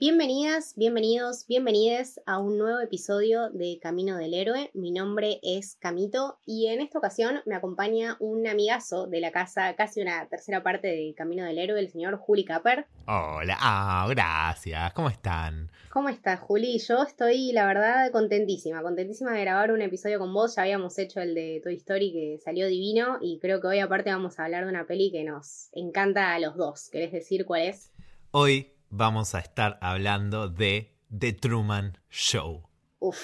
Bienvenidas, 0.00 0.74
bienvenidos, 0.76 1.44
bienvenides 1.48 2.20
a 2.24 2.38
un 2.38 2.56
nuevo 2.56 2.78
episodio 2.78 3.50
de 3.50 3.80
Camino 3.82 4.16
del 4.16 4.32
Héroe. 4.32 4.70
Mi 4.72 4.92
nombre 4.92 5.40
es 5.42 5.74
Camito 5.80 6.38
y 6.46 6.68
en 6.68 6.80
esta 6.80 6.98
ocasión 6.98 7.40
me 7.46 7.56
acompaña 7.56 8.16
un 8.20 8.46
amigazo 8.46 9.08
de 9.08 9.20
la 9.20 9.32
casa, 9.32 9.74
casi 9.74 10.00
una 10.00 10.28
tercera 10.28 10.62
parte 10.62 10.86
de 10.86 11.14
Camino 11.16 11.44
del 11.44 11.58
Héroe, 11.58 11.80
el 11.80 11.90
señor 11.90 12.16
Juli 12.16 12.44
Capper. 12.44 12.86
Hola, 13.08 13.56
ah, 13.58 14.06
gracias. 14.08 14.92
¿Cómo 14.92 15.08
están? 15.08 15.68
¿Cómo 15.90 16.08
estás, 16.10 16.38
Juli? 16.38 16.78
Yo 16.78 17.02
estoy, 17.02 17.50
la 17.50 17.66
verdad, 17.66 18.12
contentísima, 18.12 18.82
contentísima 18.82 19.32
de 19.32 19.40
grabar 19.40 19.72
un 19.72 19.82
episodio 19.82 20.20
con 20.20 20.32
vos. 20.32 20.54
Ya 20.54 20.62
habíamos 20.62 20.96
hecho 21.00 21.20
el 21.20 21.34
de 21.34 21.60
Toy 21.60 21.74
Story 21.74 22.12
que 22.12 22.38
salió 22.38 22.68
divino 22.68 23.18
y 23.20 23.40
creo 23.40 23.60
que 23.60 23.66
hoy 23.66 23.80
aparte 23.80 24.12
vamos 24.12 24.38
a 24.38 24.44
hablar 24.44 24.62
de 24.62 24.70
una 24.70 24.86
peli 24.86 25.10
que 25.10 25.24
nos 25.24 25.70
encanta 25.72 26.34
a 26.34 26.38
los 26.38 26.56
dos. 26.56 26.88
¿Querés 26.88 27.10
decir 27.10 27.44
cuál 27.44 27.62
es? 27.62 27.90
Hoy 28.30 28.77
vamos 28.90 29.34
a 29.34 29.40
estar 29.40 29.78
hablando 29.80 30.48
de 30.48 30.92
The 31.16 31.32
Truman 31.32 31.98
Show. 32.10 32.62
Uf, 32.98 33.18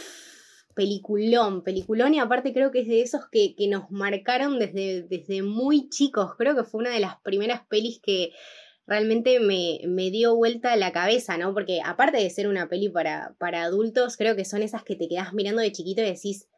peliculón, 0.74 1.62
peliculón 1.62 2.14
y 2.14 2.18
aparte 2.18 2.52
creo 2.52 2.70
que 2.70 2.80
es 2.80 2.88
de 2.88 3.02
esos 3.02 3.22
que, 3.30 3.54
nos 3.68 3.90
marcaron 3.90 4.58
desde, 4.58 5.02
desde 5.02 5.42
muy 5.42 5.88
chicos. 5.88 6.34
Creo 6.36 6.54
que 6.54 6.64
fue 6.64 6.80
una 6.80 6.90
de 6.90 7.00
las 7.00 7.20
primeras 7.20 7.66
pelis 7.66 8.00
que 8.00 8.32
realmente 8.86 9.40
me, 9.40 9.80
me, 9.86 10.10
dio 10.10 10.36
vuelta 10.36 10.76
la 10.76 10.92
cabeza, 10.92 11.38
¿no? 11.38 11.54
Porque 11.54 11.80
aparte 11.84 12.18
de 12.18 12.30
ser 12.30 12.48
una 12.48 12.68
peli 12.68 12.88
para, 12.88 13.34
para 13.38 13.62
adultos, 13.62 14.16
creo 14.16 14.36
que 14.36 14.44
son 14.44 14.62
esas 14.62 14.84
que 14.84 14.96
te 14.96 15.08
quedas 15.08 15.32
mirando 15.32 15.62
de 15.62 15.72
chiquito 15.72 16.02
y 16.02 16.06
decís, 16.06 16.48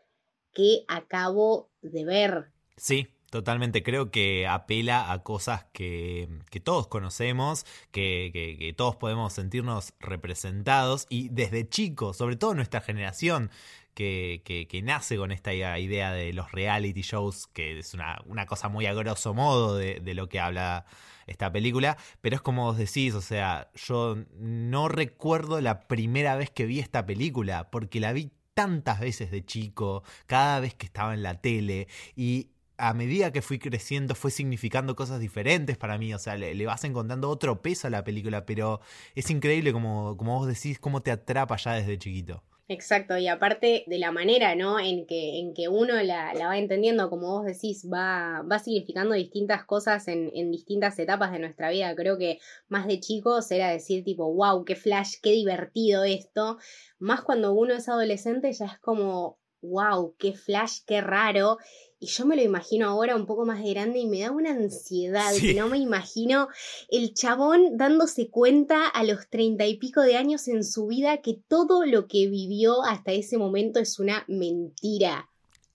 ¿qué 0.53 0.85
acabo 0.89 1.71
de 1.83 2.05
ver? 2.05 2.47
Sí, 2.77 3.09
Totalmente, 3.31 3.83
creo 3.83 4.11
que 4.13 4.47
apela 4.47 5.11
a 5.11 5.23
cosas 5.25 5.67
que, 5.73 6.29
todos 6.63 6.87
conocemos, 6.87 7.67
que, 7.91 8.73
todos 8.77 8.97
podemos 8.97 9.33
sentirnos 9.33 9.95
representados 9.99 11.07
y 11.11 11.29
desde 11.31 11.69
chicos, 11.69 12.17
sobre 12.17 12.37
todo 12.37 12.55
nuestra 12.55 12.81
generación, 12.81 13.51
que, 13.95 14.81
nace 14.85 15.17
con 15.17 15.33
esta 15.33 15.53
idea 15.55 16.13
de 16.13 16.33
los 16.33 16.53
reality 16.53 17.03
shows, 17.03 17.49
que 17.49 17.81
es 17.81 17.95
una, 17.95 18.47
cosa 18.47 18.69
muy 18.69 18.87
a 18.87 18.95
grosso 18.95 19.35
modo 19.35 19.77
de, 19.77 19.99
de, 20.01 20.15
lo 20.15 20.29
que 20.29 20.39
habla 20.39 20.87
esta 21.27 21.51
película, 21.51 21.97
pero 22.21 22.37
es 22.37 22.43
como 22.43 22.65
vos 22.67 22.79
decís, 22.79 23.15
o 23.15 23.23
sea, 23.23 23.71
yo 23.75 24.17
no 24.39 24.87
recuerdo 24.89 25.61
la 25.61 25.89
primera 25.89 26.37
vez 26.37 26.51
que 26.51 26.67
vi 26.67 26.79
esta 26.79 27.05
película, 27.05 27.71
porque 27.71 27.99
la 27.99 28.13
vi 28.13 28.31
tantas 28.55 29.01
veces 29.01 29.31
de 29.31 29.45
chico, 29.45 30.05
cada 30.27 30.61
vez 30.61 30.75
que 30.75 30.87
estaba 30.87 31.13
en 31.13 31.23
la 31.23 31.41
tele, 31.41 31.89
y 32.15 32.51
a 32.79 32.95
medida 32.95 33.33
que 33.33 33.43
fui 33.43 33.59
creciendo 33.59 34.15
fue 34.15 34.31
significando 34.31 34.97
cosas 34.97 35.21
diferentes 35.21 35.77
para 35.77 35.99
mí, 35.99 36.13
o 36.15 36.19
sea, 36.19 36.37
le, 36.37 36.67
vas 36.67 36.85
encontrando 36.85 37.31
otro 37.31 37.63
peso 37.63 37.87
a 37.87 37.91
la 37.91 38.05
película, 38.05 38.47
pero 38.47 38.81
es 39.15 39.31
increíble 39.31 39.73
como, 39.73 40.17
como 40.17 40.39
vos 40.39 40.47
decís, 40.47 40.79
cómo 40.79 41.03
te 41.03 41.11
atrapa 41.11 41.57
ya 41.57 41.75
desde 41.75 41.99
chiquito. 41.99 42.43
Exacto, 42.69 43.17
y 43.17 43.29
aparte 43.29 43.85
de 43.87 43.99
la 43.99 44.11
manera, 44.11 44.57
¿no? 44.57 44.81
En 44.81 45.07
que, 45.07 45.39
en 45.39 45.55
que 45.55 45.69
uno 45.69 46.03
la, 46.03 46.33
va 46.35 46.59
entendiendo, 46.59 47.09
como 47.09 47.39
vos 47.39 47.45
decís, 47.45 47.87
va, 47.93 48.43
va 48.43 48.59
significando 48.59 49.15
distintas 49.15 49.65
cosas 49.65 50.09
en, 50.09 50.33
en, 50.35 50.51
distintas 50.51 50.99
etapas 50.99 51.31
de 51.31 51.39
nuestra 51.39 51.71
vida. 51.71 51.95
Creo 51.95 52.19
que 52.19 52.41
más 52.67 52.89
de 52.89 52.99
chicos 52.99 53.49
era 53.53 53.71
decir 53.71 54.03
tipo, 54.03 54.35
wow, 54.35 54.65
qué 54.65 54.75
flash, 54.75 55.15
qué 55.23 55.31
divertido 55.31 56.03
esto. 56.03 56.59
Más 56.99 57.23
cuando 57.23 57.53
uno 57.53 57.75
es 57.75 57.89
adolescente 57.89 58.53
ya 58.53 58.67
es 58.67 58.79
como, 58.81 59.39
wow, 59.69 60.15
qué 60.19 60.33
flash, 60.33 60.81
qué 60.87 61.01
raro. 61.01 61.59
Y 61.99 62.07
yo 62.07 62.27
me 62.27 62.37
lo 62.37 62.43
imagino 62.43 62.89
ahora 62.89 63.17
un 63.17 63.27
poco 63.27 63.47
más 63.47 63.63
de 63.63 63.71
grande 63.71 64.01
y 64.01 64.07
me 64.07 64.21
da 64.21 64.31
una 64.31 64.51
ansiedad 64.51 65.33
no 65.55 65.69
me 65.69 65.79
imagino 65.79 66.49
el 66.91 67.15
chabón 67.15 67.79
dándose 67.79 68.29
cuenta 68.29 68.87
a 68.87 69.03
los 69.03 69.29
treinta 69.31 69.67
y 69.67 69.79
pico 69.79 70.03
de 70.03 70.17
años 70.17 70.47
en 70.49 70.63
su 70.63 70.87
vida 70.87 71.23
que 71.23 71.39
todo 71.49 71.87
lo 71.87 72.07
que 72.07 72.29
vivió 72.29 72.83
hasta 72.85 73.13
ese 73.13 73.39
momento 73.39 73.81
es 73.81 73.99
una 73.99 74.25
mentira 74.29 75.31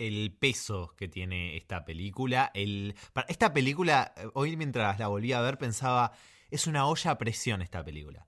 el 0.08 0.32
peso 0.32 0.94
que 0.98 1.08
tiene 1.08 1.58
esta 1.58 1.86
película. 1.86 2.50
El, 2.56 2.96
esta 3.28 3.54
película, 3.54 4.14
eh, 4.18 4.28
hoy 4.34 4.58
mientras 4.58 4.98
la 4.98 5.08
volví 5.08 5.32
a 5.32 5.42
ver, 5.42 5.60
pensaba, 5.60 6.12
es 6.52 6.68
una 6.68 6.88
olla 6.88 7.12
a 7.12 7.18
presión 7.18 7.62
esta 7.62 7.84
película. 7.84 8.28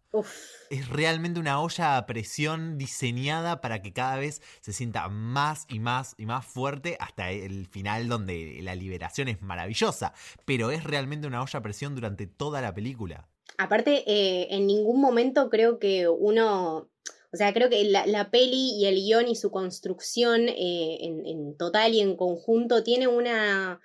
Es 0.70 0.90
realmente 0.90 1.40
una 1.40 1.62
olla 1.62 1.98
a 1.98 2.06
presión 2.06 2.78
diseñada 2.78 3.62
para 3.62 3.82
que 3.82 3.94
cada 3.94 4.18
vez 4.18 4.42
se 4.62 4.74
sienta 4.74 5.08
más 5.10 5.66
y 5.70 5.80
más 5.80 6.16
y 6.18 6.26
más 6.26 6.46
fuerte 6.46 6.98
hasta 7.00 7.32
el 7.32 7.68
final 7.68 8.08
donde 8.08 8.60
la 8.64 8.76
liberación 8.76 9.28
es 9.28 9.42
maravillosa. 9.42 10.14
Pero 10.46 10.72
es 10.72 10.84
realmente 10.84 11.28
una 11.28 11.42
olla 11.42 11.60
a 11.60 11.64
presión 11.64 11.96
durante 11.96 12.28
toda 12.28 12.62
la 12.62 12.74
película. 12.74 13.28
Aparte, 13.58 14.04
eh, 14.08 14.48
en 14.52 14.66
ningún 14.66 15.00
momento 15.02 15.50
creo 15.50 15.78
que 15.78 16.08
uno 16.08 16.90
o 17.34 17.36
sea, 17.36 17.52
creo 17.52 17.68
que 17.68 17.84
la, 17.86 18.30
peli 18.30 18.76
y 18.78 18.86
el 18.86 18.96
guion 18.96 19.28
y 19.28 19.36
su 19.36 19.50
construcción 19.50 20.50
eh, 20.50 21.00
en, 21.02 21.58
total 21.58 21.96
y 21.96 22.00
en 22.00 22.16
conjunto 22.16 22.84
tiene 22.84 23.08
una, 23.08 23.82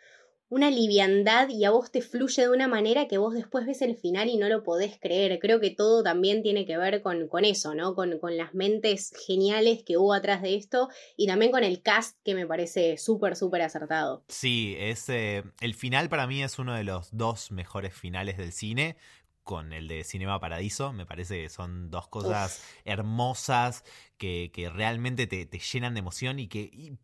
una 0.51 0.71
liviandad 0.71 1.49
y 1.51 1.65
a 1.65 1.71
vos 1.71 1.91
te 1.91 2.01
fluye 2.01 2.43
de 2.43 2.49
una 2.49 2.69
manera 2.69 3.07
que 3.07 3.19
vos 3.19 3.35
después 3.35 3.67
ves 3.67 3.83
el 3.83 3.97
final 3.97 4.29
y 4.29 4.39
no 4.39 4.49
lo 4.49 4.63
podés 4.63 4.99
creer. 4.99 5.39
Creo 5.39 5.61
que 5.61 5.71
todo 5.71 6.03
también 6.03 6.43
tiene 6.43 6.65
que 6.65 6.79
ver 6.79 7.03
con, 7.03 7.29
con 7.29 7.45
eso, 7.45 7.75
¿no? 7.75 7.95
Con, 7.95 8.19
con, 8.19 8.37
las 8.39 8.55
mentes 8.55 9.13
geniales 9.27 9.83
que 9.85 9.97
hubo 9.97 10.15
atrás 10.15 10.43
de 10.43 10.55
esto 10.55 10.89
y 11.17 11.27
también 11.27 11.51
con 11.51 11.65
el 11.65 11.83
cast 11.83 12.19
que 12.25 12.35
me 12.35 12.47
parece 12.47 12.97
súper, 12.97 13.37
súper 13.37 13.63
acertado. 13.63 14.25
Sí, 14.29 14.77
es, 14.79 15.09
eh, 15.09 15.43
el 15.61 15.75
final 15.75 16.09
para 16.09 16.27
mí 16.27 16.43
es 16.43 16.59
uno 16.59 16.75
de 16.75 16.85
los 16.85 17.09
dos 17.17 17.51
mejores 17.51 17.95
finales 17.95 18.39
del 18.39 18.53
cine 18.53 18.97
con 19.43 19.73
el 19.73 19.89
de 19.89 20.05
Cinema 20.05 20.41
Paradiso. 20.41 20.93
Me 20.93 21.07
parece 21.07 21.43
que 21.43 21.49
son 21.49 21.91
dos 21.91 22.07
cosas 22.09 22.63
hermosas 22.85 23.83
que, 24.19 24.51
que 24.53 24.69
realmente 24.69 25.27
te, 25.27 25.47
te, 25.47 25.59
llenan 25.59 25.95
de 25.95 26.01
emoción 26.01 26.39
y 26.39 26.49
que 26.49 26.99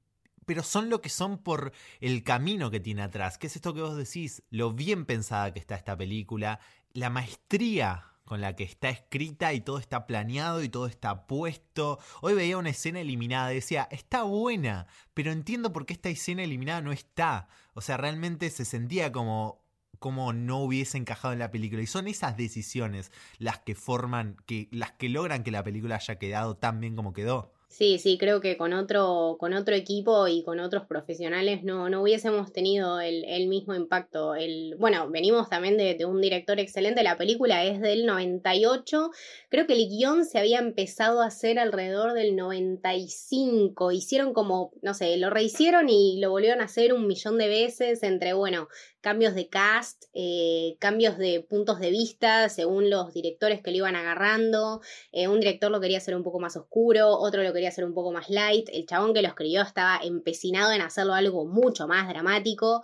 pero 0.46 0.62
son 0.62 0.90
lo 0.90 1.00
que 1.00 1.08
son 1.08 1.38
por 1.38 1.72
el 2.00 2.22
camino 2.22 2.70
que 2.70 2.80
tiene 2.80 3.02
atrás. 3.02 3.38
¿Qué 3.38 3.46
es 3.46 3.56
esto 3.56 3.74
que 3.74 3.82
vos 3.82 3.96
decís? 3.96 4.42
Lo 4.50 4.72
bien 4.72 5.04
pensada 5.06 5.52
que 5.52 5.60
está 5.60 5.74
esta 5.74 5.96
película, 5.96 6.60
la 6.92 7.10
maestría 7.10 8.14
con 8.24 8.40
la 8.40 8.56
que 8.56 8.64
está 8.64 8.88
escrita 8.88 9.52
y 9.52 9.60
todo 9.60 9.78
está 9.78 10.06
planeado 10.06 10.62
y 10.62 10.68
todo 10.68 10.86
está 10.86 11.26
puesto. 11.26 11.98
Hoy 12.22 12.34
veía 12.34 12.58
una 12.58 12.70
escena 12.70 13.00
eliminada 13.00 13.48
decía, 13.48 13.86
está 13.90 14.22
buena, 14.22 14.86
pero 15.12 15.30
entiendo 15.30 15.72
por 15.72 15.86
qué 15.86 15.92
esta 15.92 16.08
escena 16.08 16.42
eliminada 16.42 16.80
no 16.80 16.92
está. 16.92 17.48
O 17.74 17.80
sea, 17.80 17.96
realmente 17.96 18.50
se 18.50 18.64
sentía 18.64 19.12
como 19.12 19.62
como 20.04 20.34
no 20.34 20.58
hubiese 20.58 20.98
encajado 20.98 21.32
en 21.32 21.38
la 21.38 21.50
película 21.50 21.80
y 21.80 21.86
son 21.86 22.08
esas 22.08 22.36
decisiones 22.36 23.10
las 23.38 23.60
que 23.60 23.74
forman 23.74 24.36
que 24.44 24.68
las 24.70 24.92
que 24.92 25.08
logran 25.08 25.42
que 25.42 25.50
la 25.50 25.64
película 25.64 25.96
haya 25.96 26.18
quedado 26.18 26.58
tan 26.58 26.78
bien 26.78 26.94
como 26.94 27.14
quedó. 27.14 27.53
Sí, 27.76 27.98
sí, 27.98 28.18
creo 28.18 28.40
que 28.40 28.56
con 28.56 28.72
otro, 28.72 29.36
con 29.40 29.52
otro 29.52 29.74
equipo 29.74 30.28
y 30.28 30.44
con 30.44 30.60
otros 30.60 30.86
profesionales 30.86 31.64
no, 31.64 31.88
no 31.88 32.02
hubiésemos 32.02 32.52
tenido 32.52 33.00
el, 33.00 33.24
el 33.24 33.48
mismo 33.48 33.74
impacto. 33.74 34.36
El, 34.36 34.76
bueno, 34.78 35.10
venimos 35.10 35.50
también 35.50 35.76
de, 35.76 35.96
de, 35.96 36.04
un 36.04 36.20
director 36.20 36.60
excelente, 36.60 37.02
la 37.02 37.16
película 37.16 37.64
es 37.64 37.80
del 37.80 38.06
98, 38.06 39.10
creo 39.48 39.66
que 39.66 39.72
el 39.72 39.88
guion 39.88 40.24
se 40.24 40.38
había 40.38 40.60
empezado 40.60 41.20
a 41.20 41.26
hacer 41.26 41.58
alrededor 41.58 42.12
del 42.12 42.36
95, 42.36 43.90
hicieron 43.90 44.34
como, 44.34 44.70
no 44.80 44.94
sé, 44.94 45.16
lo 45.16 45.30
rehicieron 45.30 45.88
y 45.88 46.20
lo 46.20 46.30
volvieron 46.30 46.60
a 46.60 46.66
hacer 46.66 46.92
un 46.92 47.08
millón 47.08 47.38
de 47.38 47.48
veces 47.48 48.04
entre, 48.04 48.34
bueno, 48.34 48.68
cambios 49.04 49.34
de 49.34 49.50
cast, 49.50 50.04
eh, 50.14 50.78
cambios 50.78 51.18
de 51.18 51.46
puntos 51.46 51.78
de 51.78 51.90
vista 51.90 52.48
según 52.48 52.88
los 52.88 53.12
directores 53.12 53.60
que 53.60 53.70
lo 53.70 53.76
iban 53.76 53.96
agarrando. 53.96 54.80
Eh, 55.12 55.28
un 55.28 55.40
director 55.40 55.70
lo 55.70 55.78
quería 55.78 55.98
hacer 55.98 56.16
un 56.16 56.22
poco 56.22 56.40
más 56.40 56.56
oscuro, 56.56 57.10
otro 57.10 57.42
lo 57.42 57.52
quería 57.52 57.68
hacer 57.68 57.84
un 57.84 57.92
poco 57.92 58.12
más 58.12 58.30
light. 58.30 58.70
El 58.72 58.86
chabón 58.86 59.12
que 59.12 59.20
lo 59.20 59.28
escribió 59.28 59.60
estaba 59.60 60.00
empecinado 60.02 60.72
en 60.72 60.80
hacerlo 60.80 61.12
algo 61.12 61.44
mucho 61.44 61.86
más 61.86 62.08
dramático. 62.08 62.82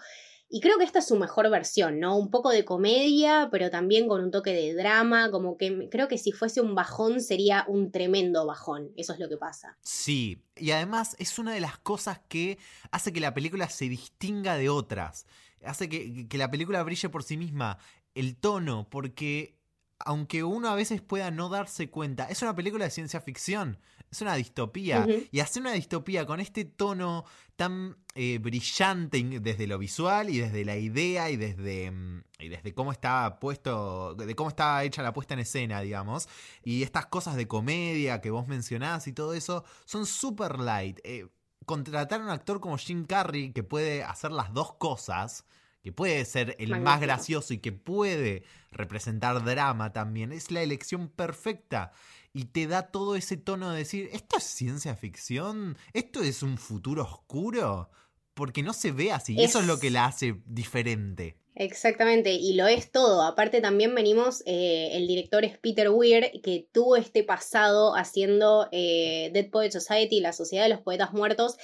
Y 0.50 0.60
creo 0.60 0.76
que 0.76 0.84
esta 0.84 0.98
es 0.98 1.06
su 1.06 1.16
mejor 1.16 1.48
versión, 1.48 2.00
¿no? 2.00 2.18
Un 2.18 2.28
poco 2.28 2.50
de 2.50 2.66
comedia, 2.66 3.48
pero 3.50 3.70
también 3.70 4.06
con 4.06 4.22
un 4.22 4.30
toque 4.30 4.52
de 4.52 4.74
drama, 4.74 5.30
como 5.30 5.56
que 5.56 5.88
creo 5.90 6.06
que 6.06 6.18
si 6.18 6.32
fuese 6.32 6.60
un 6.60 6.74
bajón 6.74 7.22
sería 7.22 7.64
un 7.66 7.92
tremendo 7.92 8.44
bajón, 8.44 8.92
eso 8.96 9.14
es 9.14 9.20
lo 9.20 9.28
que 9.28 9.38
pasa. 9.38 9.78
Sí, 9.80 10.42
y 10.56 10.72
además 10.72 11.16
es 11.18 11.38
una 11.38 11.54
de 11.54 11.60
las 11.60 11.78
cosas 11.78 12.20
que 12.28 12.58
hace 12.90 13.12
que 13.12 13.20
la 13.20 13.32
película 13.32 13.70
se 13.70 13.88
distinga 13.88 14.56
de 14.56 14.68
otras 14.68 15.24
hace 15.64 15.88
que, 15.88 16.26
la 16.38 16.50
película 16.50 16.82
brille 16.82 17.08
por 17.08 17.22
sí 17.22 17.36
misma. 17.36 17.78
El 18.14 18.36
tono, 18.36 18.88
porque 18.90 19.58
aunque 19.98 20.42
uno 20.42 20.68
a 20.68 20.74
veces 20.74 21.02
pueda 21.02 21.30
no 21.30 21.48
darse 21.48 21.90
cuenta, 21.90 22.24
es 22.24 22.42
una 22.42 22.56
película 22.56 22.86
de 22.86 22.90
ciencia 22.90 23.20
ficción, 23.20 23.78
es 24.10 24.22
una 24.22 24.34
distopía. 24.34 25.06
Y 25.30 25.40
hacer 25.40 25.62
una 25.62 25.72
distopía 25.72 26.26
con 26.26 26.40
este 26.40 26.64
tono 26.64 27.24
tan 27.56 27.98
eh, 28.14 28.38
brillante 28.38 29.22
desde 29.40 29.66
lo 29.66 29.78
visual 29.78 30.30
y 30.30 30.38
desde 30.38 30.64
la 30.64 30.76
idea 30.76 31.30
y 31.30 31.36
desde, 31.36 31.90
mm, 31.90 32.22
y 32.38 32.48
desde 32.48 32.72
cómo 32.72 32.90
está 32.90 33.38
puesto, 33.38 34.14
de 34.14 34.34
cómo 34.34 34.48
está 34.48 34.82
hecha 34.82 35.02
la 35.02 35.12
puesta 35.12 35.34
en 35.34 35.40
escena, 35.40 35.80
digamos. 35.82 36.28
Y 36.64 36.82
estas 36.82 37.06
cosas 37.06 37.36
de 37.36 37.46
comedia 37.46 38.20
que 38.20 38.30
vos 38.30 38.48
mencionás 38.48 39.06
y 39.06 39.12
todo 39.12 39.34
eso 39.34 39.64
son 39.84 40.06
super 40.06 40.58
light. 40.58 40.98
Eh, 41.04 41.28
contratar 41.70 42.20
a 42.20 42.24
un 42.24 42.30
actor 42.30 42.58
como 42.58 42.78
Jim 42.78 43.04
Carrey 43.04 43.52
que 43.52 43.62
puede 43.62 44.02
hacer 44.02 44.32
las 44.32 44.52
dos 44.52 44.74
cosas 44.74 45.44
que 45.84 45.92
puede 45.92 46.24
ser 46.24 46.56
el 46.58 46.80
más 46.80 47.00
gracioso 47.00 47.54
y 47.54 47.58
que 47.58 47.70
puede 47.70 48.42
representar 48.72 49.44
drama 49.44 49.92
también, 49.92 50.32
es 50.32 50.50
la 50.50 50.62
elección 50.62 51.08
perfecta. 51.08 51.92
Y 52.32 52.46
te 52.46 52.66
da 52.66 52.88
todo 52.88 53.14
ese 53.14 53.36
tono 53.36 53.70
de 53.70 53.78
decir, 53.78 54.10
¿esto 54.12 54.36
es 54.36 54.44
ciencia 54.44 54.96
ficción? 54.96 55.78
¿Esto 55.92 56.22
es 56.22 56.42
un 56.42 56.58
futuro 56.58 57.04
oscuro? 57.04 57.88
Porque 58.34 58.64
no 58.64 58.72
se 58.72 58.90
ve 58.90 59.12
así. 59.12 59.40
Eso 59.40 59.60
es 59.60 59.66
lo 59.66 59.78
que 59.78 59.90
la 59.90 60.06
hace 60.06 60.42
diferente. 60.44 61.39
Exactamente, 61.54 62.32
y 62.32 62.54
lo 62.54 62.66
es 62.66 62.90
todo. 62.90 63.22
Aparte 63.22 63.60
también 63.60 63.94
venimos, 63.94 64.42
eh, 64.46 64.90
el 64.92 65.06
director 65.06 65.44
es 65.44 65.58
Peter 65.58 65.90
Weir, 65.90 66.30
que 66.42 66.68
tuvo 66.72 66.96
este 66.96 67.24
pasado 67.24 67.94
haciendo 67.96 68.68
eh, 68.72 69.30
Dead 69.32 69.50
Poet 69.50 69.70
Society, 69.70 70.20
la 70.20 70.32
Sociedad 70.32 70.64
de 70.64 70.70
los 70.70 70.80
Poetas 70.80 71.12
Muertos, 71.12 71.56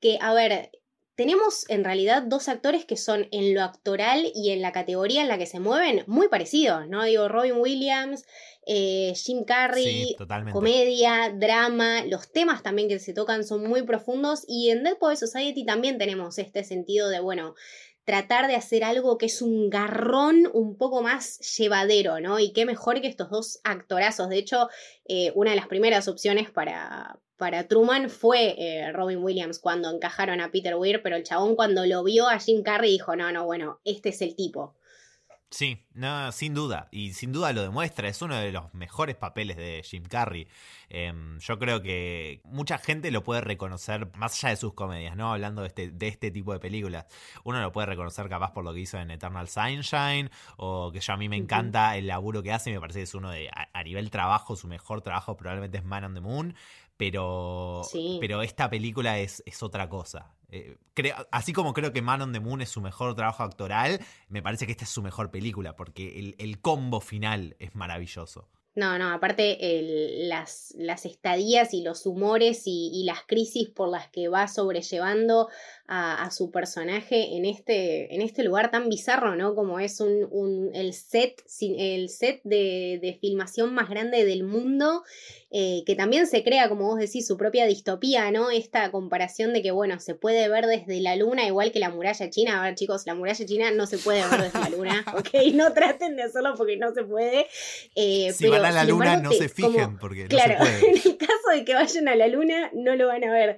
que, 0.00 0.18
a 0.20 0.34
ver, 0.34 0.70
tenemos 1.18 1.68
en 1.68 1.82
realidad 1.82 2.22
dos 2.22 2.48
actores 2.48 2.84
que 2.84 2.96
son 2.96 3.26
en 3.32 3.52
lo 3.52 3.62
actoral 3.62 4.30
y 4.36 4.50
en 4.50 4.62
la 4.62 4.70
categoría 4.70 5.20
en 5.20 5.26
la 5.26 5.36
que 5.36 5.46
se 5.46 5.58
mueven 5.58 6.04
muy 6.06 6.28
parecidos, 6.28 6.86
¿no? 6.88 7.02
Digo, 7.02 7.28
Robin 7.28 7.56
Williams, 7.56 8.24
eh, 8.66 9.14
Jim 9.16 9.44
Carrey, 9.44 10.14
comedia, 10.52 11.34
drama, 11.34 12.04
los 12.04 12.30
temas 12.30 12.62
también 12.62 12.88
que 12.88 13.00
se 13.00 13.14
tocan 13.14 13.42
son 13.42 13.66
muy 13.66 13.82
profundos 13.82 14.44
y 14.46 14.70
en 14.70 14.84
Dead 14.84 14.96
Poet 14.96 15.16
Society 15.16 15.64
también 15.64 15.98
tenemos 15.98 16.38
este 16.38 16.62
sentido 16.62 17.08
de, 17.08 17.18
bueno, 17.18 17.56
tratar 18.08 18.46
de 18.48 18.54
hacer 18.54 18.84
algo 18.84 19.18
que 19.18 19.26
es 19.26 19.42
un 19.42 19.68
garrón 19.68 20.48
un 20.54 20.78
poco 20.78 21.02
más 21.02 21.40
llevadero, 21.58 22.20
¿no? 22.20 22.38
Y 22.38 22.54
qué 22.54 22.64
mejor 22.64 23.02
que 23.02 23.06
estos 23.06 23.28
dos 23.28 23.60
actorazos. 23.64 24.30
De 24.30 24.38
hecho, 24.38 24.70
eh, 25.04 25.30
una 25.34 25.50
de 25.50 25.56
las 25.58 25.66
primeras 25.66 26.08
opciones 26.08 26.50
para, 26.50 27.18
para 27.36 27.68
Truman 27.68 28.08
fue 28.08 28.54
eh, 28.56 28.92
Robin 28.92 29.22
Williams 29.22 29.58
cuando 29.58 29.90
encajaron 29.90 30.40
a 30.40 30.50
Peter 30.50 30.74
Weir, 30.76 31.02
pero 31.02 31.16
el 31.16 31.22
chabón 31.22 31.54
cuando 31.54 31.84
lo 31.84 32.02
vio 32.02 32.30
a 32.30 32.38
Jim 32.38 32.62
Carrey 32.62 32.92
dijo, 32.92 33.14
no, 33.14 33.30
no, 33.30 33.44
bueno, 33.44 33.78
este 33.84 34.08
es 34.08 34.22
el 34.22 34.34
tipo. 34.34 34.74
Sí, 35.50 35.86
no, 35.94 36.30
sin 36.30 36.52
duda, 36.52 36.88
y 36.92 37.14
sin 37.14 37.32
duda 37.32 37.54
lo 37.54 37.62
demuestra, 37.62 38.06
es 38.06 38.20
uno 38.20 38.36
de 38.36 38.52
los 38.52 38.74
mejores 38.74 39.16
papeles 39.16 39.56
de 39.56 39.82
Jim 39.82 40.04
Carrey. 40.04 40.46
Em, 40.90 41.38
yo 41.38 41.58
creo 41.58 41.80
que 41.80 42.42
mucha 42.44 42.76
gente 42.76 43.10
lo 43.10 43.24
puede 43.24 43.40
reconocer, 43.40 44.14
más 44.18 44.34
allá 44.34 44.50
de 44.50 44.56
sus 44.56 44.74
comedias, 44.74 45.16
¿no? 45.16 45.32
Hablando 45.32 45.62
de 45.62 45.68
este, 45.68 45.90
de 45.90 46.08
este 46.08 46.30
tipo 46.30 46.52
de 46.52 46.60
películas, 46.60 47.06
uno 47.44 47.62
lo 47.62 47.72
puede 47.72 47.86
reconocer 47.86 48.28
capaz 48.28 48.52
por 48.52 48.62
lo 48.62 48.74
que 48.74 48.80
hizo 48.80 48.98
en 48.98 49.10
Eternal 49.10 49.48
Sunshine, 49.48 50.30
o 50.58 50.92
que 50.92 51.00
yo 51.00 51.14
a 51.14 51.16
mí 51.16 51.30
me 51.30 51.36
encanta 51.36 51.96
el 51.96 52.08
laburo 52.08 52.42
que 52.42 52.52
hace, 52.52 52.70
me 52.70 52.78
parece 52.78 52.98
que 52.98 53.04
es 53.04 53.14
uno 53.14 53.30
de, 53.30 53.48
a, 53.48 53.70
a 53.72 53.82
nivel 53.82 54.10
trabajo, 54.10 54.54
su 54.54 54.68
mejor 54.68 55.00
trabajo 55.00 55.38
probablemente 55.38 55.78
es 55.78 55.84
Man 55.84 56.04
on 56.04 56.14
the 56.14 56.20
Moon, 56.20 56.54
pero, 56.98 57.82
pero 58.20 58.42
esta 58.42 58.68
película 58.68 59.18
es, 59.18 59.42
es 59.46 59.62
otra 59.62 59.88
cosa. 59.88 60.34
Eh, 60.50 60.76
así 61.30 61.52
como 61.52 61.74
creo 61.74 61.92
que 61.92 62.00
Man 62.00 62.22
on 62.22 62.32
the 62.32 62.40
Moon 62.40 62.62
es 62.62 62.70
su 62.70 62.80
mejor 62.80 63.14
trabajo 63.14 63.42
actoral, 63.42 64.00
me 64.28 64.42
parece 64.42 64.66
que 64.66 64.72
esta 64.72 64.84
es 64.84 64.90
su 64.90 65.02
mejor 65.02 65.30
película, 65.30 65.76
porque 65.76 66.34
el, 66.38 66.60
combo 66.60 67.00
final 67.00 67.54
es 67.58 67.74
maravilloso. 67.74 68.48
No, 68.74 68.96
no, 68.98 69.10
aparte 69.10 69.58
las, 70.28 70.72
las, 70.78 71.04
estadías 71.04 71.74
y 71.74 71.82
los 71.82 72.06
humores 72.06 72.62
y, 72.64 73.02
las 73.04 73.22
crisis 73.26 73.68
por 73.68 73.88
las 73.88 74.08
que 74.08 74.28
va 74.28 74.46
sobrellevando 74.46 75.48
a, 75.90 76.30
su 76.30 76.50
personaje 76.50 77.36
en 77.36 77.46
este, 77.46 78.14
en 78.14 78.20
este 78.20 78.44
lugar 78.44 78.70
tan 78.70 78.90
bizarro, 78.90 79.36
¿no? 79.36 79.54
Como 79.54 79.80
es 79.80 80.00
un, 80.00 80.28
un 80.30 80.70
el 80.74 80.92
set, 80.92 81.42
el 81.62 82.10
set 82.10 82.42
de, 82.44 82.98
de, 83.00 83.14
filmación 83.18 83.72
más 83.72 83.88
grande 83.88 84.26
del 84.26 84.44
mundo, 84.44 85.02
eh, 85.50 85.84
que 85.86 85.94
también 85.94 86.26
se 86.26 86.44
crea, 86.44 86.68
como 86.68 86.84
vos 86.84 86.98
decís, 86.98 87.26
su 87.26 87.38
propia 87.38 87.64
distopía, 87.64 88.30
¿no? 88.30 88.50
Esta 88.50 88.90
comparación 88.90 89.54
de 89.54 89.62
que, 89.62 89.70
bueno, 89.70 89.98
se 89.98 90.14
puede 90.14 90.46
ver 90.50 90.66
desde 90.66 91.00
la 91.00 91.16
luna 91.16 91.46
igual 91.46 91.72
que 91.72 91.78
la 91.78 91.88
muralla 91.88 92.28
china. 92.28 92.60
A 92.60 92.64
ver, 92.64 92.74
chicos, 92.74 93.06
la 93.06 93.14
muralla 93.14 93.46
china 93.46 93.70
no 93.70 93.86
se 93.86 93.96
puede 93.96 94.20
ver 94.28 94.42
desde 94.42 94.60
la 94.60 94.68
luna, 94.68 95.04
¿ok? 95.16 95.54
No 95.54 95.72
traten 95.72 96.16
de 96.16 96.24
hacerlo 96.24 96.52
porque 96.54 96.76
no 96.76 96.92
se 96.92 97.02
puede. 97.04 97.46
Eh, 97.94 98.30
si 98.34 98.46
van 98.48 98.66
a 98.66 98.72
la 98.72 98.84
luna, 98.84 99.16
no 99.16 99.32
se 99.32 99.48
fijen 99.48 99.96
porque 99.96 100.28
no 100.28 100.38
se 100.38 100.56
puede. 100.58 100.90
en 100.90 100.96
el 100.96 101.16
caso 101.16 101.50
de 101.50 101.64
que 101.64 101.72
vayan 101.72 102.08
a 102.08 102.14
la 102.14 102.28
luna, 102.28 102.70
no 102.74 102.94
lo 102.94 103.06
van 103.06 103.24
a 103.24 103.32
ver. 103.32 103.56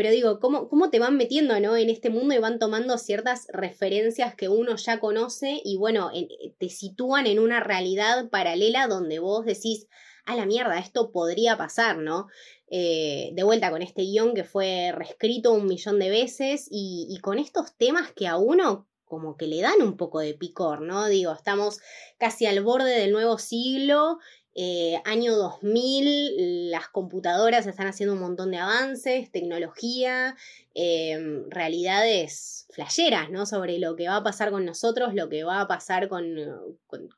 Pero 0.00 0.12
digo, 0.12 0.40
¿cómo, 0.40 0.70
cómo 0.70 0.88
te 0.88 0.98
van 0.98 1.18
metiendo 1.18 1.60
¿no? 1.60 1.76
en 1.76 1.90
este 1.90 2.08
mundo 2.08 2.34
y 2.34 2.38
van 2.38 2.58
tomando 2.58 2.96
ciertas 2.96 3.48
referencias 3.52 4.34
que 4.34 4.48
uno 4.48 4.76
ya 4.76 4.98
conoce 4.98 5.60
y 5.62 5.76
bueno, 5.76 6.10
te 6.56 6.70
sitúan 6.70 7.26
en 7.26 7.38
una 7.38 7.60
realidad 7.60 8.30
paralela 8.30 8.86
donde 8.86 9.18
vos 9.18 9.44
decís, 9.44 9.88
a 10.24 10.36
la 10.36 10.46
mierda, 10.46 10.78
esto 10.78 11.12
podría 11.12 11.58
pasar, 11.58 11.98
¿no? 11.98 12.28
Eh, 12.68 13.32
de 13.34 13.42
vuelta 13.42 13.70
con 13.70 13.82
este 13.82 14.00
guion 14.00 14.32
que 14.32 14.44
fue 14.44 14.90
reescrito 14.96 15.52
un 15.52 15.66
millón 15.66 15.98
de 15.98 16.08
veces 16.08 16.66
y 16.70 17.18
con 17.20 17.38
estos 17.38 17.76
temas 17.76 18.10
que 18.10 18.26
a 18.26 18.38
uno 18.38 18.88
como 19.10 19.36
que 19.36 19.48
le 19.48 19.60
dan 19.60 19.82
un 19.82 19.96
poco 19.96 20.20
de 20.20 20.34
picor, 20.34 20.82
¿no? 20.82 21.08
Digo, 21.08 21.32
estamos 21.32 21.80
casi 22.16 22.46
al 22.46 22.62
borde 22.62 22.96
del 22.96 23.10
nuevo 23.10 23.38
siglo 23.38 24.18
eh, 24.54 25.00
año 25.04 25.36
2000, 25.36 26.70
las 26.70 26.88
computadoras 26.88 27.66
están 27.66 27.86
haciendo 27.86 28.14
un 28.14 28.20
montón 28.20 28.50
de 28.50 28.56
avances, 28.56 29.30
tecnología, 29.30 30.36
em, 30.74 31.48
realidades 31.50 32.66
flasheras, 32.70 33.30
¿no? 33.30 33.46
Sobre 33.46 33.78
lo 33.78 33.94
que 33.94 34.08
va 34.08 34.16
a 34.16 34.22
pasar 34.24 34.50
con 34.50 34.64
nosotros, 34.64 35.14
lo 35.14 35.28
que 35.28 35.44
va 35.44 35.60
a 35.60 35.68
pasar 35.68 36.08
con, 36.08 36.36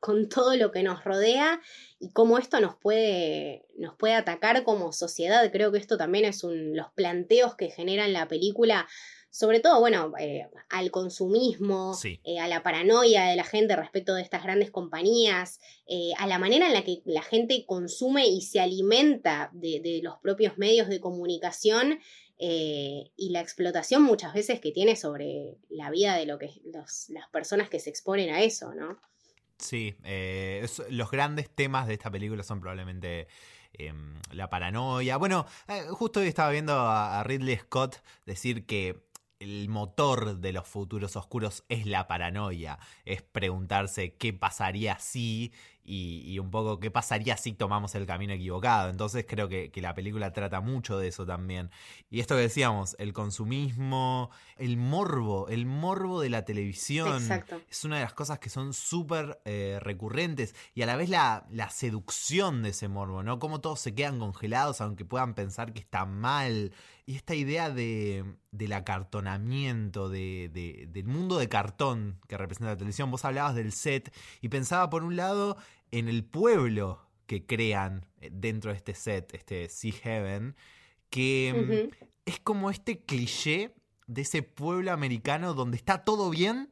con, 0.01 0.29
todo 0.29 0.57
lo 0.57 0.73
que 0.73 0.83
nos 0.83 1.05
rodea 1.05 1.61
y 1.99 2.11
cómo 2.11 2.37
esto 2.37 2.61
nos 2.61 2.77
puede, 2.77 3.65
nos 3.79 3.97
puede 3.97 4.15
atacar 4.15 4.63
como 4.65 4.93
sociedad. 4.93 5.51
Creo 5.51 5.73
que 5.73 5.79
esto 5.79 5.97
también 5.97 6.27
es 6.27 6.45
un, 6.45 6.77
los 6.77 6.91
planteos 6.93 7.55
que 7.55 7.71
generan 7.71 8.13
la 8.13 8.29
película 8.29 8.87
sobre 9.33 9.61
todo, 9.61 9.81
bueno, 9.81 10.13
eh, 10.19 10.47
al 10.69 10.91
consumismo, 10.91 11.99
eh, 12.05 12.39
a 12.39 12.49
la 12.49 12.63
paranoia 12.63 13.25
de 13.25 13.35
la 13.35 13.45
gente 13.45 13.75
respecto 13.75 14.15
de 14.15 14.21
estas 14.21 14.43
grandes 14.43 14.71
compañías, 14.71 15.59
eh, 15.87 16.11
a 16.19 16.27
la 16.27 16.39
manera 16.39 16.67
en 16.67 16.75
la 16.75 16.85
que 16.85 17.01
la 17.07 17.23
gente 17.23 17.65
consume 17.67 18.27
y 18.27 18.43
se 18.43 18.61
alimenta 18.61 19.49
de, 19.55 20.01
los 20.03 20.19
propios 20.19 20.59
medios 20.59 20.87
de 20.89 21.01
comunicación 21.01 21.99
y 22.39 23.31
la 23.31 23.41
explotación 23.41 24.03
muchas 24.03 24.35
veces 24.35 24.61
que 24.61 24.73
tiene 24.73 24.97
sobre 24.97 25.57
la 25.71 25.91
vida 25.91 26.17
de 26.17 26.27
lo 26.27 26.39
que 26.39 26.51
las 26.65 27.29
personas 27.33 27.71
que 27.71 27.79
se 27.79 27.89
exponen 27.89 28.35
a 28.35 28.43
eso, 28.43 28.75
¿no? 28.75 29.01
Sí, 29.59 29.95
los 30.91 31.11
grandes 31.11 31.49
temas 31.49 31.87
de 31.87 31.95
esta 31.95 32.11
película 32.11 32.43
son 32.43 32.61
probablemente 32.61 33.29
em, 33.75 34.17
la 34.33 34.51
paranoia. 34.51 35.19
Bueno, 35.19 35.47
justo 35.91 36.19
hoy 36.19 36.27
estaba 36.27 36.51
viendo 36.51 36.75
a 36.75 37.23
Ridley 37.23 37.57
Scott 37.59 38.03
decir 38.27 38.67
que 38.67 39.12
el 39.43 39.69
motor 39.69 40.39
de 40.39 40.53
los 40.53 40.69
futuros 40.69 41.17
oscuros 41.17 41.65
es 41.69 41.87
la 41.87 42.07
paranoia, 42.07 42.79
es 43.05 43.23
preguntarse 43.23 44.15
qué 44.15 44.33
pasaría 44.33 44.99
si 44.99 45.53
y, 45.85 46.39
un 46.39 46.51
poco 46.51 46.79
qué 46.79 46.91
pasaría 46.91 47.37
si 47.37 47.53
tomamos 47.53 47.95
el 47.95 48.07
camino 48.07 48.33
equivocado. 48.33 48.89
Entonces 48.89 49.27
creo 49.29 49.49
que, 49.49 49.71
la 49.83 49.95
película 49.95 50.33
trata 50.33 50.61
mucho 50.61 50.99
de 50.99 51.09
eso 51.09 51.27
también. 51.27 51.71
Y 52.09 52.21
esto 52.21 52.37
que 52.37 52.43
decíamos, 52.43 52.95
el 53.01 53.13
consumismo, 53.13 54.31
el 54.57 54.77
morbo, 54.77 55.49
el 55.49 55.67
morbo 55.67 56.21
de 56.21 56.31
la 56.31 56.45
televisión 56.45 57.21
es 57.69 57.85
una 57.85 57.97
de 57.97 58.03
las 58.03 58.15
cosas 58.15 58.39
que 58.39 58.49
son 58.49 58.73
súper 58.75 59.41
eh, 59.45 59.79
recurrentes 59.81 60.55
y 60.75 60.83
a 60.83 60.87
la 60.87 60.97
vez 60.97 61.09
la, 61.09 61.47
la, 61.51 61.69
seducción 61.71 62.63
de 62.63 62.71
ese 62.71 62.87
morbo, 62.87 63.25
¿no? 63.25 63.41
Como 63.41 63.61
todos 63.61 63.81
se 63.81 63.95
quedan 63.95 64.21
congelados 64.21 64.81
aunque 64.81 65.05
puedan 65.05 65.35
pensar 65.35 65.73
que 65.73 65.81
está 65.81 66.05
mal. 66.05 66.73
Y 67.05 67.17
esta 67.17 67.35
idea 67.35 67.71
de, 67.71 68.25
del 68.53 68.73
acartonamiento, 68.73 70.09
de, 70.09 70.89
del 70.89 71.07
mundo 71.07 71.39
de 71.39 71.49
cartón 71.49 72.21
que 72.29 72.39
representa 72.39 72.71
la 72.71 72.77
televisión. 72.77 73.11
Vos 73.11 73.25
hablabas 73.25 73.55
del 73.55 73.73
set 73.73 74.15
y 74.41 74.49
pensaba 74.49 74.89
por 74.89 75.03
un 75.03 75.17
lado 75.17 75.57
en 75.91 76.09
el 76.09 76.25
pueblo 76.25 77.01
que 77.27 77.45
crean 77.45 78.07
eh, 78.21 78.31
dentro 78.33 78.71
de 78.71 78.77
este 78.77 78.95
set, 78.95 79.35
este 79.35 79.69
Sea 79.69 79.93
Heaven, 79.93 80.55
que 81.11 81.91
mm, 81.93 82.05
es 82.27 82.39
como 82.41 82.71
este 82.71 83.01
cliché 83.01 83.75
de 84.07 84.23
ese 84.23 84.43
pueblo 84.43 84.93
americano 84.93 85.55
donde 85.55 85.77
está 85.77 86.05
todo 86.05 86.31
bien, 86.31 86.71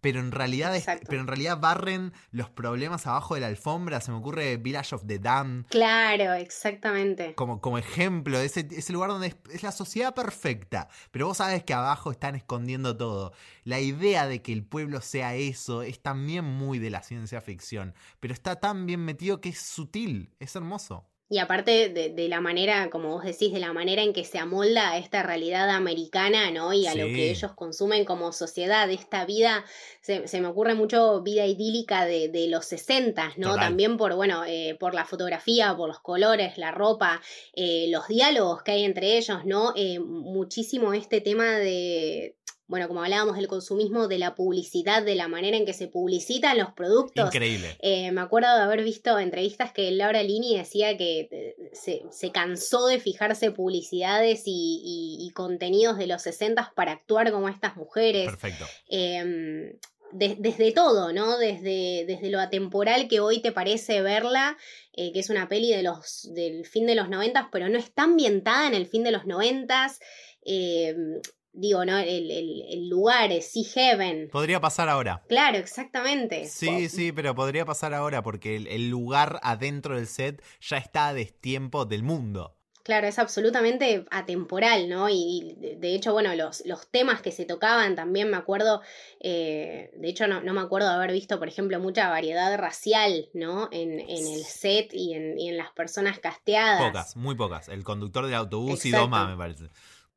pero 0.00 0.20
en 0.20 0.32
realidad 0.32 0.72
pero 1.08 1.20
en 1.20 1.26
realidad 1.26 1.58
barren 1.58 2.12
los 2.30 2.50
problemas 2.50 3.06
abajo 3.06 3.34
de 3.34 3.40
la 3.40 3.46
alfombra. 3.48 4.00
Se 4.00 4.10
me 4.10 4.18
ocurre 4.18 4.56
Village 4.56 4.94
of 4.94 5.06
the 5.06 5.18
Damned. 5.18 5.66
Claro, 5.68 6.34
exactamente. 6.34 7.34
Como, 7.34 7.60
como 7.60 7.78
ejemplo, 7.78 8.38
ese, 8.38 8.66
ese 8.70 8.92
lugar 8.92 9.10
donde 9.10 9.34
es, 9.50 9.62
la 9.62 9.72
sociedad 9.72 10.14
perfecta, 10.14 10.88
pero 11.10 11.26
vos 11.26 11.38
sabes 11.38 11.64
que 11.64 11.74
abajo 11.74 12.10
están 12.10 12.34
escondiendo 12.34 12.96
todo. 12.96 13.32
La 13.64 13.80
idea 13.80 14.26
de 14.26 14.42
que 14.42 14.52
el 14.52 14.64
pueblo 14.64 15.00
sea 15.00 15.34
eso 15.34 15.82
es 15.82 16.00
también 16.00 16.44
muy 16.44 16.78
de 16.78 16.90
la 16.90 17.02
ciencia 17.02 17.40
ficción, 17.40 17.94
pero 18.20 18.34
está 18.34 18.56
tan 18.56 18.86
bien 18.86 19.04
metido 19.04 19.40
que 19.40 19.50
es 19.50 19.60
sutil, 19.60 20.34
es 20.38 20.56
hermoso. 20.56 21.09
Y 21.32 21.38
aparte 21.38 21.90
de, 21.90 22.28
la 22.28 22.40
manera, 22.40 22.90
como 22.90 23.10
vos 23.10 23.22
decís, 23.22 23.52
de 23.52 23.60
la 23.60 23.72
manera 23.72 24.02
en 24.02 24.12
que 24.12 24.24
se 24.24 24.38
amolda 24.38 24.90
a 24.90 24.98
esta 24.98 25.22
realidad 25.22 25.70
americana, 25.70 26.50
¿no? 26.50 26.72
Y 26.72 26.88
a 26.88 26.96
lo 26.96 27.06
que 27.06 27.30
ellos 27.30 27.52
consumen 27.52 28.04
como 28.04 28.32
sociedad, 28.32 28.90
esta 28.90 29.24
vida, 29.24 29.64
se, 30.00 30.40
me 30.40 30.48
ocurre 30.48 30.74
mucho 30.74 31.22
vida 31.22 31.46
idílica 31.46 32.04
de, 32.04 32.30
de 32.30 32.48
los 32.48 32.64
60, 32.66 33.34
¿no? 33.36 33.54
También 33.54 33.96
por, 33.96 34.16
bueno, 34.16 34.42
eh, 34.44 34.76
por 34.80 34.92
la 34.92 35.04
fotografía, 35.04 35.76
por 35.76 35.86
los 35.86 36.00
colores, 36.00 36.58
la 36.58 36.72
ropa, 36.72 37.22
eh, 37.54 37.86
los 37.90 38.08
diálogos 38.08 38.64
que 38.64 38.72
hay 38.72 38.84
entre 38.84 39.16
ellos, 39.16 39.44
¿no? 39.44 39.72
Eh, 39.76 40.00
muchísimo 40.00 40.94
este 40.94 41.20
tema 41.20 41.58
de, 41.58 42.34
bueno, 42.70 42.86
como 42.86 43.02
hablábamos 43.02 43.34
del 43.34 43.48
consumismo, 43.48 44.06
de 44.06 44.18
la 44.18 44.36
publicidad, 44.36 45.02
de 45.02 45.16
la 45.16 45.26
manera 45.26 45.56
en 45.56 45.66
que 45.66 45.72
se 45.72 45.88
publicitan 45.88 46.56
los 46.56 46.72
productos. 46.72 47.26
Increíble. 47.26 47.76
Eh, 47.80 48.12
me 48.12 48.20
acuerdo 48.20 48.54
de 48.54 48.62
haber 48.62 48.84
visto 48.84 49.18
entrevistas 49.18 49.72
que 49.72 49.90
Laura 49.90 50.22
Lini 50.22 50.56
decía 50.56 50.96
que 50.96 51.28
eh, 51.32 51.56
se, 51.72 52.30
cansó 52.30 52.86
de 52.86 53.00
fijarse 53.00 53.50
publicidades 53.50 54.42
y, 54.46 55.32
contenidos 55.34 55.98
de 55.98 56.06
los 56.06 56.22
60 56.22 56.72
para 56.76 56.92
actuar 56.92 57.32
como 57.32 57.48
estas 57.48 57.76
mujeres. 57.76 58.26
Perfecto. 58.26 58.66
Em, 58.88 59.72
desde 60.12 60.70
todo, 60.70 61.12
¿no? 61.12 61.38
Desde, 61.38 62.04
desde, 62.06 62.30
lo 62.30 62.38
atemporal 62.38 63.08
que 63.08 63.18
hoy 63.18 63.40
te 63.40 63.50
parece 63.50 64.00
verla, 64.00 64.56
eh, 64.92 65.12
que 65.12 65.18
es 65.18 65.30
una 65.30 65.48
peli 65.48 65.72
de 65.72 65.82
los, 65.82 66.32
del 66.32 66.66
fin 66.66 66.86
de 66.86 66.94
los 66.94 67.08
noventas, 67.08 67.46
pero 67.50 67.68
no 67.68 67.78
está 67.78 68.04
ambientada 68.04 68.68
en 68.68 68.74
el 68.74 68.86
fin 68.86 69.02
de 69.02 69.10
los 69.10 69.26
noventas. 69.26 69.98
Eh, 70.44 70.94
digo, 71.52 71.84
¿no? 71.84 71.98
El, 71.98 72.30
el, 72.30 72.88
lugar, 72.88 73.32
es 73.32 73.52
Sea 73.52 73.64
Heaven. 73.64 74.28
Podría 74.30 74.60
pasar 74.60 74.88
ahora. 74.88 75.22
Claro, 75.28 75.58
exactamente. 75.58 76.46
Sí, 76.46 76.88
sí, 76.88 77.12
pero 77.12 77.34
podría 77.34 77.64
pasar 77.64 77.94
ahora 77.94 78.22
porque 78.22 78.56
el, 78.56 78.90
lugar 78.90 79.40
adentro 79.42 79.96
del 79.96 80.06
set 80.06 80.42
ya 80.60 80.76
está 80.78 81.08
a 81.08 81.14
destiempo 81.14 81.84
del 81.84 82.02
mundo. 82.02 82.56
Claro, 82.82 83.06
es 83.06 83.18
absolutamente 83.18 84.06
atemporal, 84.10 84.88
¿no? 84.88 85.08
Y, 85.10 85.54
de 85.78 85.94
hecho, 85.94 86.12
bueno, 86.12 86.34
los, 86.34 86.64
los, 86.64 86.90
temas 86.90 87.20
que 87.20 87.30
se 87.30 87.44
tocaban 87.44 87.94
también 87.94 88.30
me 88.30 88.38
acuerdo, 88.38 88.80
eh, 89.20 89.90
de 89.94 90.08
hecho 90.08 90.26
no, 90.26 90.40
no, 90.40 90.54
me 90.54 90.62
acuerdo 90.62 90.88
de 90.88 90.94
haber 90.94 91.12
visto, 91.12 91.38
por 91.38 91.46
ejemplo, 91.46 91.78
mucha 91.78 92.08
variedad 92.08 92.56
racial, 92.58 93.28
¿no? 93.34 93.68
En, 93.70 94.00
en 94.00 94.26
el 94.26 94.44
set 94.44 94.94
y 94.94 95.12
en, 95.12 95.38
y 95.38 95.50
en, 95.50 95.58
las 95.58 95.70
personas 95.72 96.18
casteadas. 96.18 96.82
Pocas, 96.82 97.16
muy 97.16 97.34
pocas. 97.34 97.68
El 97.68 97.84
conductor 97.84 98.24
del 98.24 98.34
autobús 98.34 98.84
y 98.86 98.90
Doma, 98.90 99.28
me 99.28 99.36
parece. 99.36 99.68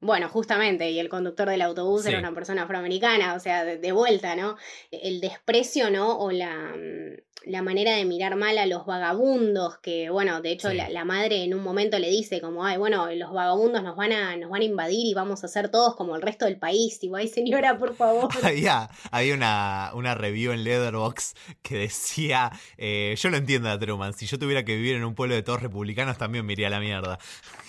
Bueno, 0.03 0.27
justamente, 0.27 0.91
y 0.91 0.99
el 0.99 1.07
conductor 1.07 1.47
del 1.47 1.61
autobús 1.61 2.05
era 2.05 2.19
una 2.19 2.33
persona 2.33 2.63
afroamericana, 2.63 3.35
o 3.35 3.39
sea, 3.39 3.63
de, 3.63 3.91
vuelta, 3.93 4.35
¿no? 4.35 4.57
El 4.91 5.21
desprecio, 5.21 5.89
¿no? 5.89 6.19
O 6.19 6.29
la, 6.29 6.73
mm, 6.75 7.49
la, 7.49 7.61
manera 7.61 7.95
de 7.95 8.03
mirar 8.03 8.35
mal 8.35 8.57
a 8.57 8.65
los 8.65 8.85
vagabundos, 8.85 9.77
que, 9.77 10.09
bueno, 10.09 10.41
de 10.41 10.51
hecho 10.51 10.73
la, 10.73 11.05
madre 11.05 11.45
en 11.45 11.53
un 11.53 11.63
momento 11.63 11.99
le 11.99 12.09
dice 12.09 12.41
como, 12.41 12.65
ay, 12.65 12.77
bueno, 12.77 13.09
los 13.15 13.31
vagabundos 13.31 13.81
nos 13.81 13.95
van 13.95 14.11
a, 14.11 14.35
nos 14.35 14.49
van 14.49 14.61
a 14.61 14.65
invadir 14.65 15.07
y 15.07 15.13
vamos 15.13 15.45
a 15.45 15.47
ser 15.47 15.69
todos 15.69 15.95
como 15.95 16.17
el 16.17 16.21
resto 16.21 16.43
del 16.43 16.57
país. 16.57 17.01
Y 17.01 17.09
ay, 17.15 17.29
señora, 17.29 17.77
por 17.77 17.95
favor. 17.95 18.29
había, 18.43 18.89
había 19.09 19.33
una, 19.33 19.91
una 19.93 20.15
review 20.15 20.51
en 20.51 20.65
Leatherbox 20.65 21.33
que 21.61 21.77
decía, 21.77 22.51
eh, 22.77 23.15
yo 23.17 23.29
lo 23.29 23.37
entiendo 23.37 23.69
a 23.69 23.79
Truman, 23.79 24.11
si 24.13 24.25
yo 24.25 24.37
tuviera 24.37 24.65
que 24.65 24.75
vivir 24.75 24.97
en 24.97 25.05
un 25.05 25.15
pueblo 25.15 25.33
de 25.33 25.43
todos 25.43 25.61
republicanos 25.61 26.17
también 26.17 26.45
me 26.45 26.51
iría 26.51 26.67
a 26.67 26.71
la 26.71 26.81
mierda. 26.81 27.19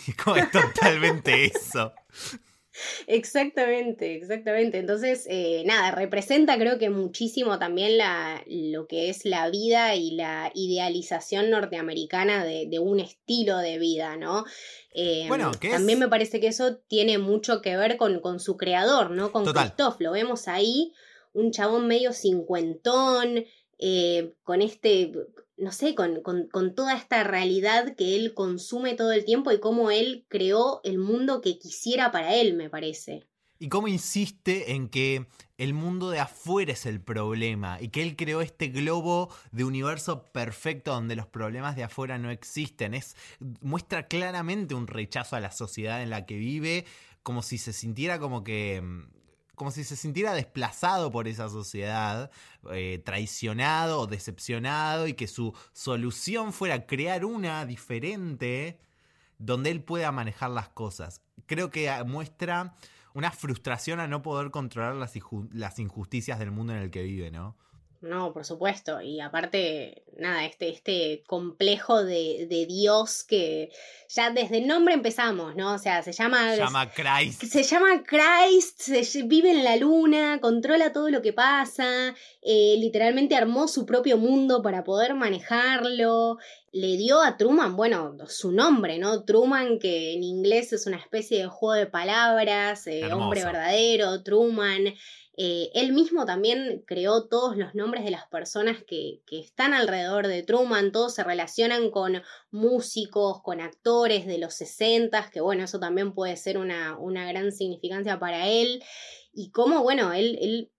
Como 0.25 0.35
es 0.35 0.51
totalmente 0.51 1.45
eso. 1.55 1.93
Exactamente, 3.07 4.17
exactamente. 4.17 4.79
Entonces, 4.79 5.27
eh, 5.29 5.63
nada, 5.65 5.93
representa 5.93 6.59
creo 6.59 6.79
que 6.79 6.91
muchísimo 6.91 7.59
también 7.59 7.99
la, 7.99 8.43
lo 8.47 8.87
que 8.87 9.11
es 9.11 9.25
la 9.25 9.49
vida 9.49 9.95
y 9.95 10.13
la 10.13 10.51
idealización 10.55 11.51
norteamericana 11.51 12.45
de, 12.45 12.79
un 12.81 13.01
estilo 13.01 13.59
de 13.59 13.79
vida, 13.79 14.17
¿no? 14.17 14.45
Eh, 14.93 15.27
bueno, 15.29 15.53
también 15.53 15.99
me 15.99 16.09
parece 16.09 16.41
que 16.41 16.49
eso 16.49 16.77
tiene 16.89 17.19
mucho 17.19 17.63
que 17.63 17.77
ver 17.77 17.97
con, 17.97 18.21
con 18.21 18.41
su 18.41 18.57
creador, 18.57 19.11
¿no? 19.11 19.31
Con 19.31 19.45
Christoph. 19.45 20.01
Lo 20.01 20.13
vemos 20.13 20.49
ahí, 20.49 20.93
un 21.33 21.53
chabón 21.53 21.87
medio 21.87 22.13
cincuentón, 22.13 23.45
eh, 23.79 24.35
con 24.43 24.63
este 24.63 25.13
no 25.57 25.73
sé, 25.73 25.95
con, 25.95 26.21
con, 26.23 26.75
toda 26.75 26.95
esta 26.95 27.23
realidad 27.25 27.95
que 27.97 28.17
él 28.17 28.35
consume 28.35 28.95
todo 28.95 29.13
el 29.13 29.25
tiempo 29.25 29.53
y 29.53 29.61
cómo 29.61 29.91
él 29.91 30.25
creó 30.29 30.81
el 30.85 30.99
mundo 30.99 31.41
que 31.41 31.59
quisiera 31.59 32.11
para 32.11 32.35
él, 32.35 32.55
me 32.55 32.71
parece. 32.71 33.27
Y 33.59 33.69
cómo 33.69 33.87
insiste 33.87 34.73
en 34.73 34.89
que 34.89 35.27
el 35.57 35.75
mundo 35.75 36.11
de 36.11 36.19
afuera 36.19 36.73
es 36.73 36.87
el 36.87 37.01
problema 37.01 37.81
y 37.81 37.89
que 37.89 38.03
él 38.03 38.17
creó 38.17 38.41
este 38.41 38.69
globo 38.69 39.33
de 39.53 39.65
universo 39.65 40.25
perfecto 40.33 40.93
donde 40.93 41.15
los 41.15 41.27
problemas 41.27 41.77
de 41.77 41.85
afuera 41.85 42.19
no 42.19 42.31
existen. 42.31 42.95
Es, 42.95 43.17
muestra 43.61 44.09
claramente 44.09 44.75
un 44.75 44.89
rechazo 44.89 45.37
a 45.37 45.41
la 45.41 45.53
sociedad 45.53 46.03
en 46.03 46.11
la 46.11 46.27
que 46.27 46.37
vive, 46.37 46.85
como 47.23 47.43
si 47.43 47.59
se 47.59 47.73
sintiera 47.73 48.19
como 48.19 48.43
que 48.43 48.83
mm, 48.83 49.05
como 49.55 49.71
si 49.71 49.85
se 49.85 49.97
sintiera 49.97 50.33
desplazado 50.35 51.11
por 51.11 51.29
esa 51.29 51.49
sociedad, 51.49 52.31
eh, 52.73 53.03
traicionado 53.05 54.01
o 54.01 54.07
decepcionado, 54.07 55.07
y 55.07 55.15
que 55.15 55.27
su 55.27 55.55
solución 55.73 56.53
fuera 56.53 56.87
crear 56.87 57.25
una 57.25 57.67
diferente 57.67 58.81
donde 59.39 59.71
él 59.71 59.83
pueda 59.83 60.13
manejar 60.13 60.51
las 60.51 60.69
cosas. 60.69 61.23
Creo 61.47 61.71
que 61.71 61.91
muestra 62.05 62.77
una 63.15 63.31
frustración 63.31 64.01
a 64.01 64.09
no 64.09 64.23
poder 64.23 64.51
controlar 64.51 64.95
las 64.95 65.79
injusticias 65.79 66.39
del 66.39 66.51
mundo 66.51 66.73
en 66.73 66.81
el 66.81 66.91
que 66.91 67.03
vive, 67.03 67.31
¿no? 67.31 67.57
No, 68.05 68.35
por 68.35 68.45
supuesto. 68.45 69.01
Y 69.01 69.21
aparte, 69.21 70.03
nada, 70.19 70.45
este, 70.45 70.69
este 70.69 71.23
complejo 71.27 72.05
de, 72.05 72.47
de, 72.51 72.67
Dios 72.67 73.25
que 73.25 73.71
ya 74.09 74.31
desde 74.31 74.59
el 74.59 74.67
nombre 74.67 74.93
empezamos, 74.93 75.57
¿no? 75.57 75.73
O 75.73 75.79
sea, 75.79 76.03
se 76.03 76.13
llama. 76.13 76.55
Se 76.55 76.59
llama 76.61 76.91
Christ. 76.91 77.45
Se 77.45 77.63
llama 77.63 78.03
Christ, 78.05 78.81
se, 78.83 79.23
vive 79.23 79.51
en 79.51 79.65
la 79.65 79.77
luna, 79.77 80.39
controla 80.43 80.93
todo 80.93 81.09
lo 81.09 81.23
que 81.23 81.33
pasa, 81.33 82.15
eh, 82.43 82.77
literalmente 82.79 83.37
armó 83.37 83.69
su 83.69 83.87
propio 83.87 84.19
mundo 84.19 84.61
para 84.63 84.85
poder 84.85 85.15
manejarlo. 85.15 86.37
Le 86.73 86.97
dio 86.99 87.23
a 87.23 87.39
Truman, 87.39 87.75
bueno, 87.75 88.17
su 88.29 88.53
nombre, 88.53 88.99
¿no? 88.99 89.25
Truman, 89.25 89.79
que 89.79 90.13
en 90.13 90.23
inglés 90.23 90.75
es 90.75 90.87
una 90.87 90.99
especie 90.99 91.39
de 91.39 91.47
juego 91.47 91.75
de 91.75 91.87
palabras, 91.87 92.87
eh, 92.87 93.11
hombre 93.13 93.45
verdadero, 93.45 94.23
Truman. 94.23 94.93
Eh, 95.37 95.71
él 95.75 95.93
mismo 95.93 96.25
también 96.27 96.85
creó 96.87 97.27
todos 97.27 97.57
los 97.57 97.75
nombres 97.75 98.05
de 98.05 98.13
las 98.13 98.27
personas 98.29 98.85
que, 98.85 99.23
que, 99.27 99.41
están 99.41 99.75
alrededor 99.75 100.29
de 100.29 100.45
Truman, 100.45 100.93
todos 100.93 101.15
se 101.15 101.25
relacionan 101.25 101.91
con 101.91 102.23
músicos, 102.53 103.43
con 103.43 103.61
actores 103.61 104.27
de 104.27 104.39
los 104.39 104.55
60, 104.55 105.31
que 105.31 105.41
bueno, 105.41 105.65
eso 105.65 105.81
también 105.81 106.13
puede 106.15 106.37
ser 106.37 106.57
una, 106.57 106.97
una 106.99 107.27
gran 107.27 107.51
significancia 107.51 108.21
para 108.21 108.49
él. 108.49 108.83
Y 109.33 109.51
cómo, 109.51 109.83
bueno, 109.83 110.13
él, 110.13 110.39
él 110.41 110.73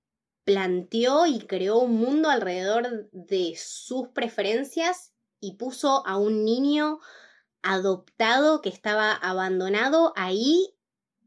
planteó 0.45 1.25
y 1.25 1.39
creó 1.39 1.79
un 1.79 1.95
mundo 1.95 2.29
alrededor 2.29 3.09
de 3.11 3.55
sus 3.57 4.07
preferencias 4.09 5.11
y 5.41 5.57
puso 5.57 6.07
a 6.07 6.17
un 6.17 6.45
niño 6.45 6.99
adoptado 7.61 8.61
que 8.61 8.69
estaba 8.69 9.11
abandonado 9.11 10.13
ahí 10.15 10.75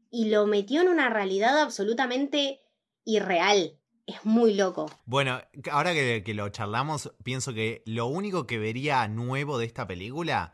y 0.09 0.29
lo 0.29 0.47
metió 0.47 0.81
en 0.81 0.87
una 0.87 1.09
realidad 1.09 1.59
absolutamente 1.59 2.61
irreal. 3.09 3.75
Es 4.05 4.25
muy 4.25 4.55
loco. 4.55 4.89
Bueno, 5.05 5.39
ahora 5.71 5.93
que, 5.93 6.33
lo 6.33 6.49
charlamos, 6.49 7.11
pienso 7.23 7.53
que 7.53 7.83
lo 7.85 8.07
único 8.07 8.47
que 8.47 8.57
vería 8.57 9.07
nuevo 9.07 9.59
de 9.59 9.65
esta 9.65 9.85
película 9.85 10.53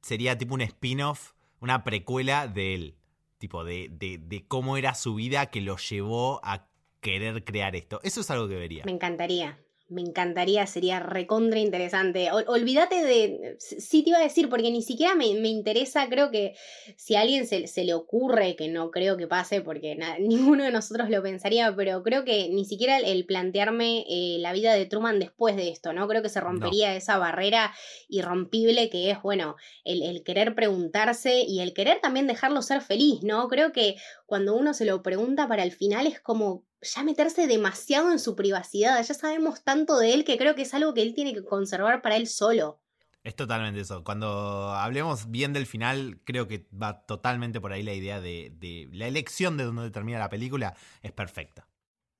sería 0.00 0.38
tipo 0.38 0.54
un 0.54 0.62
spin-off, 0.62 1.32
una 1.60 1.84
precuela 1.84 2.48
de 2.48 2.74
él. 2.74 2.96
Tipo, 3.38 3.64
de, 3.64 3.88
de, 3.90 4.18
de 4.18 4.46
cómo 4.46 4.76
era 4.76 4.94
su 4.94 5.16
vida 5.16 5.46
que 5.46 5.60
lo 5.60 5.76
llevó 5.76 6.40
a 6.44 6.68
querer 7.00 7.44
crear 7.44 7.76
esto. 7.76 8.00
Eso 8.04 8.20
es 8.20 8.30
algo 8.30 8.48
que 8.48 8.54
vería. 8.54 8.84
Me 8.84 8.92
encantaría 8.92 9.58
me 9.92 10.00
encantaría, 10.02 10.66
sería 10.66 11.00
recontra 11.00 11.60
interesante. 11.60 12.30
olvídate 12.32 13.04
de, 13.04 13.56
sí 13.58 14.02
te 14.02 14.10
iba 14.10 14.18
a 14.18 14.22
decir, 14.22 14.48
porque 14.48 14.70
ni 14.70 14.82
siquiera 14.82 15.14
me, 15.14 15.26
interesa, 15.26 16.08
creo 16.08 16.30
que 16.30 16.54
si 16.96 17.14
a 17.14 17.20
alguien 17.20 17.46
se, 17.46 17.84
le 17.84 17.94
ocurre, 17.94 18.56
que 18.56 18.68
no 18.68 18.90
creo 18.90 19.16
que 19.16 19.26
pase, 19.26 19.60
porque 19.60 19.96
ninguno 20.20 20.64
de 20.64 20.72
nosotros 20.72 21.10
lo 21.10 21.22
pensaría, 21.22 21.74
pero 21.76 22.02
creo 22.02 22.24
que 22.24 22.48
ni 22.48 22.64
siquiera 22.64 22.98
el, 22.98 23.26
plantearme 23.26 24.04
eh, 24.08 24.38
la 24.40 24.52
vida 24.52 24.74
de 24.74 24.86
Truman 24.86 25.18
después 25.18 25.56
de 25.56 25.68
esto, 25.68 25.92
¿no? 25.92 26.08
Creo 26.08 26.22
que 26.22 26.28
se 26.28 26.40
rompería 26.40 26.96
esa 26.96 27.18
barrera 27.18 27.72
irrompible 28.08 28.90
que 28.90 29.10
es, 29.10 29.22
bueno, 29.22 29.56
el, 29.84 30.02
el 30.02 30.24
querer 30.24 30.54
preguntarse 30.54 31.42
y 31.46 31.60
el 31.60 31.74
querer 31.74 32.00
también 32.00 32.26
dejarlo 32.26 32.62
ser 32.62 32.80
feliz, 32.80 33.22
¿no? 33.22 33.48
Creo 33.48 33.72
que 33.72 33.96
cuando 34.26 34.54
uno 34.54 34.74
se 34.74 34.86
lo 34.86 35.02
pregunta 35.02 35.46
para 35.46 35.62
el 35.62 35.72
final 35.72 36.06
es 36.06 36.20
como 36.20 36.64
ya 36.82 37.04
meterse 37.04 37.46
demasiado 37.46 38.12
en 38.12 38.18
su 38.18 38.34
privacidad. 38.34 39.02
Ya 39.02 39.14
sabemos 39.14 39.62
tanto 39.62 39.98
de 39.98 40.12
él 40.12 40.24
que 40.24 40.36
creo 40.36 40.54
que 40.54 40.62
es 40.62 40.74
algo 40.74 40.92
que 40.94 41.02
él 41.02 41.14
tiene 41.14 41.32
que 41.32 41.44
conservar 41.44 42.02
para 42.02 42.16
él 42.16 42.26
solo. 42.26 42.80
Es 43.24 43.36
totalmente 43.36 43.80
eso. 43.80 44.02
Cuando 44.02 44.70
hablemos 44.70 45.30
bien 45.30 45.52
del 45.52 45.66
final, 45.66 46.20
creo 46.24 46.48
que 46.48 46.66
va 46.70 47.06
totalmente 47.06 47.60
por 47.60 47.72
ahí 47.72 47.84
la 47.84 47.94
idea 47.94 48.20
de, 48.20 48.88
la 48.92 49.06
elección 49.06 49.56
de 49.56 49.64
donde 49.64 49.90
termina 49.90 50.18
la 50.18 50.28
película 50.28 50.74
es 51.02 51.12
perfecta. 51.12 51.68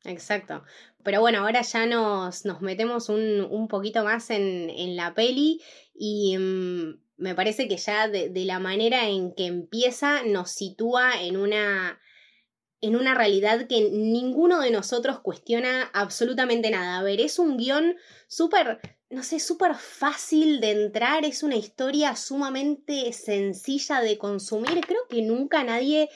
Exacto. 0.04 0.62
Pero 1.02 1.20
bueno, 1.20 1.40
ahora 1.40 1.62
ya 1.62 1.86
nos, 1.86 2.44
nos 2.44 2.60
metemos 2.60 3.08
un, 3.08 3.66
poquito 3.68 4.04
más 4.04 4.30
en, 4.30 4.96
la 4.96 5.14
peli 5.14 5.60
y 5.94 6.36
mm, 6.38 7.00
me 7.16 7.34
parece 7.34 7.66
que 7.66 7.76
ya 7.76 8.06
de, 8.06 8.28
de, 8.28 8.44
la 8.44 8.60
manera 8.60 9.08
en 9.08 9.34
que 9.34 9.46
empieza 9.46 10.22
nos 10.24 10.50
sitúa 10.52 11.20
en 11.20 11.36
una 11.36 11.98
en 12.82 12.96
una 12.96 13.14
realidad 13.14 13.68
que 13.68 13.88
ninguno 13.90 14.60
de 14.60 14.72
nosotros 14.72 15.20
cuestiona 15.20 15.88
absolutamente 15.94 16.68
nada. 16.68 16.98
A 16.98 17.02
ver, 17.02 17.20
es 17.20 17.38
un 17.38 17.56
guion 17.56 17.96
súper, 18.26 18.80
no 19.08 19.22
sé, 19.22 19.38
súper 19.38 19.76
fácil 19.76 20.60
de 20.60 20.72
entrar, 20.72 21.24
es 21.24 21.44
una 21.44 21.56
historia 21.56 22.16
sumamente 22.16 23.12
sencilla 23.12 24.00
de 24.00 24.18
consumir. 24.18 24.80
Creo 24.84 25.06
que 25.08 25.22
nunca 25.22 25.62
nadie 25.62 26.10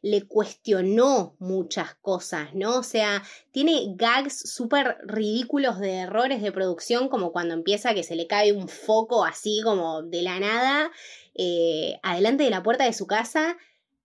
le 0.00 0.22
cuestionó 0.26 1.34
muchas 1.40 1.96
cosas, 1.96 2.54
¿no? 2.54 2.78
O 2.78 2.82
sea, 2.84 3.24
tiene 3.50 3.94
gags 3.96 4.52
súper 4.52 4.98
ridículos 5.04 5.80
de 5.80 5.94
errores 5.98 6.40
de 6.40 6.52
producción, 6.52 7.08
como 7.08 7.32
cuando 7.32 7.54
empieza 7.54 7.94
que 7.94 8.04
se 8.04 8.14
le 8.14 8.28
cae 8.28 8.52
un 8.52 8.68
foco 8.68 9.24
así 9.24 9.60
como 9.64 10.02
de 10.02 10.22
la 10.22 10.38
nada, 10.38 10.92
eh, 11.34 11.98
adelante 12.04 12.44
de 12.44 12.50
la 12.50 12.62
puerta 12.62 12.84
de 12.84 12.92
su 12.92 13.06
casa 13.06 13.56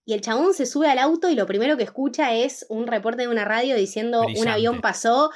y 0.07 0.13
el 0.13 0.21
chabón 0.21 0.53
se 0.53 0.65
sube 0.65 0.89
al 0.89 0.99
auto 0.99 1.29
y 1.29 1.35
lo 1.35 1.45
primero 1.45 1.75
que 1.75 1.83
escucha 1.83 2.33
es 2.33 2.65
un 2.69 2.87
reporte 2.87 3.23
de 3.23 3.27
una 3.27 3.43
radio 3.43 3.75
diciendo 3.75 4.21
un 4.21 4.47
avión 4.47 4.79
pasó 4.79 5.31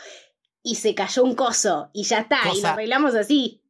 y 0.64 0.76
se 0.76 0.96
cayó 0.96 1.26
un 1.26 1.36
coso. 1.36 1.90
Y 1.92 2.04
ya 2.04 2.20
está, 2.20 2.40
y 2.56 2.62
lo 2.62 2.70
arreglamos 2.70 3.14
así. 3.14 3.62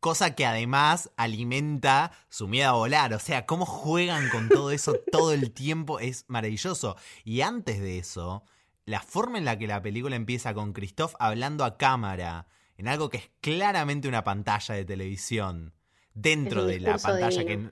Cosa 0.00 0.34
que 0.34 0.44
además 0.44 1.12
alimenta 1.16 2.10
su 2.28 2.48
miedo 2.48 2.68
a 2.68 2.72
volar. 2.72 3.14
O 3.14 3.20
sea, 3.20 3.46
cómo 3.46 3.64
juegan 3.64 4.28
con 4.30 4.48
todo 4.48 4.72
eso 4.72 4.96
todo 5.12 5.32
el 5.32 5.52
tiempo 5.52 6.00
es 6.00 6.24
maravilloso. 6.26 6.96
Y 7.22 7.42
antes 7.42 7.80
de 7.80 7.98
eso, 7.98 8.42
la 8.86 9.02
forma 9.02 9.38
en 9.38 9.44
la 9.44 9.56
que 9.56 9.68
la 9.68 9.80
película 9.80 10.16
empieza 10.16 10.52
con 10.52 10.72
Christoph 10.72 11.14
hablando 11.20 11.64
a 11.64 11.76
cámara, 11.76 12.48
en 12.76 12.88
algo 12.88 13.08
que 13.08 13.18
es 13.18 13.30
claramente 13.40 14.08
una 14.08 14.24
pantalla 14.24 14.74
de 14.74 14.84
televisión, 14.84 15.74
dentro 16.12 16.64
de 16.64 16.80
la 16.80 16.98
pantalla 16.98 17.44
que 17.44 17.70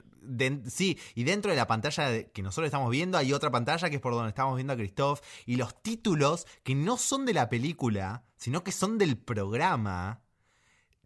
sí, 0.67 0.97
y 1.15 1.23
dentro 1.23 1.51
de 1.51 1.57
la 1.57 1.67
pantalla 1.67 2.23
que 2.23 2.41
nosotros 2.41 2.65
estamos 2.65 2.89
viendo 2.91 3.17
hay 3.17 3.33
otra 3.33 3.51
pantalla 3.51 3.89
que 3.89 3.97
es 3.97 4.01
por 4.01 4.13
donde 4.13 4.29
estamos 4.29 4.55
viendo 4.55 4.73
a 4.73 4.75
Christoph. 4.75 5.21
Y 5.45 5.55
los 5.55 5.81
títulos 5.81 6.45
que 6.63 6.75
no 6.75 6.97
son 6.97 7.25
de 7.25 7.33
la 7.33 7.49
película, 7.49 8.23
sino 8.37 8.63
que 8.63 8.71
son 8.71 8.97
del 8.97 9.17
programa, 9.17 10.21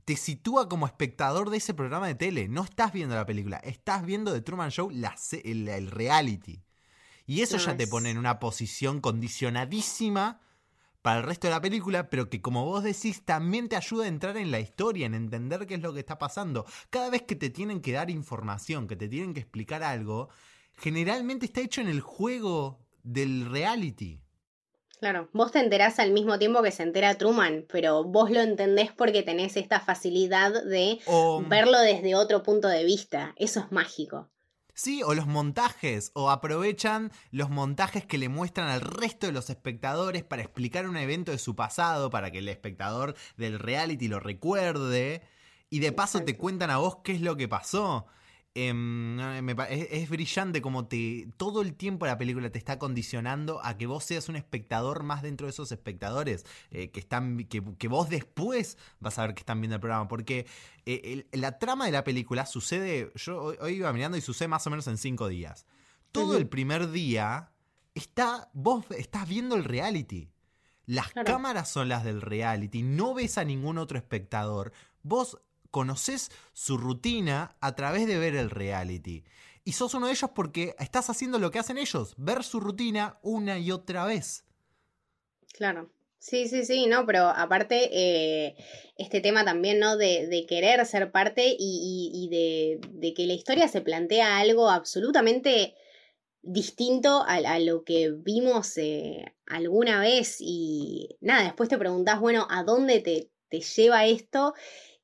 te 0.06 0.16
sitúa 0.16 0.68
como 0.68 0.86
espectador 0.86 1.50
de 1.50 1.58
ese 1.58 1.74
programa 1.74 2.08
de 2.08 2.16
tele. 2.16 2.48
No 2.48 2.64
estás 2.64 2.94
viendo 2.94 3.16
la 3.16 3.26
película, 3.26 3.58
estás 3.58 4.06
viendo 4.06 4.34
The 4.34 4.42
Truman 4.42 4.72
Show, 4.72 4.92
el, 4.92 5.92
reality. 5.92 6.64
Y 7.26 7.42
eso 7.42 7.58
ya 7.58 7.78
te 7.78 7.88
pone 7.88 8.10
en 8.10 8.18
una 8.18 8.40
posición 8.40 9.00
condicionadísima 9.00 10.42
para 11.04 11.20
el 11.20 11.26
resto 11.26 11.48
de 11.48 11.52
la 11.52 11.62
película, 11.62 12.10
pero 12.10 12.30
que 12.30 12.42
como 12.42 12.66
vos 12.66 12.82
decís, 12.82 13.26
también 13.26 13.68
te 13.68 13.76
ayuda 13.76 14.06
a 14.06 14.08
entrar 14.08 14.38
en 14.38 14.52
la 14.52 14.62
historia, 14.62 15.06
en 15.06 15.14
entender 15.14 15.68
qué 15.68 15.76
es 15.76 15.82
lo 15.82 15.94
que 15.94 16.00
está 16.00 16.18
pasando. 16.18 16.66
Cada 16.90 17.10
vez 17.10 17.24
que 17.24 17.36
te 17.36 17.50
tienen 17.50 17.82
que 17.82 17.92
dar 17.92 18.10
información, 18.10 18.88
que 18.88 18.96
te 18.96 19.10
tienen 19.10 19.34
que 19.34 19.42
explicar 19.42 19.84
algo, 19.84 20.30
generalmente 20.78 21.46
está 21.46 21.60
hecho 21.60 21.82
en 21.82 21.90
el 21.90 22.00
juego 22.00 22.80
del 23.04 23.50
reality. 23.52 24.22
Claro, 25.00 25.28
vos 25.34 25.52
te 25.52 25.60
enterás 25.60 26.00
al 26.00 26.14
mismo 26.14 26.40
tiempo 26.40 26.64
que 26.64 26.72
se 26.72 26.84
entera 26.84 27.16
Truman, 27.16 27.66
pero 27.70 28.06
vos 28.06 28.32
lo 28.32 28.40
entendés 28.40 28.94
porque 28.94 29.24
tenés 29.24 29.58
esta 29.58 29.82
facilidad 29.82 30.64
de 30.64 31.00
verlo 31.50 31.80
desde 31.82 32.16
otro 32.16 32.44
punto 32.44 32.70
de 32.70 32.86
vista. 32.86 33.34
Eso 33.36 33.60
es 33.60 33.74
mágico. 33.74 34.30
Sí, 34.76 35.04
o 35.04 35.14
los 35.14 35.28
montajes, 35.28 36.12
o 36.16 36.32
aprovechan 36.32 37.12
los 37.30 37.52
montajes 37.52 38.06
que 38.06 38.18
le 38.18 38.28
muestran 38.28 38.70
al 38.70 38.82
resto 38.82 39.28
de 39.28 39.34
los 39.34 39.52
espectadores 39.52 40.24
para 40.24 40.42
explicar 40.42 40.88
un 40.90 40.98
evento 40.98 41.32
de 41.32 41.38
su 41.38 41.56
pasado, 41.56 42.10
para 42.10 42.32
que 42.32 42.40
el 42.40 42.50
espectador 42.50 43.16
del 43.38 43.60
reality 43.60 44.08
lo 44.08 44.20
recuerde, 44.20 45.22
y 45.70 45.80
de 45.80 45.92
paso 45.92 46.24
te 46.24 46.38
cuentan 46.38 46.72
a 46.72 46.78
vos 46.78 46.98
qué 47.04 47.12
es 47.14 47.22
lo 47.22 47.38
que 47.38 47.48
pasó. 47.48 48.08
Em, 48.56 49.20
es, 49.50 50.10
brillante 50.10 50.62
como 50.62 50.86
te 50.86 51.28
todo 51.38 51.64
el 51.64 51.74
tiempo 51.74 52.06
la 52.06 52.20
película 52.20 52.52
te 52.52 52.60
está 52.60 52.78
condicionando 52.78 53.60
a 53.64 53.80
que 53.80 53.88
vos 53.88 54.04
seas 54.04 54.30
un 54.30 54.36
espectador 54.36 55.02
más 55.02 55.24
dentro 55.24 55.48
de 55.48 55.52
esos 55.52 55.72
espectadores 55.72 56.46
eh, 56.70 56.92
que 56.92 57.00
están 57.00 57.48
que, 57.48 57.88
vos 57.88 58.10
después 58.10 58.78
vas 59.00 59.18
a 59.18 59.24
ver 59.26 59.34
que 59.34 59.40
están 59.40 59.60
viendo 59.60 59.74
el 59.74 59.82
programa 59.82 60.08
porque 60.08 60.46
eh, 60.86 61.26
la 61.32 61.58
trama 61.58 61.88
de 61.88 61.94
la 61.94 62.04
película 62.04 62.46
sucede 62.46 63.12
yo 63.16 63.56
hoy, 63.60 63.74
iba 63.74 63.92
mirando 63.92 64.20
y 64.20 64.22
sucede 64.22 64.50
más 64.50 64.68
o 64.68 64.70
menos 64.70 64.86
en 64.86 65.00
cinco 65.00 65.30
días. 65.30 65.66
Todo 66.12 66.38
el 66.38 66.48
primer 66.48 66.92
día 66.92 67.50
está 67.96 68.52
vos 68.54 68.86
estás 68.92 69.28
viendo 69.28 69.56
el 69.56 69.64
reality. 69.64 70.30
Las 70.86 71.12
cámaras 71.12 71.72
son 71.72 71.90
las 71.90 72.04
del 72.04 72.22
reality 72.22 72.84
no 72.84 73.16
ves 73.16 73.40
a 73.40 73.46
ningún 73.46 73.80
otro 73.80 73.98
espectador. 73.98 74.74
Vos 75.02 75.40
conoces 75.74 76.30
su 76.54 76.78
rutina 76.78 77.58
a 77.60 77.74
través 77.74 78.06
de 78.06 78.20
ver 78.20 78.36
el 78.36 78.52
reality. 78.52 79.24
Y 79.66 79.72
sos 79.72 79.96
uno 79.96 80.06
de 80.06 80.12
ellos 80.14 80.30
porque 80.36 80.76
estás 80.78 81.10
haciendo 81.10 81.40
lo 81.40 81.50
que 81.50 81.58
hacen 81.58 81.80
ellos, 81.80 82.14
ver 82.16 82.44
su 82.44 82.60
rutina 82.60 83.18
una 83.24 83.58
y 83.58 83.72
otra 83.72 84.06
vez. 84.06 84.46
Claro. 85.52 85.90
Sí, 86.20 86.48
sí, 86.48 86.64
sí, 86.64 86.86
no, 86.86 87.08
pero 87.08 87.28
aparte 87.28 87.90
eh, 87.92 88.56
este 88.98 89.20
tema 89.20 89.44
también, 89.44 89.80
¿no? 89.80 89.98
De, 89.98 90.46
querer 90.48 90.86
ser 90.86 91.12
parte 91.12 91.56
y, 91.58 92.30
de, 92.30 93.14
que 93.16 93.26
la 93.26 93.34
historia 93.34 93.68
se 93.68 93.82
plantea 93.82 94.38
algo 94.38 94.70
absolutamente 94.70 95.74
distinto 96.44 97.24
a, 97.26 97.58
lo 97.60 97.84
que 97.84 98.12
vimos 98.12 98.78
eh, 98.78 99.34
alguna 99.48 100.00
vez 100.00 100.38
y 100.40 101.18
nada, 101.20 101.46
después 101.46 101.68
te 101.68 101.80
preguntás, 101.80 102.20
bueno, 102.20 102.46
¿a 102.50 102.64
dónde 102.64 103.00
te, 103.00 103.32
te 103.50 103.62
lleva 103.62 104.06
esto? 104.06 104.54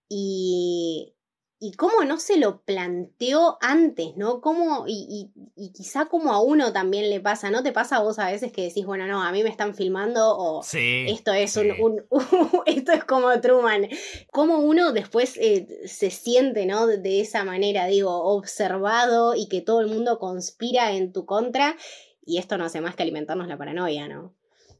Y, 0.10 1.16
y 1.62 1.74
cómo 1.74 2.06
no 2.06 2.20
se 2.20 2.38
lo 2.38 2.62
planteó 2.62 3.58
antes, 3.60 4.16
¿no? 4.16 4.40
Cómo, 4.40 4.86
y, 4.88 5.30
y, 5.58 5.72
quizá 5.74 6.06
como 6.06 6.32
a 6.32 6.42
uno 6.42 6.72
también 6.72 7.10
le 7.10 7.20
pasa, 7.20 7.52
¿no 7.52 7.62
te 7.64 7.74
pasa 7.74 7.98
a 7.98 8.02
vos 8.02 8.18
a 8.18 8.32
veces 8.32 8.54
que 8.54 8.64
decís, 8.64 8.86
bueno, 8.86 9.08
no, 9.08 9.22
a 9.22 9.32
mí 9.34 9.44
me 9.44 9.50
están 9.50 9.76
filmando 9.76 10.38
o 10.38 10.64
esto 10.64 11.34
es 11.34 11.58
un, 11.58 12.06
esto 12.66 12.92
es 12.94 13.04
como 13.04 13.40
Truman. 13.42 13.90
Cómo 14.32 14.60
uno 14.60 14.94
después 14.94 15.38
eh, 15.38 15.68
se 15.86 16.10
siente, 16.12 16.66
¿no? 16.66 16.88
De, 16.88 17.20
esa 17.20 17.44
manera, 17.44 17.88
digo, 17.88 18.24
observado 18.24 19.36
y 19.36 19.50
que 19.50 19.62
todo 19.62 19.82
el 19.82 19.88
mundo 19.88 20.18
conspira 20.18 20.94
en 20.94 21.12
tu 21.12 21.26
contra 21.26 21.76
y 22.26 22.38
esto 22.38 22.58
no 22.58 22.66
hace 22.66 22.80
más 22.80 22.96
que 22.96 23.04
alimentarnos 23.04 23.50
la 23.50 23.58
paranoia, 23.58 24.08
¿no? 24.08 24.34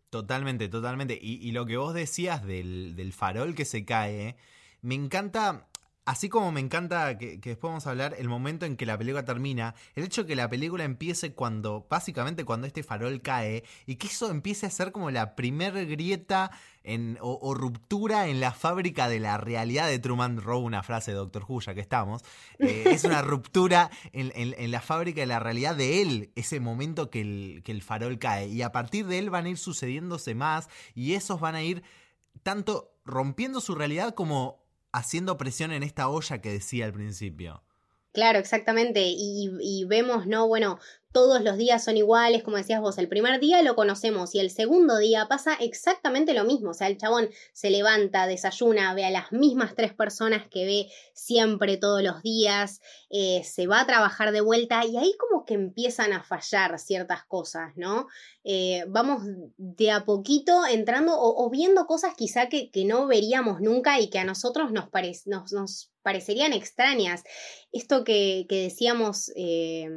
Totalmente, 0.10 0.70
totalmente. 0.70 1.20
Y, 1.22 1.46
y 1.46 1.52
lo 1.52 1.66
que 1.66 1.76
vos 1.76 1.94
decías 1.94 2.46
del, 2.46 2.96
del 2.96 3.12
farol 3.12 3.54
que 3.54 3.66
se 3.66 3.84
cae 3.84 4.38
me 4.82 4.96
encanta, 4.96 5.68
así 6.06 6.30
como 6.30 6.52
me 6.52 6.60
encanta 6.60 7.18
que, 7.18 7.38
después 7.38 7.70
vamos 7.70 7.86
a 7.86 7.92
hablar, 7.92 8.16
el 8.18 8.28
momento 8.28 8.66
en 8.66 8.78
que 8.78 8.86
la 8.86 8.98
película 8.98 9.26
termina, 9.26 9.76
el 9.96 10.06
hecho 10.06 10.24
de 10.24 10.30
que 10.30 10.36
la 10.36 10.50
película 10.50 10.84
empiece 10.84 11.34
cuando, 11.34 11.86
básicamente 11.90 12.46
cuando 12.46 12.66
este 12.66 12.84
farol 12.84 13.22
cae, 13.22 13.64
y 13.86 13.96
que 13.98 14.08
eso 14.08 14.32
empiece 14.32 14.66
a 14.66 14.70
ser 14.70 14.92
como 14.92 15.12
la 15.12 15.36
primer 15.36 15.86
grieta 15.86 16.52
en, 16.84 17.18
o, 17.22 17.54
ruptura 17.54 18.28
en 18.28 18.40
la 18.40 18.52
fábrica 18.54 19.10
de 19.10 19.20
la 19.20 19.38
realidad 19.38 19.88
de 19.88 20.00
Truman 20.00 20.42
Rowe, 20.42 20.64
una 20.64 20.82
frase 20.82 21.12
de 21.12 21.18
Doctor 21.18 21.46
Who, 21.48 21.62
ya 21.62 21.74
que 21.76 21.82
estamos, 21.82 22.24
eh, 22.58 22.86
es 22.88 23.04
una 23.04 23.22
ruptura 23.22 23.92
en, 24.14 24.72
la 24.72 24.82
fábrica 24.82 25.22
de 25.22 25.28
la 25.28 25.40
realidad 25.40 25.76
de 25.76 26.02
él, 26.02 26.32
ese 26.36 26.60
momento 26.60 27.10
que 27.10 27.22
el, 27.22 27.62
que 27.64 27.72
el 27.72 27.84
farol 27.84 28.18
cae, 28.18 28.48
y 28.48 28.62
a 28.62 28.72
partir 28.72 29.06
de 29.06 29.20
él 29.20 29.30
van 29.30 29.46
a 29.46 29.50
ir 29.50 29.58
sucediéndose 29.58 30.34
más, 30.34 30.70
y 30.96 31.14
esos 31.14 31.40
van 31.40 31.56
a 31.56 31.62
ir 31.62 31.84
tanto 32.42 32.96
rompiendo 33.06 33.60
su 33.62 33.76
realidad 33.76 34.14
como 34.14 34.69
haciendo 34.92 35.38
presión 35.38 35.72
en 35.72 35.84
esta 35.84 36.10
olla 36.10 36.42
que 36.42 36.52
decía 36.52 36.86
al 36.86 36.94
principio. 36.94 37.64
Claro, 38.12 38.40
exactamente. 38.40 39.04
Y, 39.06 39.52
y, 39.62 39.86
vemos, 39.86 40.26
¿no? 40.26 40.48
Bueno, 40.48 40.80
todos 41.12 41.42
los 41.42 41.58
días 41.58 41.84
son 41.84 41.98
iguales, 41.98 42.44
como 42.44 42.58
decías 42.58 42.82
vos, 42.82 43.00
el 43.00 43.08
primer 43.08 43.40
día 43.40 43.64
lo 43.64 43.76
conocemos 43.76 44.36
y 44.36 44.40
el 44.40 44.52
segundo 44.52 44.98
día 45.00 45.28
pasa 45.28 45.56
exactamente 45.56 46.36
lo 46.36 46.44
mismo, 46.44 46.70
o 46.70 46.74
sea, 46.76 46.88
el 46.88 46.98
chabón 46.98 47.30
se 47.52 47.72
levanta, 47.72 48.28
desayuna, 48.28 48.94
ve 48.94 49.06
a 49.06 49.10
las 49.10 49.32
mismas 49.32 49.74
tres 49.76 49.92
personas 49.94 50.48
que 50.48 50.66
ve 50.66 50.92
siempre 51.14 51.78
todos 51.78 52.04
los 52.04 52.22
días, 52.22 52.80
eh, 53.10 53.42
se 53.44 53.66
va 53.66 53.82
a 53.82 53.88
trabajar 53.88 54.32
de 54.32 54.42
vuelta 54.42 54.86
y 54.86 54.98
ahí 54.98 55.16
como 55.18 55.46
que 55.46 55.56
empiezan 55.56 56.14
a 56.14 56.24
fallar 56.24 56.78
ciertas 56.78 57.26
cosas, 57.26 57.74
¿no? 57.76 58.08
Eh, 58.44 58.86
vamos 58.88 59.24
de 59.58 59.92
a 59.92 60.06
poquito 60.06 60.66
entrando 60.68 61.14
o, 61.18 61.50
viendo 61.50 61.88
cosas 61.88 62.14
quizá 62.16 62.50
que, 62.50 62.70
que, 62.70 62.86
no 62.86 63.08
veríamos 63.08 63.62
nunca 63.62 64.00
y 64.00 64.10
que 64.10 64.20
a 64.20 64.26
nosotros 64.26 64.72
nos, 64.72 64.90
parecerían 66.04 66.54
extrañas. 66.54 67.24
Esto 67.72 68.04
que, 68.04 68.46
que 68.48 68.62
decíamos... 68.62 69.32
Eh, 69.36 69.90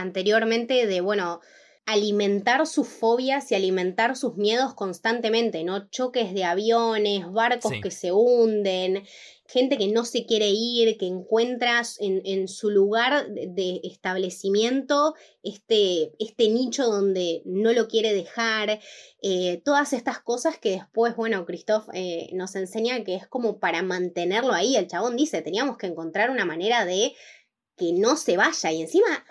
anteriormente 0.00 0.86
de, 0.86 1.00
bueno, 1.00 1.40
alimentar 1.86 2.66
sus 2.66 2.88
fobias 2.88 3.50
y 3.52 3.54
alimentar 3.54 4.16
sus 4.16 4.36
miedos 4.36 4.74
constantemente, 4.74 5.62
¿no? 5.62 5.88
Choques 5.88 6.34
de 6.34 6.42
aviones, 6.42 7.30
barcos 7.30 7.72
que 7.80 7.92
se 7.92 8.10
hunden, 8.10 9.04
gente 9.46 9.78
que 9.78 9.86
no 9.86 10.04
se 10.04 10.26
quiere 10.26 10.48
ir, 10.48 10.98
que 10.98 11.06
encuentras 11.06 11.96
en, 12.00 12.48
su 12.48 12.70
lugar 12.70 13.28
de 13.30 13.80
establecimiento 13.84 15.14
este, 15.44 16.10
este, 16.18 16.48
nicho 16.48 16.86
donde 16.86 17.42
no 17.44 17.72
lo 17.72 17.86
quiere 17.86 18.12
dejar, 18.12 18.80
eh, 19.22 19.62
todas 19.64 19.92
estas 19.92 20.18
cosas 20.18 20.58
que 20.58 20.70
después, 20.70 21.14
bueno, 21.14 21.46
Christoph 21.46 21.88
eh, 21.92 22.30
nos 22.32 22.56
enseña 22.56 23.04
que 23.04 23.14
es 23.14 23.28
como 23.28 23.60
para 23.60 23.82
mantenerlo 23.82 24.52
ahí, 24.52 24.74
el 24.74 24.88
chabón 24.88 25.16
dice, 25.16 25.40
teníamos 25.40 25.76
que 25.78 25.86
encontrar 25.86 26.30
una 26.30 26.44
manera 26.44 26.84
de 26.84 27.14
que 27.76 27.92
no 27.92 28.16
se 28.16 28.36
vaya 28.36 28.72
y 28.72 28.82
encima 28.82 29.24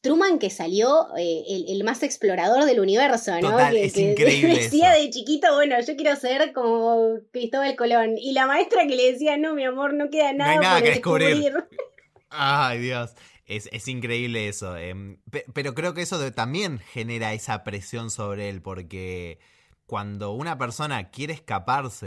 Truman 0.00 0.38
que 0.38 0.48
salió 0.48 1.08
eh, 1.18 1.44
el, 1.68 1.84
más 1.84 2.02
explorador 2.02 2.64
del 2.64 2.80
universo, 2.80 3.38
¿no? 3.40 3.56
que, 3.56 3.84
es 3.84 3.96
increíble 3.98 4.54
decía 4.56 4.92
de 4.92 5.10
chiquito, 5.10 5.54
bueno, 5.54 5.76
yo 5.86 5.94
quiero 5.96 6.16
ser 6.16 6.52
como 6.52 7.18
Cristóbal 7.32 7.76
Colón. 7.76 8.16
Y 8.16 8.32
la 8.32 8.46
maestra 8.46 8.86
que 8.86 8.96
le 8.96 9.12
decía, 9.12 9.36
no, 9.36 9.54
mi 9.54 9.64
amor, 9.64 9.92
no 9.92 10.08
queda 10.08 10.32
nada, 10.32 10.78
no 10.78 10.82
que 10.82 10.90
descubrir. 10.90 11.52
Ay, 12.30 12.78
Dios. 12.78 13.12
Es, 13.44 13.88
increíble 13.88 14.48
eso. 14.48 14.76
Em, 14.76 15.18
pero 15.52 15.74
creo 15.74 15.92
que 15.92 16.02
eso 16.02 16.32
también 16.32 16.78
genera 16.78 17.32
esa 17.32 17.64
presión 17.64 18.10
sobre 18.10 18.48
él, 18.48 18.62
porque 18.62 19.40
cuando 19.86 20.30
una 20.30 20.56
persona 20.56 21.10
quiere 21.10 21.32
escaparse 21.32 22.06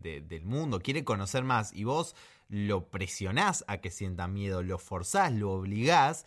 del 0.00 0.44
mundo, 0.44 0.80
quiere 0.80 1.04
conocer 1.04 1.44
más, 1.44 1.72
y 1.72 1.84
vos 1.84 2.16
lo 2.48 2.90
presionás 2.90 3.64
a 3.68 3.80
que 3.80 3.92
sienta 3.92 4.26
miedo, 4.26 4.64
lo 4.64 4.80
forzás, 4.80 5.32
lo 5.32 5.52
obligás, 5.52 6.26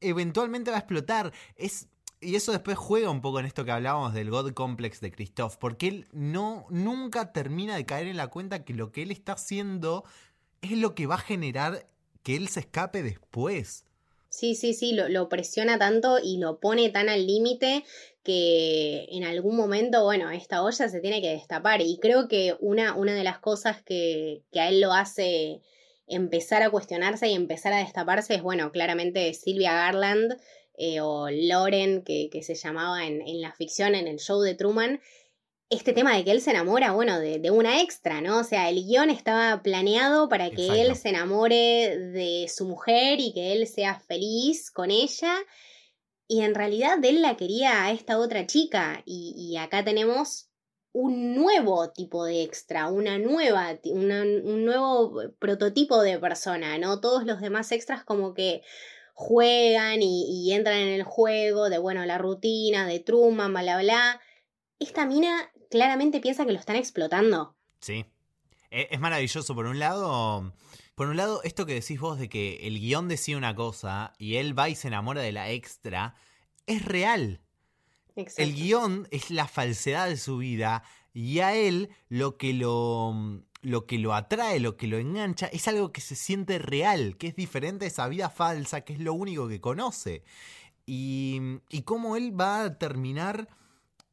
eventualmente 0.00 0.70
va 0.70 0.76
a 0.76 0.80
explotar. 0.80 1.32
Es, 1.56 1.88
y 2.20 2.36
eso 2.36 2.52
después 2.52 2.78
juega 2.78 3.10
un 3.10 3.20
poco 3.20 3.40
en 3.40 3.46
esto 3.46 3.64
que 3.64 3.72
hablábamos 3.72 4.14
del 4.14 4.30
God 4.30 4.52
Complex 4.52 5.00
de 5.00 5.10
Christoph, 5.10 5.56
porque 5.56 5.88
él 5.88 6.06
no, 6.12 6.66
nunca 6.70 7.32
termina 7.32 7.76
de 7.76 7.84
caer 7.84 8.06
en 8.06 8.16
la 8.16 8.28
cuenta 8.28 8.64
que 8.64 8.74
lo 8.74 8.92
que 8.92 9.02
él 9.02 9.10
está 9.10 9.32
haciendo 9.32 10.04
es 10.60 10.72
lo 10.72 10.94
que 10.94 11.06
va 11.06 11.16
a 11.16 11.18
generar 11.18 11.86
que 12.22 12.36
él 12.36 12.48
se 12.48 12.60
escape 12.60 13.02
después. 13.02 13.84
Sí, 14.28 14.54
sí, 14.54 14.72
sí, 14.72 14.94
lo, 14.94 15.28
presiona 15.28 15.78
tanto 15.78 16.18
y 16.22 16.38
lo 16.38 16.58
pone 16.58 16.88
tan 16.88 17.08
al 17.10 17.26
límite 17.26 17.84
que 18.22 19.06
en 19.10 19.24
algún 19.24 19.56
momento, 19.56 20.04
bueno, 20.04 20.30
esta 20.30 20.62
olla 20.62 20.88
se 20.88 21.00
tiene 21.00 21.20
que 21.20 21.30
destapar. 21.30 21.82
Y 21.82 21.98
creo 22.00 22.28
que 22.28 22.56
una, 22.60 22.94
una 22.94 23.14
de 23.14 23.24
las 23.24 23.40
cosas 23.40 23.82
que, 23.82 24.42
que 24.50 24.60
a 24.60 24.68
él 24.68 24.80
lo 24.80 24.92
hace 24.94 25.60
empezar 26.06 26.62
a 26.62 26.70
cuestionarse 26.70 27.28
y 27.28 27.34
empezar 27.34 27.72
a 27.72 27.78
destaparse 27.78 28.34
es, 28.34 28.42
bueno, 28.42 28.70
claramente 28.72 29.32
Silvia 29.34 29.74
Garland 29.74 30.36
eh, 30.74 31.00
o 31.00 31.28
Lauren, 31.30 32.02
que, 32.02 32.30
se 32.42 32.54
llamaba 32.54 33.06
en, 33.06 33.40
la 33.40 33.52
ficción, 33.52 33.94
en 33.94 34.08
el 34.08 34.18
show 34.18 34.40
de 34.40 34.54
Truman, 34.54 35.00
este 35.70 35.92
tema 35.92 36.16
de 36.16 36.24
que 36.24 36.32
él 36.32 36.40
se 36.40 36.50
enamora, 36.50 36.92
bueno, 36.92 37.18
de, 37.18 37.50
una 37.50 37.80
extra, 37.80 38.20
¿no? 38.20 38.40
O 38.40 38.44
sea, 38.44 38.68
el 38.68 38.84
guion 38.84 39.10
estaba 39.10 39.62
planeado 39.62 40.28
para 40.28 40.50
que 40.50 40.82
él 40.82 40.96
se 40.96 41.08
enamore 41.08 41.98
de 41.98 42.46
su 42.54 42.66
mujer 42.66 43.20
y 43.20 43.32
que 43.32 43.52
él 43.52 43.66
sea 43.66 43.98
feliz 43.98 44.70
con 44.70 44.90
ella. 44.90 45.34
Y 46.28 46.42
en 46.42 46.54
realidad 46.54 47.02
él 47.04 47.22
la 47.22 47.36
quería 47.36 47.84
a 47.84 47.92
esta 47.92 48.18
otra 48.18 48.46
chica. 48.46 49.02
y 49.06 49.56
acá 49.56 49.82
tenemos 49.82 50.51
un 50.92 51.34
nuevo 51.34 51.90
tipo 51.90 52.24
de 52.24 52.42
extra, 52.42 52.88
una 52.88 53.18
nueva, 53.18 53.78
un 53.84 54.64
nuevo 54.64 55.14
prototipo 55.38 56.02
de 56.02 56.18
persona, 56.18 56.78
¿no? 56.78 57.00
Todos 57.00 57.24
los 57.24 57.40
demás 57.40 57.72
extras 57.72 58.04
como 58.04 58.34
que 58.34 58.62
juegan 59.14 60.00
y, 60.02 60.52
entran 60.52 60.78
en 60.78 60.88
el 60.88 61.02
juego 61.02 61.70
de, 61.70 61.78
bueno, 61.78 62.04
la 62.04 62.18
rutina, 62.18 62.86
de 62.86 63.00
Truman, 63.00 63.52
bla, 63.52 63.78
bla. 63.78 64.20
Esta 64.78 65.06
mina 65.06 65.50
claramente 65.70 66.20
piensa 66.20 66.44
que 66.44 66.52
lo 66.52 66.58
están 66.58 66.76
explotando. 66.76 67.56
Sí. 67.80 68.04
E, 68.70 68.88
es 68.90 69.00
maravilloso, 69.00 69.54
por 69.54 69.66
un 69.66 69.78
lado, 69.78 70.52
por 70.94 71.08
un 71.08 71.16
lado, 71.16 71.42
esto 71.42 71.64
que 71.64 71.74
decís 71.74 72.00
vos 72.00 72.18
de 72.18 72.28
que 72.28 72.66
el 72.66 72.78
guion 72.78 73.08
decía 73.08 73.36
una 73.38 73.54
cosa 73.54 74.12
y 74.18 74.36
él 74.36 74.58
va 74.58 74.68
y 74.68 74.74
se 74.74 74.88
enamora 74.88 75.22
de 75.22 75.32
la 75.32 75.50
extra, 75.50 76.16
es 76.66 76.84
real. 76.84 77.40
El 78.36 78.54
guion 78.54 79.08
es 79.10 79.30
la 79.30 79.46
falsedad 79.46 80.08
de 80.08 80.16
su 80.16 80.38
vida 80.38 80.82
y 81.14 81.40
a 81.40 81.54
él 81.54 81.90
lo 82.08 82.36
que 82.36 82.52
lo, 82.54 83.42
lo 83.62 83.86
que 83.86 83.98
lo 83.98 84.14
atrae, 84.14 84.60
lo 84.60 84.76
que 84.76 84.86
lo 84.86 84.98
engancha, 84.98 85.46
es 85.46 85.68
algo 85.68 85.92
que 85.92 86.00
se 86.00 86.16
siente 86.16 86.58
real, 86.58 87.16
que 87.16 87.28
es 87.28 87.36
diferente 87.36 87.84
a 87.84 87.88
esa 87.88 88.08
vida 88.08 88.30
falsa, 88.30 88.82
que 88.82 88.94
es 88.94 89.00
lo 89.00 89.14
único 89.14 89.48
que 89.48 89.60
conoce. 89.60 90.24
Y, 90.84 91.40
y 91.70 91.82
cómo 91.82 92.16
él 92.16 92.38
va 92.38 92.62
a 92.62 92.78
terminar 92.78 93.48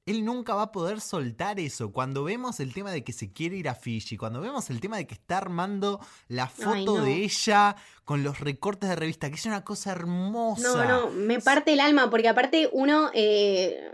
él 0.10 0.26
nunca 0.26 0.56
va 0.56 0.63
a 0.63 0.72
poder 0.72 1.02
soltar 1.02 1.60
eso. 1.60 1.91
Cuando 1.91 2.24
vemos 2.24 2.60
el 2.60 2.74
tema 2.74 2.91
de 2.91 3.04
que 3.04 3.13
se 3.13 3.32
quiere 3.32 3.58
ir 3.58 3.69
a 3.69 3.76
Fiji, 3.76 4.17
cuando 4.17 4.41
vemos 4.41 4.72
el 4.72 4.82
tema 4.82 4.98
de 4.98 5.06
que 5.06 5.13
está 5.13 5.38
armando 5.38 6.00
la 6.28 6.48
foto 6.48 7.04
de 7.04 7.24
ella 7.24 7.76
con 8.06 8.24
los 8.24 8.39
recortes 8.39 8.89
de 8.89 8.95
revista, 8.95 9.30
que 9.30 9.36
es 9.36 9.45
una 9.45 9.63
cosa 9.63 9.91
hermosa. 9.91 10.63
No, 10.63 10.86
no, 10.86 11.10
me 11.12 11.39
parte 11.39 11.74
el 11.74 11.80
alma, 11.80 12.10
porque 12.10 12.28
aparte 12.28 12.69
uno 12.72 13.12
eh, 13.13 13.91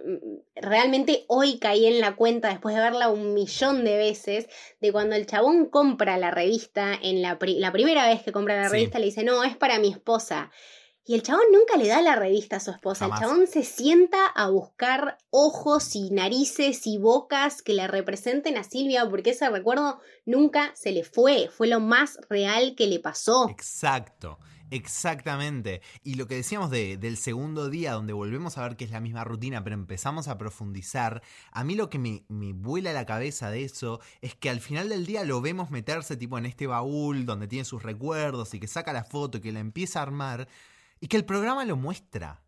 realmente 0.56 1.26
hoy 1.28 1.60
caí 1.60 1.86
en 1.86 2.00
la 2.00 2.16
cuenta, 2.16 2.48
después 2.48 2.74
de 2.76 2.82
verla 2.82 3.10
un 3.10 3.34
millón 3.34 3.84
de 3.84 3.98
veces, 3.98 4.48
de 4.80 4.94
cuando 4.94 5.18
el 5.18 5.26
chabón 5.26 5.66
compra 5.66 6.18
la 6.18 6.32
revista, 6.32 6.98
en 7.02 7.22
la, 7.22 7.38
la 7.42 7.72
primera 7.74 8.08
vez 8.08 8.24
que 8.24 8.32
compra 8.32 8.56
la 8.56 8.70
revista 8.70 9.00
le 9.00 9.08
dice, 9.08 9.26
no, 9.26 9.44
es 9.44 9.58
para 9.58 9.80
mi 9.80 9.90
esposa. 9.90 10.50
Y 11.08 11.14
el 11.14 11.22
chabón 11.22 11.46
nunca 11.54 11.78
le 11.78 11.88
da 11.88 12.02
la 12.02 12.16
revista 12.16 12.56
a 12.56 12.60
su 12.60 12.72
esposa. 12.72 13.06
El 13.06 13.14
chabón 13.14 13.46
se 13.46 13.64
sienta 13.64 14.26
a 14.26 14.50
buscar 14.50 15.20
ojos 15.30 15.96
y 15.96 16.10
narices 16.10 16.88
y 16.88 16.98
bocas 16.98 17.62
que 17.62 17.74
le 17.74 17.88
representen 17.88 18.58
a 18.58 18.64
Silvia, 18.64 19.08
porque 19.08 19.30
ese 19.30 19.48
recuerdo 19.50 20.00
nunca 20.26 20.72
se 20.76 20.92
le 20.92 21.04
fue. 21.04 21.50
Fue 21.56 21.68
lo 21.68 21.80
más 21.80 22.18
real 22.28 22.74
que 22.76 22.88
le 22.88 23.00
pasó. 23.00 23.48
Exacto. 23.50 24.40
Exactamente. 24.72 25.82
Y 26.04 26.16
lo 26.16 26.28
que 26.28 26.38
decíamos 26.38 26.72
del 26.72 27.18
segundo 27.18 27.70
día, 27.70 27.94
donde 27.94 28.14
volvemos 28.14 28.58
a 28.58 28.64
ver 28.64 28.76
que 28.76 28.86
es 28.86 28.90
la 28.90 29.00
misma 29.00 29.24
rutina, 29.24 29.64
pero 29.64 29.76
empezamos 29.76 30.28
a 30.28 30.40
profundizar, 30.40 31.22
a 31.52 31.64
mí 31.64 31.76
lo 31.76 31.90
que 31.92 32.00
me, 32.00 32.26
me 32.30 32.54
vuela 32.54 32.92
la 32.94 33.06
cabeza 33.06 33.52
de 33.52 33.64
eso 33.64 34.02
es 34.22 34.34
que 34.34 34.50
al 34.50 34.60
final 34.60 34.90
del 34.90 35.06
día 35.06 35.24
lo 35.24 35.40
vemos 35.40 35.70
meterse 35.70 36.18
tipo 36.18 36.40
en 36.40 36.48
este 36.48 36.66
baúl 36.66 37.28
donde 37.28 37.48
tiene 37.48 37.64
sus 37.64 37.84
recuerdos 37.84 38.56
y 38.56 38.60
que 38.60 38.68
saca 38.68 38.92
la 38.92 39.04
foto 39.04 39.38
y 39.38 39.42
que 39.42 39.52
la 39.52 39.60
empieza 39.60 40.00
a 40.00 40.04
armar 40.04 40.48
y 41.06 41.08
que 41.08 41.18
el 41.18 41.26
programa 41.26 41.64
lo 41.66 41.78
muestra. 41.78 42.42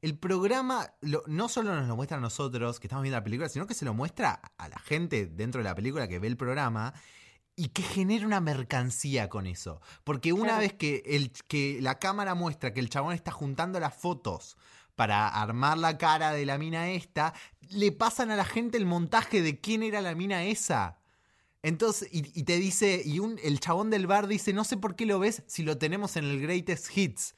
El 0.00 0.16
programa 0.16 0.94
no 1.26 1.48
solo 1.48 1.74
nos 1.74 1.88
lo 1.88 1.96
muestra 1.96 2.18
a 2.18 2.20
nosotros 2.20 2.78
que 2.78 2.86
estamos 2.86 3.02
viendo 3.02 3.18
la 3.18 3.24
película, 3.24 3.48
sino 3.48 3.66
que 3.66 3.74
se 3.74 3.84
lo 3.84 3.94
muestra 3.94 4.40
a 4.58 4.68
la 4.68 4.78
gente 4.78 5.26
dentro 5.26 5.58
de 5.58 5.64
la 5.64 5.74
película 5.74 6.06
que 6.06 6.20
ve 6.20 6.28
el 6.28 6.36
programa 6.36 6.94
y 7.56 7.70
que 7.70 7.82
genera 7.82 8.24
una 8.24 8.38
mercancía 8.38 9.28
con 9.28 9.48
eso. 9.48 9.80
Porque 10.04 10.32
una 10.32 10.56
vez 10.56 10.72
que, 10.74 11.02
el, 11.04 11.32
que 11.48 11.80
la 11.82 11.98
cámara 11.98 12.36
muestra 12.36 12.72
que 12.72 12.78
el 12.78 12.90
chabón 12.90 13.12
está 13.12 13.32
juntando 13.32 13.80
las 13.80 13.96
fotos 13.96 14.56
para 14.94 15.26
armar 15.26 15.76
la 15.76 15.98
cara 15.98 16.30
de 16.30 16.46
la 16.46 16.58
mina 16.58 16.90
esta, 16.90 17.34
le 17.70 17.90
pasan 17.90 18.30
a 18.30 18.36
la 18.36 18.44
gente 18.44 18.78
el 18.78 18.86
montaje 18.86 19.42
de 19.42 19.60
quién 19.60 19.82
era 19.82 20.00
la 20.00 20.14
mina 20.14 20.44
esa. 20.44 21.00
Entonces, 21.60 22.08
y, 22.12 22.44
te 22.44 22.56
dice, 22.58 23.02
y 23.04 23.18
un, 23.18 23.40
el 23.42 23.58
chabón 23.58 23.90
del 23.90 24.06
bar 24.06 24.28
dice, 24.28 24.52
no 24.52 24.62
sé 24.62 24.76
por 24.76 24.94
qué 24.94 25.06
lo 25.06 25.18
ves 25.18 25.42
si 25.48 25.64
lo 25.64 25.76
tenemos 25.76 26.16
en 26.16 26.26
el 26.26 26.40
Greatest 26.40 26.96
Hits. 26.96 27.34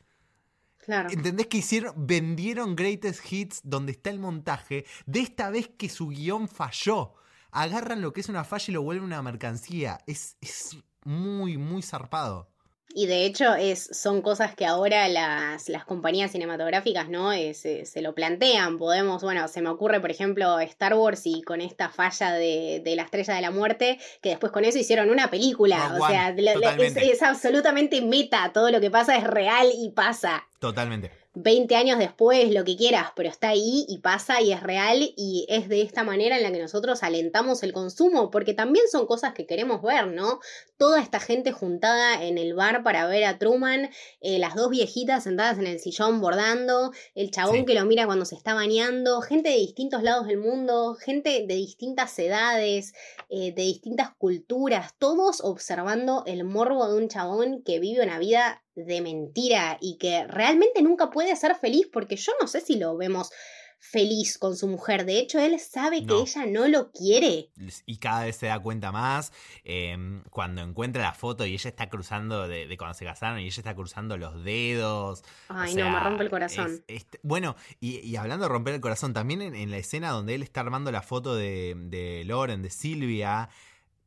¿Entendés 0.89 1.47
que 1.49 1.59
hicieron, 1.59 2.07
vendieron 2.07 2.75
Greatest 2.75 3.31
Hits 3.31 3.61
donde 3.63 3.93
está 3.93 4.11
el 4.11 4.19
montaje 4.19 4.87
de 5.07 5.21
esta 5.21 5.51
vez 5.51 5.69
que 5.77 5.89
su 5.89 6.09
guion 6.09 6.49
falló? 6.49 7.15
Agarran 7.51 8.01
lo 8.01 8.13
que 8.13 8.21
es 8.21 8.29
una 8.29 8.45
falla 8.45 8.65
y 8.69 8.73
lo 8.73 8.83
vuelven 8.83 9.05
una 9.05 9.23
mercancía. 9.23 10.01
Es, 10.07 10.37
es 10.41 10.79
muy, 11.05 11.59
muy 11.59 11.83
zarpado. 11.83 12.51
Y 12.95 13.07
de 13.07 13.25
hecho 13.25 13.55
es, 13.55 13.89
son 13.93 14.23
cosas 14.23 14.55
que 14.55 14.65
ahora 14.65 15.09
las, 15.09 15.69
las 15.69 15.85
compañías 15.85 16.33
cinematográficas 16.33 17.09
no 17.09 17.33
eh, 17.33 17.55
se, 17.55 18.01
lo 18.01 18.15
plantean. 18.15 18.79
Podemos, 18.79 19.23
bueno, 19.23 19.47
se 19.49 19.61
me 19.61 19.69
ocurre 19.69 20.01
por 20.01 20.11
ejemplo 20.11 20.59
Star 20.61 20.95
Wars 20.95 21.23
y 21.25 21.43
con 21.43 21.61
esta 21.61 21.91
falla 21.91 22.33
de, 22.33 22.81
de 22.85 22.97
la 22.97 23.03
estrella 23.03 23.35
de 23.35 23.41
la 23.41 23.51
muerte, 23.51 23.99
que 24.23 24.31
después 24.31 24.53
con 24.53 24.65
eso 24.65 24.79
hicieron 24.79 25.11
una 25.11 25.31
película. 25.31 25.97
o 26.01 26.07
sea, 26.07 26.31
es, 26.31 26.97
es 26.97 27.23
absolutamente 27.23 28.01
meta, 28.01 28.53
todo 28.53 28.71
lo 28.71 28.81
que 28.81 28.91
pasa 28.91 29.17
es 29.17 29.25
real 29.25 29.69
y 29.75 29.91
pasa. 29.91 30.47
Totalmente. 30.59 31.13
20 31.41 31.77
años 31.77 31.99
después, 32.01 32.51
lo 32.51 32.65
que 32.65 32.77
quieras, 32.77 33.13
pero 33.15 33.29
está 33.29 33.51
ahí 33.51 33.87
y 33.89 33.99
pasa 33.99 34.41
y 34.41 34.53
es 34.53 34.61
real 34.61 35.13
y 35.17 35.47
es 35.49 35.69
de 35.69 35.83
esta 35.83 36.03
manera 36.03 36.37
en 36.37 36.43
la 36.43 36.51
que 36.51 36.59
nosotros 36.59 37.05
alentamos 37.05 37.63
el 37.63 37.73
consumo, 37.73 38.31
porque 38.31 38.55
también 38.55 38.87
son 38.91 39.07
cosas 39.07 39.35
que 39.35 39.47
queremos 39.47 39.81
ver, 39.81 40.09
¿no? 40.09 40.41
Toda 40.77 41.01
esta 41.01 41.21
gente 41.21 41.53
juntada 41.53 42.25
en 42.25 42.39
el 42.39 42.55
bar 42.55 42.83
para 42.83 43.07
ver 43.07 43.25
a 43.25 43.39
Truman, 43.39 43.89
eh, 44.21 44.41
las 44.41 44.57
dos 44.57 44.69
viejitas 44.71 45.25
sentadas 45.25 45.59
en 45.59 45.69
el 45.69 45.79
sillón 45.79 46.21
bordando, 46.21 46.91
el 47.15 47.31
chabón 47.31 47.65
que 47.65 47.75
lo 47.75 47.85
mira 47.85 48.07
cuando 48.07 48.25
se 48.25 48.35
está 48.35 48.55
bañando, 48.55 49.21
gente 49.21 49.51
de 49.51 49.57
distintos 49.57 50.03
lados 50.03 50.27
del 50.27 50.39
mundo, 50.39 50.97
gente 50.97 51.45
de 51.47 51.55
distintas 51.55 52.19
edades, 52.19 52.95
eh, 53.29 53.53
de 53.53 53.63
distintas 53.63 54.11
culturas, 54.17 54.95
todos 54.99 55.41
observando 55.41 56.25
el 56.27 56.43
morbo 56.43 56.89
de 56.89 56.97
un 56.97 57.09
chabón 57.09 57.63
que 57.63 57.79
vive 57.79 58.03
una 58.03 58.19
vida 58.19 58.65
de 58.87 59.01
mentira 59.01 59.79
y 59.81 59.97
que 59.99 60.27
realmente 60.27 60.83
nunca 60.83 61.11
puede 61.11 61.35
ser 61.37 61.55
feliz 61.57 61.89
porque 61.93 62.17
yo 62.17 62.33
no 62.41 62.47
sé 62.47 62.61
si 62.61 62.77
lo 62.77 62.97
vemos 62.97 63.31
feliz 63.81 64.39
con 64.39 64.57
su 64.57 64.67
mujer. 64.67 65.05
De 65.05 65.19
hecho, 65.19 65.39
él 65.39 65.59
sabe 65.61 66.05
que 66.05 66.15
ella 66.15 66.47
no 66.47 66.67
lo 66.69 66.91
quiere. 66.91 67.51
Y 67.87 67.99
cada 67.99 68.25
vez 68.25 68.37
se 68.37 68.47
da 68.47 68.59
cuenta 68.59 68.93
más 68.93 69.33
em, 69.65 70.23
cuando 70.31 70.63
encuentra 70.63 71.03
la 71.03 71.15
foto 71.15 71.47
y 71.47 71.55
ella 71.55 71.71
está 71.71 71.89
cruzando 71.89 72.49
de, 72.49 72.75
cuando 72.77 72.95
se 72.95 73.05
casaron 73.05 73.41
y 73.41 73.47
ella 73.47 73.61
está 73.61 73.75
cruzando 73.75 74.17
los 74.17 74.45
dedos. 74.45 75.23
Ay, 75.49 75.75
no, 75.75 75.91
me 75.91 76.01
rompe 76.01 76.25
el 76.25 76.31
corazón. 76.31 76.85
bueno, 77.23 77.57
y, 77.81 78.17
hablando 78.17 78.47
de 78.47 78.49
romper 78.49 78.75
el 78.75 78.81
corazón, 78.81 79.15
también 79.15 79.43
en, 79.43 79.71
la 79.71 79.79
escena 79.79 80.11
donde 80.11 80.35
él 80.35 80.43
está 80.43 80.61
armando 80.61 80.91
la 80.91 81.03
foto 81.03 81.37
de, 81.37 81.75
de 81.77 82.25
Loren, 82.25 82.63
de 82.63 82.71
Silvia, 82.71 83.49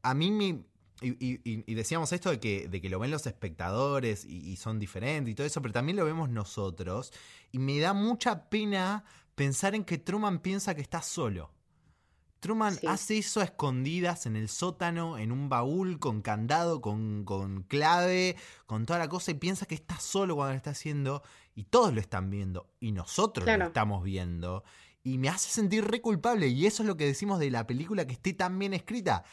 a 0.03 0.13
mí 0.13 0.31
me, 0.31 0.63
y, 1.01 1.73
decíamos 1.73 2.13
esto 2.13 2.29
de 2.29 2.39
que, 2.39 2.67
de 2.67 2.79
que 2.79 2.89
lo 2.89 2.99
ven 2.99 3.11
los 3.11 3.25
espectadores 3.25 4.23
y, 4.23 4.55
son 4.57 4.79
diferentes 4.79 5.31
y 5.31 5.35
todo 5.35 5.47
eso, 5.47 5.61
pero 5.61 5.73
también 5.73 5.97
lo 5.97 6.05
vemos 6.05 6.29
nosotros. 6.29 7.11
Y 7.51 7.59
me 7.59 7.79
da 7.79 7.93
mucha 7.93 8.49
pena 8.49 9.03
pensar 9.35 9.73
en 9.73 9.83
que 9.83 9.97
Truman 9.97 10.39
piensa 10.39 10.75
que 10.75 10.81
está 10.81 11.01
solo. 11.01 11.51
Truman 12.39 12.77
hace 12.87 13.19
eso 13.19 13.39
a 13.39 13.43
escondidas 13.43 14.25
en 14.25 14.35
el 14.35 14.49
sótano, 14.49 15.17
en 15.19 15.31
un 15.31 15.47
baúl 15.47 15.99
con 15.99 16.21
candado, 16.21 16.81
con, 16.81 17.23
con, 17.23 17.63
clave, 17.63 18.35
con 18.65 18.85
toda 18.85 18.97
la 18.97 19.09
cosa, 19.09 19.31
y 19.31 19.35
piensa 19.35 19.67
que 19.67 19.75
está 19.75 19.99
solo 19.99 20.35
cuando 20.35 20.53
lo 20.53 20.57
está 20.57 20.71
haciendo, 20.71 21.21
y 21.53 21.65
todos 21.65 21.93
lo 21.93 22.01
están 22.01 22.31
viendo, 22.31 22.67
y 22.79 22.93
nosotros 22.93 23.45
lo 23.45 23.65
estamos 23.65 24.03
viendo, 24.03 24.63
y 25.03 25.19
me 25.19 25.29
hace 25.29 25.51
sentir 25.51 25.85
re 25.85 26.01
culpable, 26.01 26.47
y 26.47 26.65
eso 26.65 26.81
es 26.81 26.87
lo 26.87 26.97
que 26.97 27.05
decimos 27.05 27.39
de 27.39 27.51
la 27.51 27.67
película 27.67 28.07
que 28.07 28.13
esté 28.13 28.33
tan 28.33 28.57
bien 28.57 28.73
escrita 28.73 29.23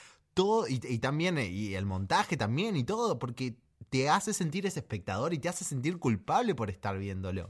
y, 0.68 0.98
también, 0.98 1.38
eh, 1.38 1.48
y 1.48 1.74
el 1.74 1.86
montaje 1.86 2.36
también 2.36 2.76
y 2.76 2.84
todo, 2.84 3.18
porque 3.18 3.56
te 3.90 4.08
hace 4.08 4.32
sentir 4.32 4.66
ese 4.66 4.80
espectador 4.80 5.32
y 5.34 5.38
te 5.38 5.48
hace 5.48 5.64
sentir 5.64 5.98
culpable 5.98 6.54
por 6.54 6.70
estar 6.70 6.98
viéndolo. 6.98 7.48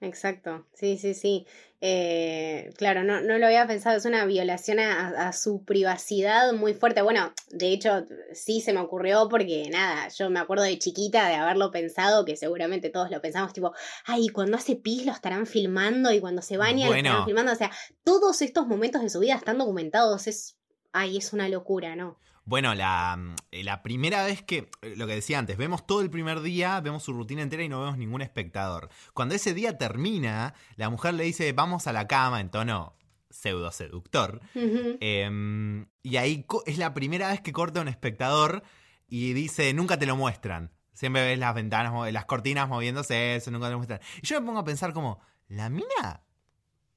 Exacto, 0.00 0.66
sí, 0.74 0.98
sí, 0.98 1.14
sí. 1.14 1.46
Eh, 1.80 2.70
claro, 2.76 3.04
no, 3.04 3.22
no, 3.22 3.38
lo 3.38 3.46
había 3.46 3.66
pensado, 3.66 3.96
es 3.96 4.04
una 4.04 4.26
violación 4.26 4.78
a, 4.80 5.32
su 5.32 5.64
privacidad 5.64 6.52
muy 6.52 6.74
fuerte. 6.74 7.00
Bueno, 7.00 7.32
de 7.50 7.72
hecho, 7.72 8.06
sí 8.32 8.60
se 8.60 8.74
me 8.74 8.80
ocurrió 8.80 9.28
porque 9.30 9.68
nada, 9.70 10.08
yo 10.08 10.28
me 10.28 10.40
acuerdo 10.40 10.64
de 10.64 10.78
chiquita 10.78 11.28
de 11.28 11.36
haberlo 11.36 11.70
pensado, 11.70 12.24
que 12.24 12.36
seguramente 12.36 12.90
todos 12.90 13.10
lo 13.10 13.20
pensamos, 13.22 13.52
tipo, 13.54 13.72
ay, 14.04 14.28
cuando 14.28 14.58
hace 14.58 14.76
pis 14.76 15.06
lo 15.06 15.12
estarán 15.12 15.46
filmando 15.46 16.12
y 16.12 16.20
cuando 16.20 16.42
se 16.42 16.58
baña 16.58 16.88
lo 16.88 16.94
estarán 16.94 17.24
filmando. 17.24 17.52
O 17.52 17.56
sea, 17.56 17.70
todos 18.02 18.42
estos 18.42 18.66
momentos 18.66 19.00
de 19.00 19.10
su 19.10 19.20
vida 19.20 19.36
están 19.36 19.58
documentados, 19.58 20.26
es 20.26 20.56
ay, 20.94 21.18
es 21.18 21.32
una 21.32 21.48
locura, 21.48 21.94
¿no? 21.96 22.16
Bueno, 22.46 22.74
la, 22.74 23.18
eh, 23.50 23.64
la, 23.64 23.82
primera 23.82 24.24
vez 24.24 24.42
que, 24.42 24.70
eh, 24.82 24.94
lo 24.96 25.06
que 25.06 25.14
decía 25.14 25.38
antes, 25.38 25.56
vemos 25.56 25.86
todo 25.86 26.02
el 26.02 26.10
primer 26.10 26.40
día, 26.40 26.80
vemos 26.80 27.02
su 27.02 27.12
rutina 27.12 27.42
entera 27.42 27.64
y 27.64 27.68
no 27.68 27.80
vemos 27.80 27.98
ningún 27.98 28.22
espectador. 28.22 28.90
Cuando 29.12 29.34
ese 29.34 29.54
día 29.54 29.76
termina, 29.76 30.54
la 30.76 30.88
mujer 30.88 31.14
le 31.14 31.24
dice, 31.24 31.52
vamos 31.52 31.86
a 31.86 31.92
la 31.92 32.06
cama 32.06 32.40
en 32.40 32.50
tono 32.50 32.96
pseudo 33.28 33.72
seductor. 33.72 34.40
Em, 34.54 35.86
y 36.02 36.16
ahí 36.16 36.46
es 36.66 36.78
la 36.78 36.94
primera 36.94 37.28
vez 37.28 37.40
que 37.40 37.52
corta 37.52 37.80
un 37.80 37.88
espectador 37.88 38.62
y 39.08 39.32
dice, 39.32 39.72
nunca 39.74 39.98
te 39.98 40.06
lo 40.06 40.14
muestran. 40.14 40.70
Siempre 40.92 41.24
ves 41.24 41.38
las 41.38 41.54
ventanas, 41.54 42.12
las 42.12 42.24
cortinas 42.26 42.68
moviéndose, 42.68 43.34
eso 43.34 43.50
nunca 43.50 43.66
te 43.66 43.72
lo 43.72 43.78
muestran. 43.78 44.00
Y 44.22 44.26
yo 44.26 44.40
me 44.40 44.46
pongo 44.46 44.60
a 44.60 44.64
pensar 44.64 44.92
como, 44.92 45.18
¿la 45.48 45.68
mina? 45.70 46.22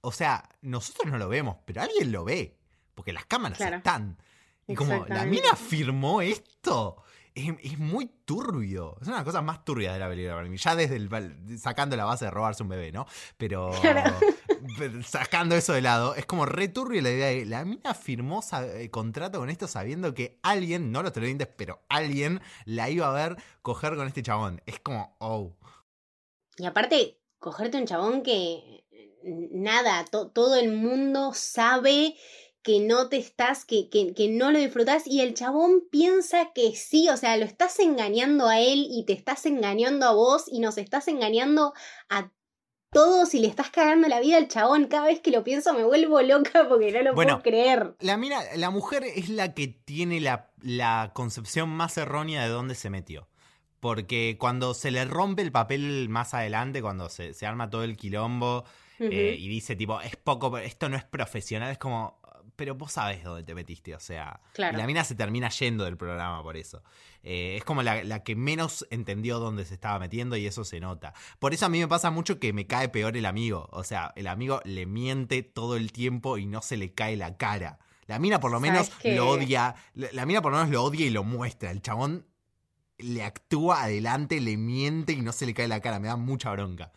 O 0.02 0.12
sea, 0.12 0.48
nosotros 0.62 1.12
no 1.12 1.18
lo 1.18 1.30
vemos, 1.30 1.58
pero 1.66 1.82
alguien 1.82 2.12
lo 2.12 2.24
ve 2.24 2.58
porque 2.98 3.14
las 3.14 3.26
cámaras 3.26 3.62
están. 3.62 4.18
Y 4.68 4.74
como, 4.74 5.06
la 5.06 5.24
mina 5.26 5.56
firmó 5.56 6.20
esto. 6.22 7.04
Es, 7.36 7.78
muy 7.78 8.08
turbio. 8.26 8.98
Es 9.00 9.08
una 9.08 9.18
de 9.18 9.20
las 9.20 9.26
cosas 9.26 9.44
más 9.44 9.64
turbias 9.64 9.94
de 9.94 10.00
la 10.00 10.10
película 10.10 10.34
para 10.34 10.50
mí. 10.50 10.58
Ya 10.58 10.76
desde 10.76 10.96
el, 10.96 11.60
sacando 11.60 11.96
la 11.96 12.06
base 12.06 12.26
de 12.26 12.32
robarse 12.32 12.64
un 12.64 12.70
bebé, 12.70 12.92
¿no? 12.92 13.06
Pero, 13.38 13.72
sacando 15.04 15.56
eso 15.56 15.74
de 15.74 15.82
lado, 15.84 16.16
es 16.16 16.26
como 16.26 16.48
re 16.48 16.68
turbio 16.70 17.00
la 17.04 17.12
idea 17.12 17.28
de 17.28 17.46
la 17.46 17.64
mina 17.64 17.94
firmó 17.94 18.42
eh, 18.52 18.90
contrato 18.90 19.38
con 19.38 19.52
esto 19.52 19.68
sabiendo 19.68 20.16
que 20.16 20.40
alguien, 20.42 20.92
no 20.92 21.04
los 21.04 21.14
televidentes, 21.14 21.48
pero 21.56 21.84
alguien 21.90 22.42
la 22.66 22.90
iba 22.90 23.08
a 23.08 23.14
ver 23.14 23.38
coger 23.62 23.96
con 23.96 24.08
este 24.08 24.24
chabón. 24.24 24.64
Es 24.66 24.80
como, 24.80 25.16
oh. 25.20 25.56
Y 26.58 26.66
aparte, 26.66 27.20
cogerte 27.38 27.78
un 27.78 27.86
chabón 27.86 28.24
que 28.24 28.84
nada, 29.52 30.06
todo 30.06 30.56
el 30.56 30.72
mundo 30.74 31.34
sabe 31.34 32.16
que 32.68 32.82
no 32.82 33.08
te 33.08 33.16
estás, 33.16 33.64
que, 33.64 33.90
que, 33.90 34.14
que, 34.14 34.28
no 34.28 34.52
lo 34.52 34.60
disfrutas 34.60 35.08
y 35.08 35.22
el 35.22 35.34
chabón 35.34 35.84
piensa 35.90 36.52
que 36.54 36.76
sí, 36.76 37.08
o 37.08 37.16
sea, 37.16 37.38
lo 37.38 37.46
estás 37.46 37.80
engañando 37.80 38.50
a 38.50 38.60
él 38.60 38.86
y 38.92 39.06
te 39.06 39.14
estás 39.14 39.46
engañando 39.46 40.06
a 40.06 40.12
vos 40.12 40.50
y 40.52 40.60
nos 40.60 40.78
estás 40.78 41.08
engañando 41.08 41.74
a 42.10 42.30
todos 42.92 43.34
y 43.34 43.40
le 43.40 43.48
estás 43.48 43.70
cagando 43.70 44.10
la 44.10 44.20
vida 44.20 44.36
al 44.36 44.50
chabón. 44.50 44.88
Cada 44.88 45.06
vez 45.06 45.22
que 45.22 45.32
lo 45.32 45.46
pienso 45.46 45.74
me 45.74 45.86
vuelvo 45.86 46.22
loca 46.22 46.68
porque 46.68 46.92
no 46.92 47.04
lo 47.04 47.16
puedo 47.16 47.42
creer. 47.42 47.96
La, 48.02 48.18
mira, 48.18 48.42
la 48.58 48.70
mujer 48.70 49.06
es 49.06 49.30
la 49.30 49.54
que 49.54 49.70
tiene 49.70 50.20
la, 50.20 50.52
la 50.62 51.12
concepción 51.14 51.70
más 51.70 51.98
errónea 51.98 52.44
de 52.44 52.50
dónde 52.50 52.76
se 52.76 52.90
metió. 52.90 53.30
Porque 53.80 54.36
cuando 54.38 54.74
se 54.74 54.92
le 54.92 55.06
rompe 55.06 55.42
el 55.42 55.54
papel 55.54 56.10
más 56.10 56.34
adelante, 56.34 56.82
cuando 56.82 57.08
se, 57.08 57.34
se 57.34 57.46
arma 57.46 57.70
todo 57.70 57.86
el 57.86 57.96
quilombo 57.96 58.66
eh, 59.00 59.36
y 59.38 59.48
dice 59.48 59.76
tipo, 59.76 60.02
es 60.02 60.16
poco, 60.16 60.58
esto 60.58 60.90
no 60.90 60.98
es 60.98 61.04
profesional, 61.04 61.72
es 61.72 61.78
como, 61.78 62.17
pero 62.58 62.76
vos 62.76 62.92
sabés 62.92 63.24
dónde 63.24 63.44
te 63.44 63.56
metiste, 63.56 63.96
o 63.96 64.00
sea. 64.00 64.42
Y 64.58 64.62
la 64.62 64.86
mina 64.88 65.04
se 65.04 65.16
termina 65.16 65.48
yendo 65.50 65.86
del 65.86 65.96
programa 65.96 66.42
por 66.44 66.58
eso. 66.58 66.84
Eh, 67.24 67.56
es 67.56 67.64
como 67.64 67.84
la, 67.84 68.24
que 68.24 68.36
menos 68.36 68.86
entendió 68.90 69.40
dónde 69.40 69.64
se 69.64 69.76
estaba 69.76 70.00
metiendo 70.00 70.36
y 70.36 70.48
eso 70.48 70.66
se 70.66 70.80
nota. 70.80 71.14
Por 71.40 71.54
eso 71.54 71.68
a 71.68 71.70
mí 71.70 71.80
me 71.80 71.88
pasa 71.88 72.10
mucho 72.10 72.40
que 72.40 72.54
me 72.54 72.66
cae 72.66 72.90
peor 72.90 73.16
el 73.16 73.28
amigo. 73.28 73.70
O 73.72 73.84
sea, 73.84 74.12
el 74.16 74.28
amigo 74.28 74.60
le 74.66 74.88
miente 74.88 75.44
todo 75.44 75.78
el 75.78 75.92
tiempo 75.92 76.40
y 76.40 76.48
no 76.48 76.62
se 76.62 76.78
le 76.78 76.94
cae 76.94 77.16
la 77.16 77.38
cara. 77.38 77.78
La 78.08 78.18
mina 78.18 78.40
por 78.40 78.52
lo 78.52 78.60
menos 78.60 78.92
lo 79.04 79.30
odia. 79.30 79.76
La, 79.94 80.26
mina 80.26 80.42
por 80.42 80.52
lo 80.52 80.58
menos 80.58 80.72
lo 80.72 80.84
odia 80.84 81.06
y 81.06 81.12
lo 81.12 81.24
muestra. 81.24 81.70
El 81.70 81.82
chabón 81.84 82.26
le 82.98 83.24
actúa 83.24 83.84
adelante, 83.84 84.42
le 84.42 84.58
miente 84.58 85.14
y 85.14 85.22
no 85.22 85.32
se 85.32 85.46
le 85.46 85.54
cae 85.54 85.68
la 85.68 85.80
cara. 85.80 86.00
Me 86.00 86.08
da 86.08 86.16
mucha 86.16 86.52
bronca 86.52 86.92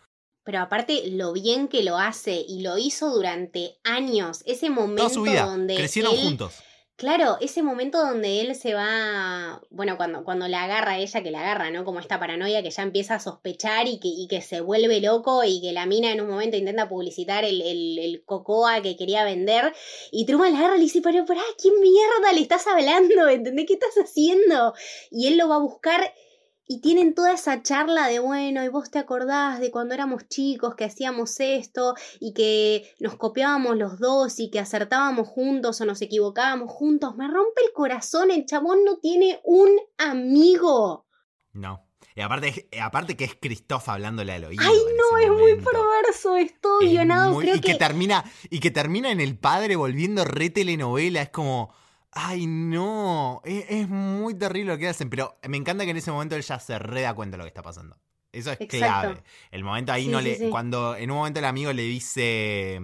pero 0.50 0.64
aparte 0.64 1.04
lo 1.06 1.32
bien 1.32 1.68
que 1.68 1.84
lo 1.84 1.96
hace 1.96 2.44
y 2.48 2.62
lo 2.62 2.76
hizo 2.76 3.08
durante 3.10 3.78
años, 3.84 4.42
ese 4.46 4.68
momento 4.68 5.22
donde 5.22 5.76
crecieron 5.76 6.16
juntos. 6.16 6.54
Claro, 6.96 7.36
ese 7.40 7.62
momento 7.62 8.04
donde 8.04 8.40
él 8.40 8.56
se 8.56 8.74
va, 8.74 9.62
bueno, 9.70 9.96
cuando, 9.96 10.24
cuando 10.24 10.48
la 10.48 10.64
agarra 10.64 10.94
a 10.94 10.98
ella, 10.98 11.22
que 11.22 11.30
la 11.30 11.38
agarra, 11.38 11.70
¿no? 11.70 11.84
Como 11.84 12.00
esta 12.00 12.18
paranoia 12.18 12.64
que 12.64 12.72
ya 12.72 12.82
empieza 12.82 13.14
a 13.14 13.20
sospechar 13.20 13.86
y 13.86 14.00
que, 14.00 14.08
y 14.08 14.26
que 14.26 14.42
se 14.42 14.60
vuelve 14.60 15.00
loco 15.00 15.44
y 15.44 15.60
que 15.60 15.72
la 15.72 15.86
mina 15.86 16.10
en 16.10 16.20
un 16.20 16.28
momento 16.28 16.56
intenta 16.56 16.88
publicitar 16.88 17.44
el, 17.44 17.62
el, 17.62 18.24
cocoa 18.26 18.82
que 18.82 18.96
quería 18.96 19.22
vender 19.22 19.72
y 20.10 20.26
Truman 20.26 20.52
la 20.52 20.58
agarra 20.58 20.74
y 20.74 20.78
le 20.78 20.84
dice, 20.86 21.00
pero, 21.00 21.24
pero, 21.24 21.40
¿qué 21.62 21.70
mierda 21.80 22.32
le 22.34 22.40
estás 22.40 22.66
hablando? 22.66 23.28
¿Entendés 23.28 23.66
qué 23.66 23.74
estás 23.74 23.94
haciendo? 24.02 24.74
Y 25.12 25.28
él 25.28 25.38
lo 25.38 25.48
va 25.48 25.54
a 25.54 25.60
buscar 25.60 26.12
y 26.72 26.80
tienen 26.80 27.16
toda 27.16 27.32
esa 27.32 27.64
charla 27.64 28.06
de, 28.06 28.20
bueno, 28.20 28.62
y 28.62 28.68
vos 28.68 28.92
te 28.92 29.00
acordás 29.00 29.58
de 29.58 29.72
cuando 29.72 29.92
éramos 29.92 30.28
chicos 30.28 30.76
que 30.76 30.84
hacíamos 30.84 31.40
esto 31.40 31.96
y 32.20 32.32
que 32.32 32.94
nos 33.00 33.16
copiábamos 33.16 33.76
los 33.76 33.98
dos 33.98 34.38
y 34.38 34.52
que 34.52 34.60
acertábamos 34.60 35.26
juntos 35.26 35.80
o 35.80 35.84
nos 35.84 36.00
equivocábamos 36.00 36.70
juntos. 36.70 37.16
Me 37.16 37.26
rompe 37.26 37.62
el 37.66 37.72
corazón, 37.72 38.30
el 38.30 38.46
chabón 38.46 38.84
no 38.84 38.98
tiene 38.98 39.40
un 39.42 39.68
amigo. 39.98 41.08
No. 41.54 41.88
Y 42.14 42.20
aparte, 42.20 42.68
aparte 42.80 43.16
que 43.16 43.24
es 43.24 43.34
Christoph 43.34 43.88
hablándole 43.88 44.30
al 44.34 44.44
oído. 44.44 44.62
Ay, 44.64 44.78
no, 44.96 45.18
es 45.18 45.28
muy 45.28 45.56
perverso, 45.56 46.36
es 46.36 46.60
todo 46.60 46.78
guionado. 46.78 47.42
y 47.42 47.60
que... 47.60 47.74
termina, 47.74 48.24
y 48.48 48.60
que 48.60 48.70
termina 48.70 49.10
en 49.10 49.20
el 49.20 49.36
padre 49.36 49.74
volviendo 49.74 50.24
re 50.24 50.50
telenovela. 50.50 51.20
Es 51.20 51.30
como. 51.30 51.74
Ay, 52.12 52.46
no. 52.46 53.40
Es, 53.44 53.88
muy 53.88 54.34
terrible 54.34 54.72
lo 54.72 54.78
que 54.78 54.88
hacen, 54.88 55.10
pero 55.10 55.38
me 55.48 55.56
encanta 55.56 55.84
que 55.84 55.90
en 55.90 55.96
ese 55.96 56.10
momento 56.10 56.36
él 56.36 56.42
ya 56.42 56.58
se 56.58 56.78
re 56.78 57.02
da 57.02 57.14
cuenta 57.14 57.36
de 57.36 57.38
lo 57.38 57.44
que 57.44 57.48
está 57.48 57.62
pasando. 57.62 57.96
Eso 58.32 58.52
es 58.52 58.58
clave. 58.68 59.22
El 59.50 59.64
momento 59.64 59.92
ahí 59.92 60.08
no 60.08 60.20
le. 60.20 60.50
Cuando 60.50 60.96
en 60.96 61.10
un 61.10 61.18
momento 61.18 61.38
el 61.38 61.46
amigo 61.46 61.72
le 61.72 61.82
dice. 61.82 62.80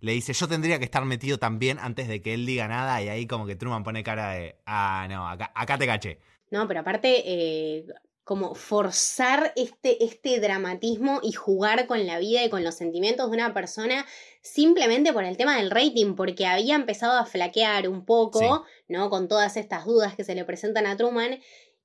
Le 0.00 0.12
dice, 0.12 0.34
yo 0.34 0.46
tendría 0.46 0.78
que 0.78 0.84
estar 0.84 1.04
metido 1.06 1.38
también 1.38 1.78
antes 1.80 2.06
de 2.06 2.20
que 2.20 2.34
él 2.34 2.44
diga 2.44 2.68
nada. 2.68 3.02
Y 3.02 3.08
ahí 3.08 3.26
como 3.26 3.46
que 3.46 3.56
Truman 3.56 3.82
pone 3.82 4.02
cara 4.02 4.32
de. 4.32 4.56
Ah, 4.66 5.06
no, 5.08 5.28
acá, 5.28 5.50
acá 5.54 5.78
te 5.78 5.86
caché. 5.86 6.18
No, 6.50 6.68
pero 6.68 6.80
aparte, 6.80 7.22
eh, 7.24 7.86
como 8.26 8.56
forzar 8.56 9.52
este, 9.54 10.02
este 10.04 10.40
dramatismo 10.40 11.20
y 11.22 11.30
jugar 11.30 11.86
con 11.86 12.08
la 12.08 12.18
vida 12.18 12.42
y 12.42 12.50
con 12.50 12.64
los 12.64 12.74
sentimientos 12.74 13.30
de 13.30 13.36
una 13.36 13.54
persona 13.54 14.04
simplemente 14.42 15.12
por 15.12 15.22
el 15.22 15.36
tema 15.36 15.58
del 15.58 15.70
rating, 15.70 16.16
porque 16.16 16.44
había 16.44 16.74
empezado 16.74 17.16
a 17.20 17.24
flaquear 17.24 17.88
un 17.88 18.04
poco, 18.04 18.64
¿no? 18.88 19.10
Con 19.10 19.28
todas 19.28 19.56
estas 19.56 19.84
dudas 19.84 20.16
que 20.16 20.24
se 20.24 20.34
le 20.34 20.44
presentan 20.44 20.86
a 20.86 20.96
Truman. 20.96 21.38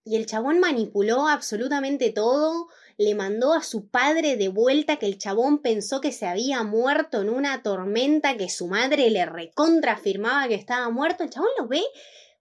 Y 0.03 0.15
el 0.15 0.25
chabón 0.25 0.59
manipuló 0.59 1.27
absolutamente 1.27 2.09
todo, 2.09 2.69
le 2.97 3.13
mandó 3.13 3.53
a 3.53 3.61
su 3.61 3.87
padre 3.89 4.35
de 4.35 4.47
vuelta 4.47 4.95
que 4.95 5.05
el 5.05 5.19
chabón 5.19 5.59
pensó 5.59 6.01
que 6.01 6.11
se 6.11 6.25
había 6.25 6.63
muerto 6.63 7.21
en 7.21 7.29
una 7.29 7.61
tormenta, 7.61 8.35
que 8.35 8.49
su 8.49 8.65
madre 8.65 9.11
le 9.11 9.27
recontrafirmaba 9.27 10.47
que 10.47 10.55
estaba 10.55 10.89
muerto. 10.89 11.23
El 11.23 11.29
chabón 11.29 11.51
lo 11.59 11.67
ve 11.67 11.83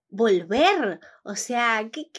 volver. 0.08 1.00
O 1.22 1.36
sea, 1.36 1.86
¿qué, 1.92 2.10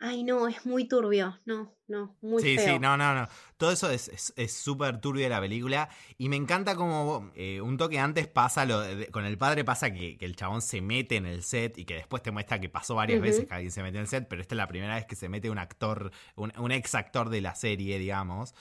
Ay, 0.00 0.22
no, 0.22 0.46
es 0.46 0.64
muy 0.64 0.86
turbio. 0.86 1.40
No, 1.44 1.74
no, 1.88 2.16
muy 2.20 2.40
Sí, 2.40 2.54
feo. 2.56 2.74
sí, 2.74 2.78
no, 2.78 2.96
no, 2.96 3.14
no. 3.14 3.28
Todo 3.56 3.72
eso 3.72 3.90
es 3.90 4.04
súper 4.52 4.94
es, 4.94 5.00
turbio 5.00 5.24
de 5.24 5.28
la 5.30 5.40
película. 5.40 5.88
Y 6.18 6.28
me 6.28 6.36
encanta 6.36 6.76
como 6.76 7.32
eh, 7.34 7.60
un 7.60 7.76
toque 7.76 7.98
antes 7.98 8.28
pasa, 8.28 8.64
lo 8.64 8.80
de- 8.80 9.08
con 9.08 9.24
el 9.24 9.36
padre 9.38 9.64
pasa 9.64 9.92
que, 9.92 10.16
que 10.16 10.24
el 10.24 10.36
chabón 10.36 10.62
se 10.62 10.80
mete 10.80 11.16
en 11.16 11.26
el 11.26 11.42
set 11.42 11.76
y 11.78 11.84
que 11.84 11.94
después 11.94 12.22
te 12.22 12.30
muestra 12.30 12.60
que 12.60 12.68
pasó 12.68 12.94
varias 12.94 13.20
veces 13.20 13.46
que 13.46 13.54
alguien 13.54 13.72
se 13.72 13.82
mete 13.82 13.96
en 13.98 14.02
el 14.02 14.08
set, 14.08 14.28
pero 14.28 14.40
esta 14.40 14.54
es 14.54 14.58
la 14.58 14.68
primera 14.68 14.94
vez 14.94 15.04
que 15.06 15.16
se 15.16 15.28
mete 15.28 15.50
un 15.50 15.58
actor, 15.58 16.12
un, 16.36 16.52
un 16.58 16.70
ex 16.70 16.94
actor 16.94 17.28
de 17.28 17.40
la 17.40 17.56
serie, 17.56 17.98
digamos. 17.98 18.54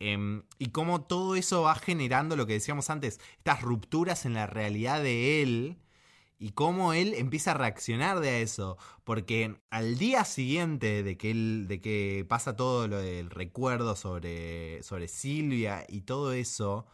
Em, 0.00 0.42
y 0.58 0.70
cómo 0.70 1.02
todo 1.02 1.36
eso 1.36 1.62
va 1.62 1.74
generando 1.76 2.34
lo 2.34 2.46
que 2.46 2.54
decíamos 2.54 2.90
antes, 2.90 3.20
estas 3.38 3.60
rupturas 3.62 4.24
en 4.26 4.34
la 4.34 4.46
realidad 4.48 5.02
de 5.02 5.42
él 5.42 5.76
y 6.40 6.52
cómo 6.52 6.94
él 6.94 7.12
empieza 7.14 7.50
a 7.50 7.54
reaccionar 7.54 8.18
de 8.18 8.40
eso. 8.40 8.78
Porque 9.04 9.60
al 9.68 9.98
día 9.98 10.24
siguiente 10.24 11.02
de 11.02 11.18
que 11.18 11.30
él, 11.30 11.66
de 11.68 11.82
que 11.82 12.24
pasa 12.26 12.56
todo 12.56 12.88
lo 12.88 12.98
del 12.98 13.28
recuerdo 13.28 13.94
sobre, 13.94 14.82
sobre 14.82 15.06
Silvia 15.06 15.84
y 15.86 16.00
todo 16.00 16.32
eso, 16.32 16.86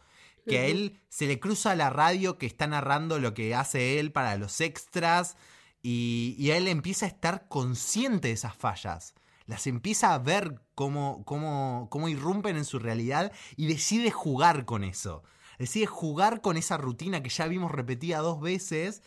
que 0.45 0.59
a 0.59 0.65
él 0.65 0.99
se 1.07 1.27
le 1.27 1.39
cruza 1.39 1.75
la 1.75 1.89
radio 1.89 2.37
que 2.37 2.45
está 2.45 2.67
narrando 2.67 3.19
lo 3.19 3.33
que 3.33 3.55
hace 3.55 3.99
él 3.99 4.11
para 4.11 4.35
los 4.37 4.59
extras. 4.59 5.37
Y, 5.81 6.35
y 6.37 6.51
a 6.51 6.57
él 6.57 6.67
empieza 6.67 7.05
a 7.05 7.09
estar 7.09 7.47
consciente 7.47 8.27
de 8.27 8.33
esas 8.33 8.55
fallas. 8.55 9.15
Las 9.45 9.65
empieza 9.65 10.13
a 10.13 10.19
ver 10.19 10.61
cómo, 10.75 11.23
cómo, 11.23 11.87
cómo 11.89 12.09
irrumpen 12.09 12.57
en 12.57 12.65
su 12.65 12.79
realidad 12.79 13.31
y 13.55 13.67
decide 13.67 14.11
jugar 14.11 14.65
con 14.65 14.83
eso. 14.83 15.23
Decide 15.57 15.85
jugar 15.85 16.41
con 16.41 16.57
esa 16.57 16.75
rutina 16.75 17.23
que 17.23 17.29
ya 17.29 17.47
vimos 17.47 17.71
repetida 17.71 18.19
dos 18.19 18.41
veces 18.41 19.01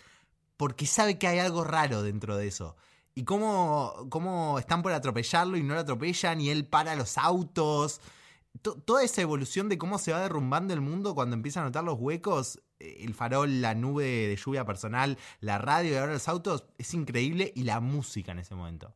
porque 0.61 0.85
sabe 0.85 1.17
que 1.19 1.27
hay 1.27 1.39
algo 1.39 1.65
raro 1.65 2.03
dentro 2.03 2.37
de 2.37 2.47
eso. 2.47 2.77
Y 3.15 3.25
cómo, 3.25 3.95
cómo 4.11 4.59
están 4.59 4.83
por 4.83 4.93
atropellarlo 4.93 5.57
y 5.57 5.63
no 5.63 5.73
lo 5.73 5.81
atropellan 5.81 6.39
y 6.39 6.51
él 6.51 6.67
para 6.67 6.97
los 6.97 7.17
autos. 7.17 8.03
To- 8.61 8.75
toda 8.75 9.03
esa 9.03 9.23
evolución 9.23 9.71
de 9.71 9.79
cómo 9.79 9.97
se 9.99 10.13
va 10.13 10.21
derrumbando 10.21 10.75
el 10.75 10.83
mundo 10.83 11.15
cuando 11.15 11.33
empieza 11.35 11.61
a 11.63 11.65
notar 11.65 11.83
los 11.85 11.99
huecos, 11.99 12.61
eh, 12.79 12.99
el 13.01 13.15
farol, 13.15 13.63
la 13.63 13.75
nube 13.75 14.05
de 14.05 14.37
lluvia 14.37 14.67
personal, 14.67 15.17
la 15.41 15.57
radio 15.57 15.93
y 15.93 15.97
ahora 15.97 16.13
los 16.13 16.29
autos, 16.29 16.67
es 16.77 16.93
increíble. 16.93 17.53
Y 17.57 17.63
la 17.63 17.81
música 17.81 18.33
en 18.33 18.41
ese 18.41 18.55
momento. 18.55 18.95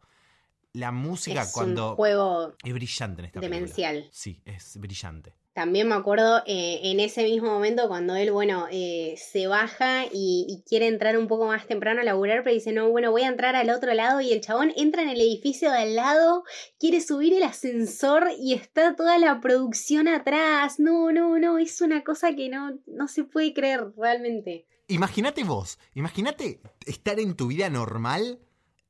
La 0.74 0.92
música 0.92 1.42
es 1.42 1.52
cuando... 1.52 1.90
un 1.92 1.96
juego 1.96 2.52
Es 2.62 2.74
brillante 2.74 3.22
en 3.22 3.26
esta 3.26 3.40
demencial. 3.40 3.94
película. 3.94 4.12
Sí, 4.14 4.42
es 4.44 4.76
brillante. 4.78 5.32
También 5.54 5.86
me 5.86 5.94
acuerdo 5.94 6.42
eh, 6.46 6.80
en 6.82 6.98
ese 6.98 7.22
mismo 7.22 7.46
momento 7.46 7.86
cuando 7.86 8.16
él, 8.16 8.32
bueno, 8.32 8.66
eh, 8.72 9.14
se 9.16 9.46
baja 9.46 10.04
y, 10.12 10.64
quiere 10.66 10.88
entrar 10.88 11.16
un 11.16 11.28
poco 11.28 11.46
más 11.46 11.68
temprano 11.68 12.00
a 12.00 12.04
laburar, 12.04 12.42
pero 12.42 12.54
dice, 12.54 12.72
no, 12.72 12.90
bueno, 12.90 13.12
voy 13.12 13.22
a 13.22 13.28
entrar 13.28 13.54
al 13.54 13.70
otro 13.70 13.94
lado 13.94 14.20
y 14.20 14.32
el 14.32 14.40
chabón 14.40 14.72
entra 14.76 15.02
en 15.02 15.10
el 15.10 15.20
edificio 15.20 15.70
de 15.70 15.78
al 15.78 15.94
lado, 15.94 16.42
quiere 16.80 17.00
subir 17.00 17.34
el 17.34 17.44
ascensor 17.44 18.30
y 18.36 18.54
está 18.54 18.96
toda 18.96 19.16
la 19.18 19.40
producción 19.40 20.08
atrás. 20.08 20.80
No, 20.80 21.12
no, 21.12 21.38
no, 21.38 21.58
es 21.58 21.80
una 21.80 22.02
cosa 22.02 22.34
que 22.34 22.48
no, 22.48 22.76
no 22.86 23.06
se 23.06 23.22
puede 23.22 23.54
creer 23.54 23.92
realmente. 23.96 24.66
Imagínate 24.88 25.44
vos, 25.44 25.78
imagínate 25.94 26.60
estar 26.84 27.20
en 27.20 27.36
tu 27.36 27.46
vida 27.46 27.70
normal 27.70 28.40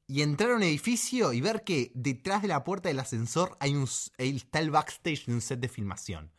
y 0.07 0.23
entrar 0.23 0.53
a 0.53 0.57
un 0.57 0.63
edificio 0.63 1.35
y 1.35 1.43
ver 1.43 1.63
que 1.63 1.93
detrás 1.95 2.41
de 2.41 2.49
la 2.49 2.65
puerta 2.65 2.89
del 2.89 3.01
ascensor 3.01 3.57
hay 3.61 3.75
un, 3.75 3.87
está 4.17 4.61
el 4.61 4.71
backstage 4.71 5.27
de 5.27 5.35
un 5.35 5.43
set 5.43 5.61
de 5.61 5.69
filmación. 5.69 6.34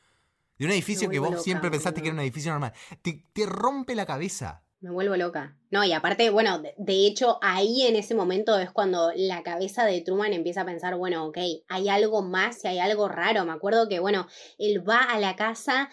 De 0.58 0.65
un 0.65 0.72
edificio 0.72 1.10
que 1.10 1.20
vos 1.20 1.44
siempre 1.44 1.70
pensaste 1.70 2.02
que 2.02 2.08
era 2.08 2.13
un 2.15 2.22
edificio 2.22 2.52
normal. 2.52 2.74
Te, 3.02 3.24
te 3.34 3.46
rompe 3.46 3.94
la 3.96 4.06
cabeza. 4.06 4.62
Me 4.82 4.91
vuelvo 4.91 5.15
loca. 5.15 5.58
No, 5.72 5.84
y 5.84 5.94
aparte, 5.94 6.30
bueno, 6.30 6.60
de, 6.60 6.76
de 6.78 7.08
hecho, 7.08 7.39
ahí 7.41 7.84
en 7.88 7.96
ese 7.96 8.13
momento 8.13 8.60
es 8.60 8.70
cuando 8.72 9.12
la 9.15 9.41
cabeza 9.41 9.84
de 9.84 10.00
Truman 10.02 10.32
empieza 10.32 10.62
a 10.62 10.65
pensar, 10.65 10.96
bueno, 10.96 11.26
ok, 11.26 11.38
hay 11.70 11.89
algo 11.89 12.22
más 12.22 12.63
y 12.63 12.68
hay 12.68 12.80
algo 12.80 13.08
raro. 13.08 13.46
Me 13.46 13.52
acuerdo 13.54 13.89
que, 13.89 14.00
bueno, 14.00 14.28
él 14.60 14.88
va 14.88 15.00
a 15.02 15.18
la 15.20 15.36
casa 15.36 15.89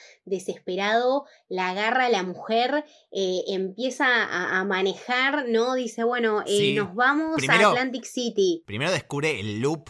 desesperado, 0.46 1.25
la 1.48 1.70
agarra 1.70 2.07
a 2.07 2.11
la 2.11 2.22
mujer, 2.22 2.85
eh, 3.12 3.44
empieza 3.48 4.07
a, 4.07 4.59
a 4.61 4.64
manejar, 4.64 5.46
¿no? 5.48 5.75
Dice, 5.75 6.05
bueno, 6.05 6.42
eh, 6.42 6.59
Sí. 6.59 6.75
nos 6.75 6.94
vamos 6.94 7.37
Primero- 7.37 7.68
a 7.68 7.70
Atlantic 7.72 8.05
City. 8.05 8.62
Primero 8.66 8.90
descubre 8.90 9.40
el 9.40 9.61
loop 9.61 9.88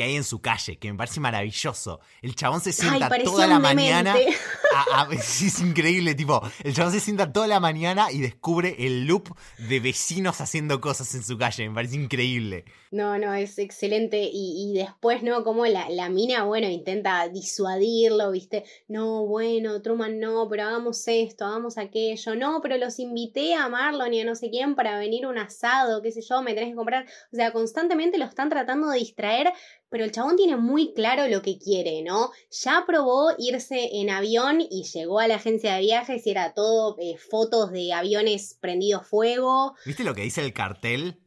que 0.00 0.04
hay 0.04 0.16
en 0.16 0.24
su 0.24 0.40
calle, 0.40 0.78
que 0.78 0.90
me 0.90 0.96
parece 0.96 1.20
maravilloso. 1.20 2.00
El 2.22 2.34
chabón 2.34 2.62
se 2.62 2.72
sienta 2.72 3.10
toda 3.22 3.46
la 3.46 3.58
mañana. 3.58 4.14
a- 4.74 5.02
a- 5.02 5.12
es 5.12 5.60
increíble, 5.60 6.14
tipo, 6.14 6.40
el 6.64 6.72
chabón 6.74 6.90
se 6.92 7.00
sienta 7.00 7.30
toda 7.30 7.46
la 7.46 7.60
mañana 7.60 8.10
y 8.10 8.20
descubre 8.22 8.76
el 8.78 9.04
loop 9.04 9.28
de 9.58 9.78
vecinos 9.78 10.40
haciendo 10.40 10.80
cosas 10.80 11.14
en 11.14 11.22
su 11.22 11.36
calle. 11.36 11.68
Me 11.68 11.74
parece 11.74 11.96
increíble. 11.96 12.64
No, 12.92 13.18
no, 13.18 13.34
es 13.34 13.58
excelente. 13.58 14.22
Y, 14.32 14.70
y 14.70 14.78
después, 14.78 15.22
¿no? 15.22 15.44
Como 15.44 15.66
la, 15.66 15.90
la 15.90 16.08
mina, 16.08 16.44
bueno, 16.44 16.66
intenta 16.66 17.28
disuadirlo, 17.28 18.30
¿viste? 18.30 18.64
No, 18.88 19.26
bueno, 19.26 19.82
Truman, 19.82 20.18
no, 20.18 20.48
pero 20.48 20.62
hagamos 20.64 21.06
esto, 21.08 21.44
hagamos 21.44 21.76
aquello. 21.76 22.34
No, 22.36 22.60
pero 22.62 22.78
los 22.78 22.98
invité 22.98 23.54
a 23.54 23.68
Marlon 23.68 24.14
y 24.14 24.22
a 24.22 24.24
no 24.24 24.34
sé 24.34 24.48
quién 24.50 24.74
para 24.74 24.98
venir 24.98 25.26
un 25.26 25.36
asado, 25.36 26.00
qué 26.00 26.10
sé 26.10 26.22
yo, 26.22 26.40
me 26.42 26.54
tenés 26.54 26.70
que 26.70 26.76
comprar. 26.76 27.04
O 27.32 27.36
sea, 27.36 27.52
constantemente 27.52 28.16
lo 28.16 28.24
están 28.24 28.48
tratando 28.48 28.88
de 28.88 28.98
distraer, 28.98 29.52
pero 29.90 30.04
el 30.04 30.12
chabón 30.12 30.36
tiene 30.36 30.56
muy 30.56 30.94
claro 30.94 31.26
lo 31.28 31.42
que 31.42 31.58
quiere, 31.58 32.02
¿no? 32.02 32.30
Ya 32.50 32.84
probó 32.86 33.32
irse 33.38 33.90
en 34.00 34.08
avión 34.10 34.60
y 34.60 34.84
llegó 34.84 35.18
a 35.20 35.26
la 35.28 35.34
agencia 35.36 35.74
de 35.74 35.80
viajes 35.80 36.26
y 36.26 36.30
era 36.30 36.54
todo 36.54 36.96
eh, 37.00 37.16
fotos 37.18 37.72
de 37.72 37.92
aviones 37.92 38.56
prendidos 38.60 39.06
fuego. 39.06 39.74
¿Viste 39.84 40.04
lo 40.04 40.14
que 40.14 40.22
dice 40.22 40.40
el 40.42 40.52
cartel? 40.52 41.20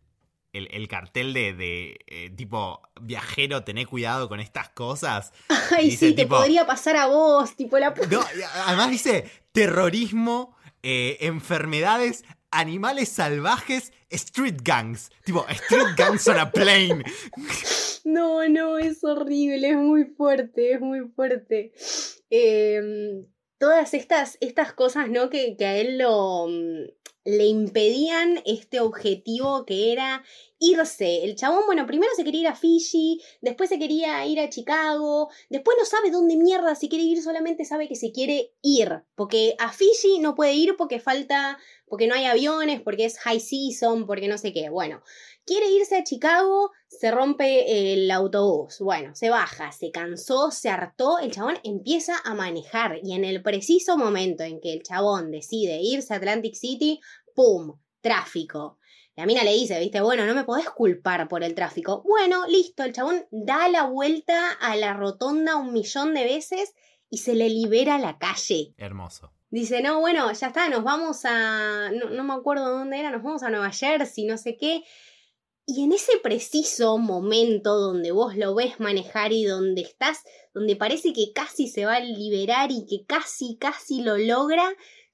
El, 0.53 0.67
el 0.71 0.87
cartel 0.87 1.33
de, 1.33 1.53
de, 1.53 1.97
eh, 2.05 2.29
tipo, 2.29 2.79
viajero, 3.01 3.63
tené 3.63 3.85
cuidado 3.87 4.29
con 4.29 4.39
estas 4.39 4.69
cosas. 4.69 5.33
Ay, 5.71 5.89
Dice 5.89 6.09
sí, 6.09 6.13
te 6.15 6.23
tipo- 6.25 6.37
podría 6.37 6.65
pasar 6.67 6.95
a 6.95 7.07
vos, 7.07 7.55
tipo 7.55 7.77
la 7.79 7.89
No, 8.09 8.19
y 8.21 8.41
además 8.65 8.91
dice 8.91 9.29
terrorismo, 9.51 10.55
eh, 10.83 11.17
enfermedades, 11.21 12.23
animales 12.51 13.09
salvajes, 13.09 13.91
street 14.11 14.57
gangs. 14.63 15.09
Tipo, 15.25 15.43
street 15.49 15.95
gangs 15.97 16.27
on 16.27 16.37
a 16.37 16.51
plane. 16.51 17.03
No, 18.03 18.47
no, 18.49 18.77
es 18.77 19.03
horrible, 19.03 19.69
es 19.69 19.77
muy 19.77 20.05
fuerte, 20.05 20.73
es 20.73 20.81
muy 20.81 21.07
fuerte. 21.15 21.71
Em, 22.29 23.25
todas 23.57 23.93
estas, 23.93 24.37
estas 24.41 24.73
cosas, 24.73 25.09
¿no? 25.09 25.29
Que, 25.29 25.55
que 25.57 25.65
a 25.65 25.77
él 25.77 25.97
lo 25.97 26.47
mm, 26.47 26.89
le 27.25 27.45
impedían 27.45 28.41
este 28.45 28.79
objetivo 28.79 29.65
que 29.65 29.93
era 29.93 30.23
irse. 30.59 31.23
El 31.23 31.35
chabón, 31.35 31.65
bueno, 31.65 31.85
primero 31.85 32.11
se 32.15 32.23
quería 32.23 32.41
ir 32.41 32.47
a 32.47 32.55
Fiji, 32.55 33.21
después 33.41 33.69
se 33.69 33.79
quería 33.79 34.25
ir 34.25 34.39
a 34.39 34.49
Chicago, 34.49 35.29
después 35.49 35.77
no 35.79 35.85
sabe 35.85 36.09
dónde 36.09 36.37
mierda 36.37 36.75
se 36.75 36.87
quiere 36.87 37.03
ir, 37.03 37.21
solamente 37.21 37.65
sabe 37.65 37.87
que 37.87 37.95
se 37.95 38.11
quiere 38.11 38.53
ir. 38.61 39.03
Porque 39.15 39.55
a 39.59 39.71
Fiji 39.71 40.19
no 40.19 40.35
puede 40.35 40.53
ir 40.53 40.75
porque 40.77 40.99
falta, 40.99 41.57
porque 41.87 42.07
no 42.07 42.15
hay 42.15 42.25
aviones, 42.25 42.81
porque 42.81 43.05
es 43.05 43.19
high 43.19 43.39
season, 43.39 44.05
porque 44.05 44.27
no 44.27 44.37
sé 44.37 44.53
qué. 44.53 44.69
Bueno, 44.69 45.03
quiere 45.45 45.69
irse 45.69 45.97
a 45.97 46.03
Chicago, 46.03 46.71
se 46.87 47.11
rompe 47.11 47.93
el 47.93 48.09
autobús. 48.11 48.79
Bueno, 48.79 49.15
se 49.15 49.29
baja, 49.29 49.71
se 49.71 49.91
cansó, 49.91 50.51
se 50.51 50.69
hartó, 50.69 51.19
el 51.19 51.31
chabón 51.31 51.59
empieza 51.63 52.17
a 52.23 52.33
manejar 52.33 52.99
y 53.03 53.13
en 53.13 53.25
el 53.25 53.41
preciso 53.41 53.97
momento 53.97 54.43
en 54.43 54.61
que 54.61 54.73
el 54.73 54.83
chabón 54.83 55.31
decide 55.31 55.81
irse 55.81 56.13
a 56.13 56.17
Atlantic 56.17 56.55
City, 56.55 57.01
¡pum! 57.33 57.79
Tráfico. 58.01 58.79
La 59.15 59.25
mina 59.25 59.43
le 59.43 59.53
dice, 59.53 59.79
viste, 59.79 60.01
bueno, 60.01 60.25
no 60.25 60.33
me 60.33 60.43
podés 60.43 60.69
culpar 60.69 61.27
por 61.27 61.43
el 61.43 61.53
tráfico. 61.53 62.01
Bueno, 62.03 62.47
listo, 62.47 62.83
el 62.83 62.93
chabón 62.93 63.25
da 63.29 63.69
la 63.69 63.85
vuelta 63.85 64.51
a 64.53 64.75
la 64.75 64.93
rotonda 64.93 65.55
un 65.55 65.71
millón 65.71 66.13
de 66.15 66.23
veces 66.23 66.73
y 67.09 67.19
se 67.19 67.35
le 67.35 67.47
libera 67.47 67.99
la 67.99 68.17
calle. 68.17 68.73
Hermoso. 68.77 69.31
Dice, 69.51 69.83
no, 69.83 69.99
bueno, 69.99 70.33
ya 70.33 70.47
está, 70.47 70.67
nos 70.67 70.83
vamos 70.83 71.25
a. 71.25 71.91
No, 71.91 72.09
no 72.09 72.23
me 72.23 72.33
acuerdo 72.33 72.71
dónde 72.71 72.99
era, 72.99 73.11
nos 73.11 73.21
vamos 73.21 73.43
a 73.43 73.51
Nueva 73.51 73.69
Jersey, 73.69 74.25
no 74.25 74.39
sé 74.39 74.57
qué. 74.57 74.83
Y 75.67 75.83
en 75.83 75.91
ese 75.93 76.17
preciso 76.17 76.97
momento 76.97 77.77
donde 77.77 78.11
vos 78.11 78.35
lo 78.35 78.55
ves 78.55 78.79
manejar 78.79 79.31
y 79.31 79.45
donde 79.45 79.81
estás, 79.81 80.23
donde 80.55 80.75
parece 80.75 81.13
que 81.13 81.31
casi 81.33 81.67
se 81.67 81.85
va 81.85 81.97
a 81.97 81.99
liberar 81.99 82.71
y 82.71 82.87
que 82.87 83.05
casi, 83.05 83.57
casi 83.57 84.01
lo 84.01 84.17
logra, 84.17 84.67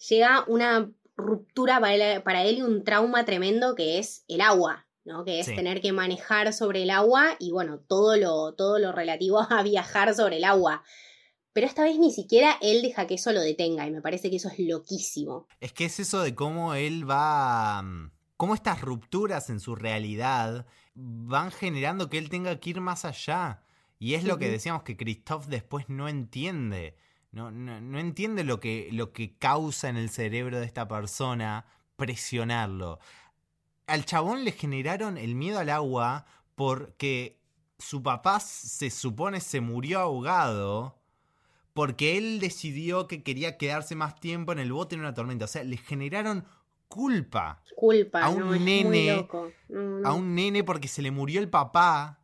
llega 0.08 0.46
una 0.48 0.90
ruptura 1.20 1.80
para 1.80 1.94
él, 1.94 2.24
para 2.24 2.44
él 2.44 2.58
y 2.58 2.62
un 2.64 2.84
trauma 2.84 3.26
tremendo 3.26 3.76
que 3.76 4.00
es 4.00 4.24
el 4.28 4.42
agua, 4.42 4.88
¿no? 5.06 5.24
Que 5.26 5.40
es 5.40 5.46
Sí. 5.46 5.56
tener 5.56 5.82
que 5.82 5.92
manejar 5.92 6.52
sobre 6.54 6.84
el 6.84 6.90
agua 6.90 7.36
y 7.40 7.52
bueno, 7.52 7.80
todo 7.80 8.16
lo, 8.18 8.54
todo 8.56 8.80
lo 8.80 8.92
relativo 8.92 9.40
a 9.50 9.62
viajar 9.64 10.14
sobre 10.16 10.38
el 10.38 10.44
agua. 10.44 10.84
Pero 11.54 11.68
esta 11.68 11.84
vez 11.84 11.98
ni 11.98 12.12
siquiera 12.14 12.58
él 12.62 12.82
deja 12.82 13.08
que 13.08 13.16
eso 13.16 13.32
lo 13.34 13.42
detenga 13.42 13.86
y 13.88 13.92
me 13.92 14.02
parece 14.02 14.30
que 14.30 14.36
eso 14.38 14.50
es 14.50 14.60
loquísimo. 14.60 15.48
Es 15.60 15.74
que 15.74 15.86
es 15.86 16.00
eso 16.00 16.22
de 16.22 16.34
cómo 16.36 16.74
él 16.76 17.10
va. 17.10 17.82
mm, 17.82 18.12
cómo 18.38 18.56
estas 18.56 18.80
rupturas 18.82 19.50
en 19.50 19.60
su 19.60 19.76
realidad 19.76 20.66
van 20.96 21.52
generando 21.52 22.10
que 22.10 22.18
él 22.18 22.30
tenga 22.30 22.58
que 22.60 22.70
ir 22.70 22.82
más 22.82 23.04
allá. 23.04 23.64
Y 23.98 24.14
es 24.14 24.24
lo 24.24 24.38
que 24.38 24.50
decíamos 24.50 24.84
que 24.84 24.96
Christoph 24.96 25.48
después 25.48 25.90
no 25.90 26.08
entiende. 26.08 26.96
No, 27.32 27.52
no, 27.52 27.80
no 27.80 28.00
entiende 28.00 28.44
lo 28.44 28.60
que, 28.60 28.90
lo 28.92 29.14
que 29.14 29.38
causa 29.38 29.90
en 29.90 29.98
el 29.98 30.10
cerebro 30.10 30.60
de 30.60 30.66
esta 30.66 30.88
persona 30.88 31.66
presionarlo. 31.96 33.00
Al 33.88 34.06
chabón 34.06 34.44
le 34.44 34.52
generaron 34.52 35.18
el 35.18 35.36
miedo 35.36 35.60
al 35.60 35.70
agua 35.70 36.26
porque 36.56 37.40
su 37.78 38.04
papá 38.04 38.40
se 38.40 38.90
supone 38.90 39.40
se 39.42 39.62
murió 39.62 40.00
ahogado 40.00 41.00
porque 41.74 42.18
él 42.18 42.40
decidió 42.40 43.08
que 43.08 43.24
quería 43.24 43.58
quedarse 43.58 43.96
más 43.96 44.20
tiempo 44.20 44.52
en 44.52 44.60
el 44.60 44.74
bote 44.74 44.96
en 44.96 45.02
una 45.02 45.14
tormenta. 45.14 45.46
O 45.46 45.48
sea, 45.48 45.64
le 45.64 45.78
generaron 45.78 46.46
culpa. 46.90 47.62
Culpa. 47.76 48.22
A 48.22 48.30
un 48.30 48.40
no, 48.40 48.54
es 48.54 48.60
muy 48.60 48.84
nene. 48.84 49.16
loco. 49.16 49.52
A 50.04 50.12
un 50.12 50.36
nene 50.36 50.64
porque 50.64 50.90
se 50.90 51.02
le 51.02 51.12
murió 51.12 51.40
el 51.40 51.50
papá 51.50 52.20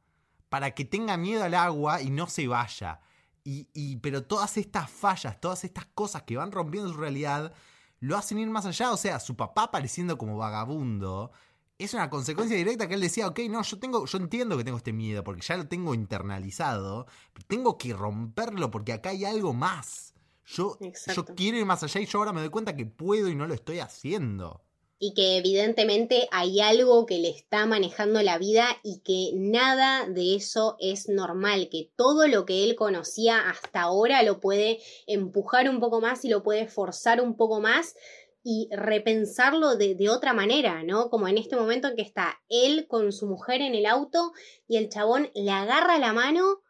para 0.49 0.71
que 0.71 0.84
tenga 0.84 1.15
miedo 1.15 1.43
al 1.43 1.53
agua 1.53 2.01
y 2.01 2.09
no 2.09 2.27
se 2.27 2.47
vaya. 2.47 2.99
Y, 3.45 3.69
y- 3.73 3.95
pero 3.97 4.23
todas 4.23 4.57
estas 4.57 4.89
fallas, 4.89 5.39
todas 5.39 5.63
estas 5.63 5.85
cosas 5.85 6.23
que 6.23 6.35
van 6.35 6.51
rompiendo 6.51 6.91
su 6.91 6.97
realidad, 6.97 7.53
lo 8.01 8.17
hacen 8.17 8.39
ir 8.39 8.49
más 8.49 8.65
allá. 8.65 8.91
O 8.91 8.97
sea, 8.97 9.19
su 9.21 9.35
papá 9.37 9.63
apareciendo 9.63 10.17
como 10.17 10.35
vagabundo 10.37 11.31
es 11.77 11.93
una 11.93 12.09
consecuencia 12.09 12.57
directa 12.57 12.87
que 12.87 12.95
él 12.95 13.01
decía, 13.01 13.27
ok, 13.27 13.39
no, 13.49 13.61
yo 13.61 13.79
tengo, 13.79 14.05
yo 14.05 14.17
entiendo 14.17 14.57
que 14.57 14.63
tengo 14.63 14.77
este 14.77 14.93
miedo, 14.93 15.23
porque 15.23 15.41
ya 15.41 15.57
lo 15.57 15.67
tengo 15.67 15.93
internalizado, 15.93 17.05
pero 17.33 17.45
tengo 17.47 17.77
que 17.77 17.93
romperlo 17.93 18.71
porque 18.71 18.93
acá 18.93 19.09
hay 19.09 19.25
algo 19.25 19.53
más. 19.53 20.13
Yo, 20.45 20.77
yo 21.13 21.25
quiero 21.35 21.57
ir 21.57 21.65
más 21.65 21.83
allá 21.83 21.99
y 22.01 22.05
yo 22.05 22.19
ahora 22.19 22.31
me 22.33 22.39
doy 22.41 22.49
cuenta 22.49 22.75
que 22.75 22.85
puedo 22.85 23.29
y 23.29 23.35
no 23.35 23.47
lo 23.47 23.53
estoy 23.53 23.79
haciendo. 23.79 24.64
Y 24.97 25.13
que 25.13 25.37
evidentemente 25.37 26.27
hay 26.31 26.61
algo 26.61 27.05
que 27.05 27.17
le 27.19 27.29
está 27.29 27.65
manejando 27.65 28.21
la 28.21 28.37
vida 28.37 28.65
y 28.83 29.01
que 29.01 29.31
nada 29.35 30.07
de 30.07 30.35
eso 30.35 30.77
es 30.79 31.09
normal, 31.09 31.67
que 31.69 31.91
todo 31.95 32.27
lo 32.27 32.45
que 32.45 32.63
él 32.63 32.75
conocía 32.75 33.49
hasta 33.49 33.81
ahora 33.81 34.23
lo 34.23 34.39
puede 34.39 34.79
empujar 35.05 35.69
un 35.69 35.79
poco 35.79 35.99
más 35.99 36.23
y 36.23 36.29
lo 36.29 36.43
puede 36.43 36.67
forzar 36.67 37.21
un 37.21 37.35
poco 37.35 37.59
más 37.59 37.95
y 38.41 38.69
repensarlo 38.71 39.75
de, 39.75 39.95
de 39.95 40.09
otra 40.09 40.33
manera, 40.33 40.83
¿no? 40.83 41.09
Como 41.09 41.27
en 41.27 41.37
este 41.37 41.55
momento 41.55 41.87
en 41.87 41.95
que 41.95 42.03
está 42.03 42.41
él 42.47 42.87
con 42.87 43.11
su 43.11 43.27
mujer 43.27 43.61
en 43.61 43.75
el 43.75 43.85
auto 43.87 44.31
y 44.67 44.77
el 44.77 44.87
chabón 44.89 45.29
le 45.33 45.51
agarra 45.51 45.97
la 45.97 46.13
mano, 46.13 46.61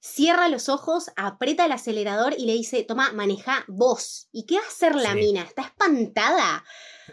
cierra 0.00 0.48
los 0.48 0.68
ojos, 0.68 1.10
aprieta 1.16 1.66
el 1.66 1.72
acelerador 1.72 2.34
y 2.38 2.46
le 2.46 2.52
dice, 2.52 2.84
toma, 2.84 3.12
maneja 3.12 3.64
vos. 3.66 4.28
¿Y 4.30 4.46
qué 4.46 4.54
va 4.56 4.64
a 4.64 4.68
hacer 4.68 4.94
la 4.94 5.12
Sí. 5.12 5.18
mina? 5.18 5.42
Está 5.42 5.62
espantada 5.62 6.64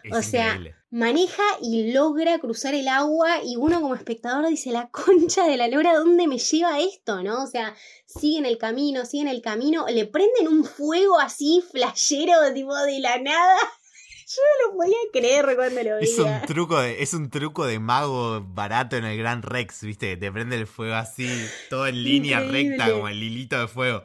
Es 0.03 0.13
O 0.13 0.21
sea, 0.21 0.47
increíble. 0.55 0.75
maneja 0.91 1.43
y 1.61 1.91
logra 1.91 2.39
cruzar 2.39 2.73
el 2.73 2.87
agua 2.87 3.43
y 3.43 3.55
uno 3.57 3.81
como 3.81 3.95
espectador 3.95 4.47
dice, 4.47 4.71
la 4.71 4.89
concha 4.89 5.45
de 5.45 5.57
la 5.57 5.67
lora, 5.67 5.93
¿dónde 5.95 6.27
me 6.27 6.37
lleva 6.37 6.79
esto? 6.79 7.21
¿No? 7.23 7.43
O 7.43 7.47
sea, 7.47 7.75
siguen 8.05 8.45
el 8.45 8.57
camino, 8.57 9.05
siguen 9.05 9.27
el 9.27 9.41
camino, 9.41 9.85
le 9.89 10.05
prenden 10.05 10.47
un 10.47 10.63
fuego 10.65 11.19
así 11.19 11.63
flashero, 11.71 12.33
tipo 12.53 12.75
de 12.75 12.99
la 12.99 13.19
nada. 13.19 13.57
Yo 14.25 14.41
no 14.41 14.71
lo 14.71 14.77
podía 14.77 14.97
creer 15.11 15.55
cuando 15.55 15.83
lo 15.83 15.97
Es 15.99 16.17
un 16.17 16.25
veía. 16.25 16.41
truco 16.47 16.79
de, 16.79 17.03
es 17.03 17.13
un 17.13 17.29
truco 17.29 17.65
de 17.67 17.77
mago 17.79 18.41
barato 18.41 18.95
en 18.95 19.03
el 19.05 19.17
Gran 19.17 19.43
Rex, 19.43 19.81
viste, 19.83 20.11
que 20.11 20.17
te 20.17 20.31
prende 20.31 20.55
el 20.55 20.65
fuego 20.65 20.95
así, 20.95 21.27
todo 21.69 21.85
en 21.85 22.01
línea 22.03 22.41
Increíble. 22.41 22.77
recta, 22.77 22.91
como 22.93 23.09
el 23.09 23.21
hilito 23.21 23.59
de 23.59 23.67
fuego. 23.67 24.03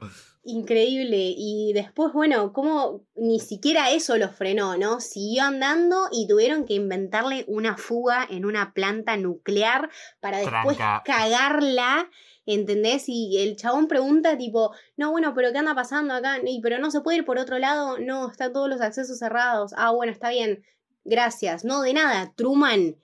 Increíble. 0.50 1.34
Y 1.36 1.74
después, 1.74 2.10
bueno, 2.14 2.54
como 2.54 3.02
ni 3.14 3.38
siquiera 3.38 3.90
eso 3.90 4.16
lo 4.16 4.30
frenó, 4.30 4.78
¿no? 4.78 4.98
Siguió 4.98 5.42
andando 5.42 6.08
y 6.10 6.26
tuvieron 6.26 6.64
que 6.64 6.72
inventarle 6.72 7.44
una 7.48 7.76
fuga 7.76 8.26
en 8.30 8.46
una 8.46 8.72
planta 8.72 9.18
nuclear 9.18 9.90
para 10.20 10.38
después 10.38 10.78
Tranca. 10.78 11.02
cagarla. 11.04 12.08
¿Entendés? 12.46 13.04
Y 13.08 13.36
el 13.42 13.56
chabón 13.56 13.88
pregunta 13.88 14.38
tipo, 14.38 14.74
no, 14.96 15.10
bueno, 15.10 15.34
pero 15.34 15.52
¿qué 15.52 15.58
anda 15.58 15.74
pasando 15.74 16.14
acá? 16.14 16.38
Y, 16.42 16.62
pero 16.62 16.78
no 16.78 16.90
se 16.90 17.02
puede 17.02 17.18
ir 17.18 17.26
por 17.26 17.36
otro 17.36 17.58
lado. 17.58 17.98
No, 17.98 18.30
están 18.30 18.54
todos 18.54 18.70
los 18.70 18.80
accesos 18.80 19.18
cerrados. 19.18 19.74
Ah, 19.76 19.90
bueno, 19.90 20.12
está 20.12 20.30
bien. 20.30 20.64
Gracias. 21.04 21.62
No, 21.66 21.82
de 21.82 21.92
nada. 21.92 22.32
Truman. 22.36 22.96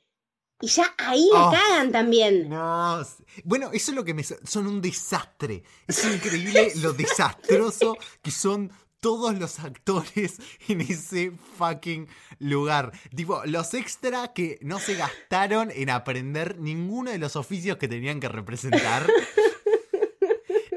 Y 0.64 0.66
ya 0.68 0.94
ahí 0.96 1.28
la 1.30 1.48
Oh, 1.48 1.50
cagan 1.50 1.92
también. 1.92 2.48
No, 2.48 3.02
bueno, 3.44 3.68
eso 3.74 3.90
es 3.90 3.94
lo 3.94 4.02
que 4.02 4.14
me... 4.14 4.24
Son 4.24 4.66
un 4.66 4.80
desastre. 4.80 5.62
Es 5.86 6.02
increíble 6.06 6.72
lo 6.80 6.94
desastroso 6.94 7.98
que 8.22 8.30
son 8.30 8.72
todos 8.98 9.38
los 9.38 9.58
actores 9.58 10.38
en 10.66 10.80
ese 10.80 11.32
fucking 11.58 12.08
lugar. 12.38 12.92
Tipo, 13.14 13.42
los 13.44 13.74
extra 13.74 14.32
que 14.32 14.58
no 14.62 14.78
se 14.78 14.94
gastaron 14.94 15.70
en 15.70 15.90
aprender 15.90 16.58
ninguno 16.58 17.10
de 17.10 17.18
los 17.18 17.36
oficios 17.36 17.76
que 17.76 17.86
tenían 17.86 18.18
que 18.18 18.30
representar. 18.30 19.06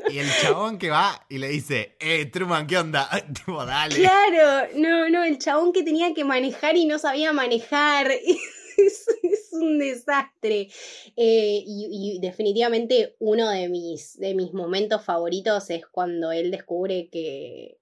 Y 0.09 0.19
el 0.19 0.29
chabón 0.41 0.77
que 0.77 0.89
va 0.89 1.25
y 1.29 1.38
le 1.38 1.47
dice, 1.47 1.95
eh, 1.99 2.25
Truman, 2.25 2.67
¿qué 2.67 2.77
onda? 2.77 3.09
Tipo, 3.33 3.65
dale. 3.65 3.95
Claro, 3.95 4.67
no, 4.75 5.07
no, 5.09 5.23
el 5.23 5.38
chabón 5.38 5.71
que 5.71 5.83
tenía 5.83 6.13
que 6.13 6.25
manejar 6.25 6.75
y 6.75 6.85
no 6.85 6.99
sabía 6.99 7.31
manejar. 7.31 8.11
Un 9.62 9.80
desastre. 9.80 10.70
Eh, 11.16 11.64
y, 11.66 12.18
y 12.18 12.20
definitivamente 12.20 13.16
uno 13.20 13.49
de 13.49 13.70
mis, 13.70 14.18
de 14.20 14.34
mis 14.34 14.53
momentos 14.53 15.03
favoritos 15.03 15.70
es 15.70 15.86
cuando 15.86 16.32
él 16.32 16.51
descubre 16.51 17.10
que, 17.12 17.78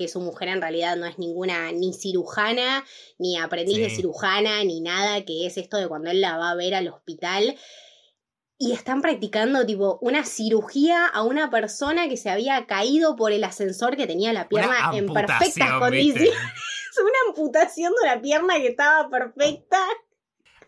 que 0.00 0.08
su 0.08 0.20
mujer 0.20 0.48
en 0.48 0.62
realidad 0.62 0.96
no 0.96 1.04
es 1.04 1.18
ninguna 1.18 1.72
ni 1.72 1.92
cirujana, 1.92 2.84
ni 3.18 3.36
aprendiz 3.36 3.76
de 3.76 3.90
cirujana, 3.90 4.64
ni 4.64 4.80
nada, 4.80 5.26
que 5.26 5.46
es 5.46 5.58
esto 5.58 5.76
de 5.76 5.88
cuando 5.88 6.10
él 6.10 6.22
la 6.22 6.38
va 6.38 6.50
a 6.50 6.54
ver 6.54 6.74
al 6.74 6.88
hospital. 6.88 7.56
Y 8.56 8.72
están 8.72 9.02
practicando 9.02 9.64
tipo 9.66 9.98
una 10.00 10.24
cirugía 10.24 11.06
a 11.06 11.22
una 11.22 11.50
persona 11.50 12.08
que 12.08 12.16
se 12.16 12.30
había 12.30 12.66
caído 12.66 13.14
por 13.14 13.32
el 13.32 13.44
ascensor 13.44 13.96
que 13.96 14.06
tenía 14.06 14.32
la 14.32 14.48
pierna 14.48 14.90
en 14.94 15.12
perfectas 15.12 15.78
condiciones. 15.78 16.32
una 17.02 17.18
amputación 17.28 17.92
de 17.92 18.08
una 18.08 18.22
pierna 18.22 18.56
que 18.56 18.68
estaba 18.68 19.10
perfecta. 19.10 19.78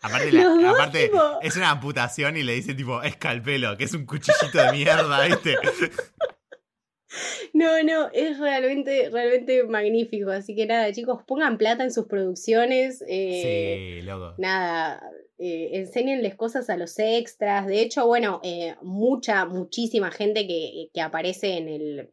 Aparte, 0.02 0.32
la- 0.32 0.70
aparte 0.70 1.10
es 1.42 1.56
una 1.56 1.70
amputación 1.70 2.36
y 2.36 2.42
le 2.42 2.54
dice 2.54 2.74
tipo 2.74 3.02
escalpelo, 3.02 3.76
que 3.76 3.84
es 3.84 3.94
un 3.94 4.04
cuchillito 4.06 4.58
de 4.58 4.72
mierda, 4.72 5.24
¿viste? 5.26 5.56
No, 7.52 7.82
no, 7.82 8.08
es 8.14 8.38
realmente, 8.38 9.10
realmente 9.10 9.64
magnífico. 9.64 10.30
Así 10.30 10.54
que 10.56 10.64
nada, 10.64 10.90
chicos, 10.92 11.22
pongan 11.26 11.58
plata 11.58 11.84
en 11.84 11.92
sus 11.92 12.06
producciones. 12.06 13.04
eh, 13.06 13.98
Sí, 14.00 14.06
loco. 14.06 14.34
Nada, 14.38 15.02
eh, 15.38 15.70
enséñenles 15.74 16.34
cosas 16.36 16.70
a 16.70 16.78
los 16.78 16.98
extras. 16.98 17.66
De 17.66 17.82
hecho, 17.82 18.06
bueno, 18.06 18.40
eh, 18.42 18.76
mucha, 18.80 19.44
muchísima 19.44 20.10
gente 20.10 20.46
que, 20.46 20.88
que 20.94 21.00
aparece 21.02 21.58
en 21.58 21.68
el. 21.68 22.10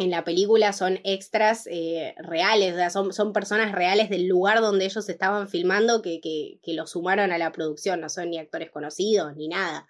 En 0.00 0.10
la 0.10 0.24
película 0.24 0.72
son 0.72 0.98
extras 1.04 1.66
eh, 1.70 2.14
reales, 2.16 2.72
o 2.72 2.76
sea, 2.76 2.88
son, 2.88 3.12
son 3.12 3.34
personas 3.34 3.72
reales 3.72 4.08
del 4.08 4.26
lugar 4.26 4.60
donde 4.62 4.86
ellos 4.86 5.06
estaban 5.10 5.46
filmando 5.46 6.00
que, 6.00 6.20
que, 6.22 6.58
que 6.62 6.72
lo 6.72 6.86
sumaron 6.86 7.32
a 7.32 7.38
la 7.38 7.52
producción, 7.52 8.00
no 8.00 8.08
son 8.08 8.30
ni 8.30 8.38
actores 8.38 8.70
conocidos 8.70 9.36
ni 9.36 9.48
nada. 9.48 9.86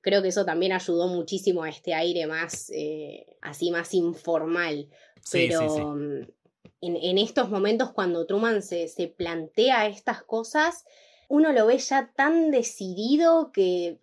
Creo 0.00 0.22
que 0.22 0.28
eso 0.28 0.46
también 0.46 0.72
ayudó 0.72 1.08
muchísimo 1.08 1.62
a 1.62 1.68
este 1.68 1.92
aire 1.92 2.26
más, 2.26 2.70
eh, 2.74 3.26
así 3.42 3.70
más 3.70 3.92
informal. 3.92 4.88
Sí, 5.22 5.46
Pero 5.48 5.60
sí, 5.60 5.68
sí. 5.76 5.80
mm, 5.82 6.20
En, 6.80 6.96
en 6.96 7.18
estos 7.18 7.50
momentos 7.50 7.92
cuando 7.92 8.24
Truman 8.26 8.62
se, 8.62 8.88
se 8.88 9.08
plantea 9.08 9.86
estas 9.86 10.22
cosas, 10.22 10.86
uno 11.28 11.52
lo 11.52 11.66
ve 11.66 11.76
ya 11.78 12.12
tan 12.16 12.50
decidido 12.50 13.52
que 13.52 14.00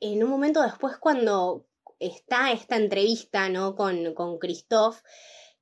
en 0.00 0.24
un 0.24 0.30
momento 0.30 0.62
después 0.62 0.96
cuando 0.96 1.67
está 2.00 2.52
esta 2.52 2.76
entrevista, 2.76 3.48
¿no? 3.48 3.74
Con, 3.74 4.14
con 4.14 4.38
Christoph, 4.38 4.98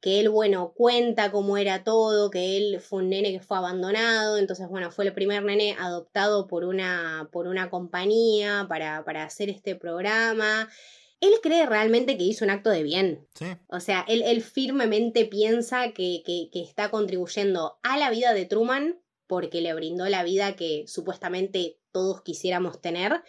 que 0.01 0.21
él, 0.21 0.29
bueno, 0.29 0.73
cuenta 0.75 1.33
cómo 1.33 1.57
era 1.57 1.83
todo, 1.83 2.31
que 2.31 2.57
él 2.57 2.81
fue 2.81 3.03
un 3.03 3.11
nene 3.11 3.33
que 3.33 3.41
fue 3.41 3.57
abandonado, 3.57 4.39
entonces, 4.39 4.69
bueno, 4.69 4.91
fue 4.91 5.07
el 5.07 5.15
primer 5.15 5.43
nene 5.43 5.77
adoptado 5.79 6.47
por 6.47 6.65
una, 6.65 7.29
por 7.33 7.47
una 7.47 7.71
compañía 7.71 8.67
para, 8.69 9.05
para 9.05 9.25
hacer 9.25 9.51
este 9.51 9.75
programa. 9.75 10.69
Él 11.21 11.33
cree 11.43 11.65
realmente 11.65 12.19
que 12.19 12.25
hizo 12.25 12.45
un 12.45 12.51
acto 12.51 12.69
de 12.69 12.83
bien. 12.83 13.27
Sí. 13.35 13.47
O 13.69 13.81
sea, 13.81 14.05
él, 14.07 14.23
él 14.23 14.43
firmemente 14.43 15.25
piensa 15.25 15.93
que, 15.93 16.23
que, 16.25 16.51
que 16.53 16.63
está 16.63 16.91
contribuyendo 16.91 17.79
a 17.83 17.97
la 17.97 18.11
vida 18.11 18.35
de 18.35 18.45
Truman 18.45 19.01
porque 19.27 19.61
le 19.61 19.75
brindó 19.75 20.09
la 20.09 20.23
vida 20.23 20.57
que 20.57 20.85
supuestamente 20.87 21.79
todos 21.91 22.23
quisiéramos 22.23 22.81
tener 22.81 23.23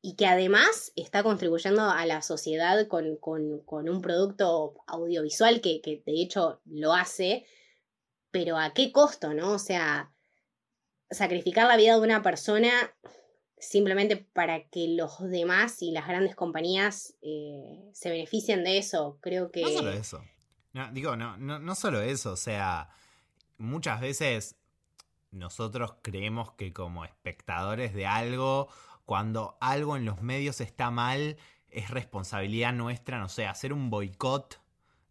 y 0.00 0.14
que 0.14 0.26
además 0.26 0.92
está 0.96 1.22
contribuyendo 1.22 1.82
a 1.82 2.06
la 2.06 2.22
sociedad 2.22 2.86
con, 2.86 3.16
con, 3.16 3.88
un 3.88 4.02
producto 4.02 4.74
audiovisual 4.86 5.60
que, 5.60 5.80
que 5.80 6.02
de 6.06 6.22
hecho 6.22 6.60
lo 6.66 6.94
hace, 6.94 7.46
pero 8.30 8.56
¿a 8.58 8.72
qué 8.72 8.92
costo, 8.92 9.34
no? 9.34 9.52
O 9.52 9.58
sea, 9.58 10.12
sacrificar 11.10 11.66
la 11.66 11.76
vida 11.76 11.94
de 11.94 12.00
una 12.00 12.22
persona 12.22 12.70
simplemente 13.58 14.16
para 14.16 14.68
que 14.68 14.88
los 14.88 15.18
demás 15.20 15.82
y 15.82 15.90
las 15.90 16.06
grandes 16.06 16.36
compañías 16.36 17.14
eh, 17.22 17.90
se 17.92 18.10
beneficien 18.10 18.64
de 18.64 18.78
eso, 18.78 19.18
creo 19.20 19.50
que... 19.50 19.62
No 19.62 19.68
solo 19.68 19.90
eso. 19.90 20.22
No, 20.72 20.92
digo, 20.92 21.16
no, 21.16 21.36
no, 21.38 21.58
no 21.58 21.74
solo 21.74 22.00
eso. 22.00 22.32
O 22.32 22.36
sea, 22.36 22.90
muchas 23.56 24.00
veces 24.00 24.56
nosotros 25.30 25.94
creemos 26.02 26.52
que 26.52 26.72
como 26.72 27.04
espectadores 27.04 27.94
de 27.94 28.06
algo, 28.06 28.68
cuando 29.08 29.56
algo 29.62 29.96
en 29.96 30.04
los 30.04 30.20
medios 30.20 30.60
está 30.60 30.90
mal, 30.90 31.38
es 31.70 31.88
responsabilidad 31.88 32.74
nuestra, 32.74 33.18
no 33.18 33.30
sé, 33.30 33.46
hacer 33.46 33.72
un 33.72 33.88
boicot 33.88 34.60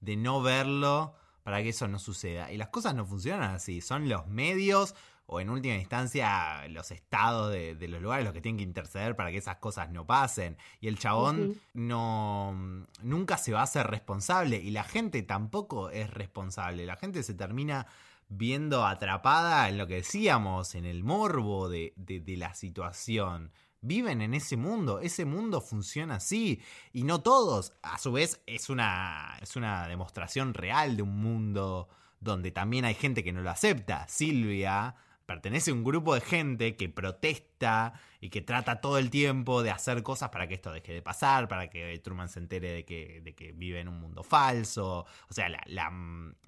de 0.02 0.16
no 0.16 0.44
verlo 0.44 1.16
para 1.42 1.64
que 1.64 1.70
eso 1.70 1.88
no 1.88 1.98
suceda. 1.98 2.52
Y 2.52 2.58
las 2.58 2.68
cosas 2.68 2.94
no 2.94 3.08
funcionan 3.08 3.56
así. 3.56 3.82
Son 3.82 4.08
los 4.08 4.28
medios 4.28 4.94
o 5.26 5.42
en 5.42 5.50
última 5.50 5.74
instancia 5.74 6.68
los 6.68 6.92
estados 6.92 7.52
de, 7.52 7.76
los 7.88 8.00
lugares 8.00 8.24
los 8.24 8.36
que 8.36 8.42
tienen 8.42 8.58
que 8.58 8.66
interceder 8.66 9.16
para 9.16 9.32
que 9.32 9.38
esas 9.38 9.56
cosas 9.56 9.90
no 9.90 10.06
pasen. 10.06 10.58
Y 10.80 10.90
el 10.90 11.00
chabón 11.00 11.60
no 11.74 12.54
nunca 13.02 13.40
se 13.40 13.52
va 13.52 13.62
a 13.62 13.64
hacer 13.64 13.88
responsable 13.88 14.58
y 14.58 14.70
la 14.70 14.84
gente 14.84 15.24
tampoco 15.24 15.90
es 15.90 16.12
responsable. 16.12 16.86
La 16.86 16.98
gente 16.98 17.24
se 17.24 17.34
termina 17.34 17.88
viendo 18.30 18.86
atrapada 18.86 19.68
en 19.70 19.80
lo 19.80 19.88
que 19.88 19.96
decíamos, 19.96 20.76
en 20.76 20.86
el 20.86 21.04
morbo 21.04 21.68
de, 21.68 21.94
de 21.96 22.38
la 22.38 22.54
situación 22.54 23.52
viven 23.82 24.22
en 24.22 24.34
ese 24.34 24.58
mundo, 24.58 25.00
ese 25.00 25.26
mundo 25.26 25.62
funciona 25.62 26.16
así 26.16 26.62
y 26.94 27.04
no 27.04 27.22
todos, 27.22 27.74
a 27.82 27.98
su 27.98 28.12
vez 28.12 28.42
es 28.46 28.70
una, 28.70 29.38
es 29.42 29.56
una 29.56 29.88
demostración 29.88 30.54
real 30.54 30.98
de 30.98 31.04
un 31.04 31.20
mundo 31.22 31.90
donde 32.20 32.52
también 32.52 32.86
hay 32.86 32.96
gente 32.96 33.24
que 33.24 33.32
no 33.32 33.42
lo 33.42 33.50
acepta. 33.50 34.08
Silvia 34.08 34.96
pertenece 35.28 35.72
a 35.72 35.74
un 35.74 35.84
grupo 35.84 36.16
de 36.16 36.22
gente 36.22 36.78
que 36.78 36.88
protesta 36.88 37.94
y 38.22 38.30
que 38.30 38.42
trata 38.42 38.80
todo 38.80 38.98
el 38.98 39.10
tiempo 39.10 39.62
de 39.62 39.72
hacer 39.72 40.02
cosas 40.02 40.30
para 40.30 40.48
que 40.48 40.56
esto 40.56 40.72
deje 40.72 40.94
de 40.94 41.02
pasar, 41.02 41.50
para 41.50 41.70
que 41.70 42.00
Truman 42.00 42.30
se 42.30 42.40
entere 42.40 42.72
de 42.72 42.86
que, 42.86 43.20
de 43.22 43.36
que 43.36 43.52
vive 43.52 43.82
en 43.82 43.90
un 43.90 44.00
mundo 44.00 44.24
falso. 44.24 45.06
O 45.30 45.34
sea, 45.34 45.50
la, 45.50 45.92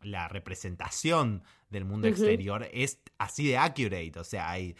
la, 0.01 0.27
representación 0.29 1.43
del 1.69 1.83
mundo 1.83 2.07
exterior 2.07 2.67
es 2.71 3.01
así 3.17 3.47
de 3.47 3.57
accurate. 3.57 4.13
O 4.17 4.23
sea, 4.23 4.49
hay 4.49 4.75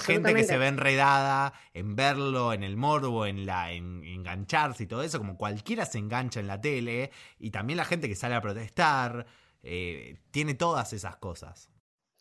gente 0.00 0.32
que 0.32 0.44
se 0.44 0.56
ve 0.56 0.68
enredada 0.68 1.54
en 1.74 1.96
verlo, 1.96 2.52
en 2.52 2.62
el 2.62 2.76
morbo, 2.76 3.26
en, 3.26 3.46
la, 3.46 3.72
en 3.72 4.04
engancharse 4.04 4.84
y 4.84 4.86
todo 4.86 5.02
eso, 5.02 5.18
como 5.18 5.36
cualquiera 5.36 5.84
se 5.86 5.98
engancha 5.98 6.38
en 6.38 6.46
la 6.46 6.60
tele, 6.60 7.10
y 7.40 7.50
también 7.50 7.78
la 7.78 7.84
gente 7.84 8.08
que 8.08 8.14
sale 8.14 8.36
a 8.36 8.40
protestar. 8.40 9.26
Eh, 9.66 10.18
tiene 10.30 10.52
todas 10.52 10.92
esas 10.92 11.16
cosas. 11.16 11.70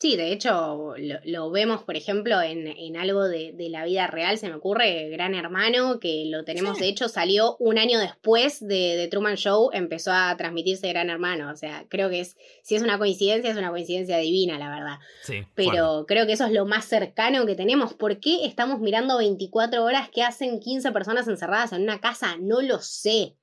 Sí, 0.04 0.18
de 0.18 0.34
hecho, 0.34 0.96
lo, 1.24 1.50
vemos, 1.50 1.84
por 1.84 1.96
ejemplo, 1.96 2.42
en, 2.42 2.98
algo 2.98 3.24
de, 3.24 3.56
la 3.70 3.86
vida 3.86 4.06
real, 4.06 4.38
se 4.38 4.50
me 4.50 4.56
ocurre 4.56 5.08
Gran 5.08 5.34
Hermano, 5.34 6.02
que 6.02 6.26
lo 6.26 6.44
tenemos, 6.44 6.78
de 6.78 6.90
hecho, 6.90 7.08
salió 7.08 7.56
un 7.58 7.78
año 7.78 7.98
después 8.00 8.60
de, 8.60 9.08
Truman 9.10 9.38
Show, 9.38 9.70
empezó 9.72 10.12
a 10.12 10.36
transmitirse 10.36 10.90
Gran 10.90 11.10
Hermano. 11.10 11.50
O 11.50 11.56
sea, 11.56 11.86
creo 11.88 12.10
que 12.10 12.20
es, 12.20 12.36
si 12.64 12.76
es 12.76 12.82
una 12.82 12.98
coincidencia, 12.98 13.50
es 13.50 13.56
una 13.56 13.70
coincidencia 13.70 14.18
divina, 14.18 14.60
la 14.60 14.70
verdad. 14.70 15.00
Sí, 15.22 15.46
Pero 15.56 16.04
creo 16.06 16.26
que 16.28 16.34
eso 16.34 16.48
es 16.48 16.52
lo 16.52 16.66
más 16.66 16.84
cercano 16.84 17.46
que 17.46 17.56
tenemos. 17.56 17.94
¿Por 17.94 18.20
qué 18.20 18.46
estamos 18.46 18.82
mirando 18.82 19.18
24 19.20 19.86
horas 19.86 20.10
que 20.10 20.22
hacen 20.22 20.60
15 20.60 20.92
personas 20.92 21.30
encerradas 21.30 21.72
en 21.72 21.82
una 21.82 22.02
casa? 22.02 22.36
No 22.42 22.62
lo 22.62 22.80
sé. 22.80 23.38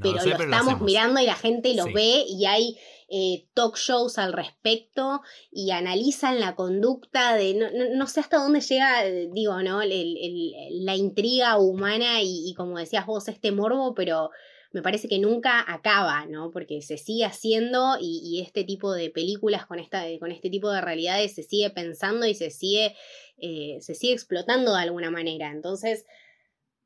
pero 0.00 0.14
lo, 0.14 0.30
estamos 0.30 0.80
mirando 0.80 1.20
y 1.20 1.26
la 1.26 1.34
gente 1.34 1.74
lo 1.74 1.92
ve 1.92 2.24
y 2.26 2.46
hay 2.46 2.78
eh, 3.12 3.48
talk 3.54 3.76
shows 3.76 4.18
al 4.18 4.32
respecto 4.32 5.20
y 5.50 5.72
analizan 5.72 6.38
la 6.38 6.54
conducta 6.54 7.34
de, 7.34 7.54
no, 7.94 8.06
sé 8.06 8.20
hasta 8.20 8.38
dónde 8.38 8.60
llega, 8.60 9.04
eh, 9.04 9.28
digo, 9.32 9.60
¿no? 9.62 9.80
la 9.82 10.96
intriga 10.96 11.58
humana 11.58 12.22
y, 12.22 12.54
como 12.56 12.78
decías 12.78 13.06
vos, 13.06 13.26
este 13.26 13.50
morbo, 13.50 13.94
pero 13.94 14.30
me 14.72 14.82
parece 14.82 15.08
que 15.08 15.18
nunca 15.18 15.64
acaba, 15.66 16.26
¿no? 16.26 16.52
Porque 16.52 16.82
se 16.82 16.98
sigue 16.98 17.24
haciendo 17.24 17.96
y, 18.00 18.40
este 18.46 18.62
tipo 18.62 18.92
de 18.92 19.10
películas 19.10 19.66
con, 19.66 19.80
esta, 19.80 20.04
con 20.20 20.30
este 20.30 20.48
tipo 20.48 20.70
de 20.70 20.80
realidades 20.80 21.34
se 21.34 21.42
sigue 21.42 21.70
pensando 21.70 22.26
y 22.26 22.34
se 22.34 22.50
sigue, 22.50 22.94
eh, 23.38 23.78
se 23.80 23.96
sigue 23.96 24.12
explotando 24.12 24.72
de 24.72 24.82
alguna 24.82 25.10
manera. 25.10 25.50
Entonces, 25.50 26.06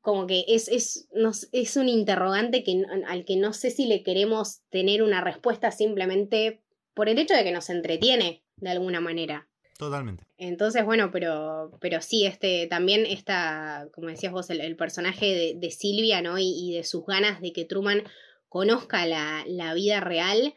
como 0.05 0.27
que 0.27 0.45
es, 0.47 0.67
es, 0.67 1.09
es 1.51 1.77
un 1.77 1.89
interrogante 1.89 2.63
que, 2.63 2.83
al 3.07 3.25
que 3.25 3.37
no 3.37 3.53
sé 3.53 3.71
si 3.71 3.87
le 3.87 4.03
queremos 4.03 4.61
tener 4.69 5.01
una 5.01 5.19
respuesta 5.19 5.71
simplemente 5.71 6.61
por 6.93 7.09
el 7.09 7.17
hecho 7.17 7.33
de 7.33 7.43
que 7.43 7.51
nos 7.51 7.71
entretiene 7.71 8.43
de 8.57 8.69
alguna 8.69 9.01
manera. 9.01 9.49
Totalmente. 9.79 10.23
Entonces, 10.37 10.85
bueno, 10.85 11.09
pero, 11.11 11.71
pero 11.81 12.03
sí, 12.03 12.23
este, 12.27 12.67
también 12.67 13.07
está, 13.07 13.89
como 13.95 14.09
decías 14.09 14.31
vos, 14.31 14.47
el, 14.51 14.75
personaje 14.75 15.55
de, 15.59 15.71
Silvia, 15.71 16.21
¿no? 16.21 16.37
Y, 16.37 16.73
de 16.73 16.83
sus 16.83 17.03
ganas 17.03 17.41
de 17.41 17.51
que 17.51 17.65
Truman 17.65 18.03
conozca 18.47 19.07
la, 19.07 19.43
la 19.47 19.73
vida 19.73 20.01
real 20.01 20.53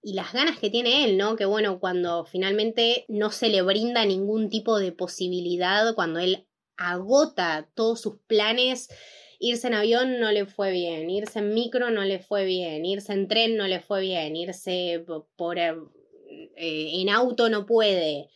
y 0.00 0.14
las 0.14 0.32
ganas 0.32 0.60
que 0.60 0.70
tiene 0.70 1.06
él, 1.06 1.18
¿no? 1.18 1.34
Que 1.34 1.44
bueno, 1.44 1.80
cuando 1.80 2.24
finalmente 2.24 3.04
no 3.08 3.32
se 3.32 3.48
le 3.48 3.62
brinda 3.62 4.06
ningún 4.06 4.48
tipo 4.48 4.78
de 4.78 4.92
posibilidad, 4.92 5.92
cuando 5.96 6.20
él 6.20 6.46
agota 6.76 7.68
todos 7.74 8.00
sus 8.00 8.18
planes. 8.26 8.88
Irse 9.38 9.66
en 9.66 9.74
avión 9.74 10.20
no 10.20 10.30
le 10.30 10.46
fue 10.46 10.70
bien, 10.70 11.10
irse 11.10 11.40
en 11.40 11.52
micro 11.52 11.90
no 11.90 12.04
le 12.04 12.20
fue 12.20 12.44
bien, 12.44 12.84
irse 12.84 13.12
en 13.12 13.26
tren 13.26 13.56
no 13.56 13.66
le 13.66 13.80
fue 13.80 14.00
bien, 14.00 14.36
irse 14.36 15.04
por, 15.36 15.58
eh, 15.58 15.80
en 16.56 17.08
auto 17.08 17.48
no 17.48 17.66
puede. 17.66 18.28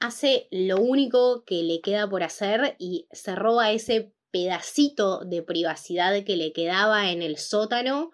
Hace 0.00 0.48
lo 0.50 0.80
único 0.80 1.44
que 1.44 1.62
le 1.62 1.80
queda 1.80 2.10
por 2.10 2.24
hacer 2.24 2.74
y 2.80 3.06
se 3.12 3.36
roba 3.36 3.70
ese 3.70 4.12
pedacito 4.32 5.20
de 5.20 5.42
privacidad 5.42 6.24
que 6.24 6.36
le 6.36 6.52
quedaba 6.52 7.12
en 7.12 7.22
el 7.22 7.36
sótano 7.36 8.10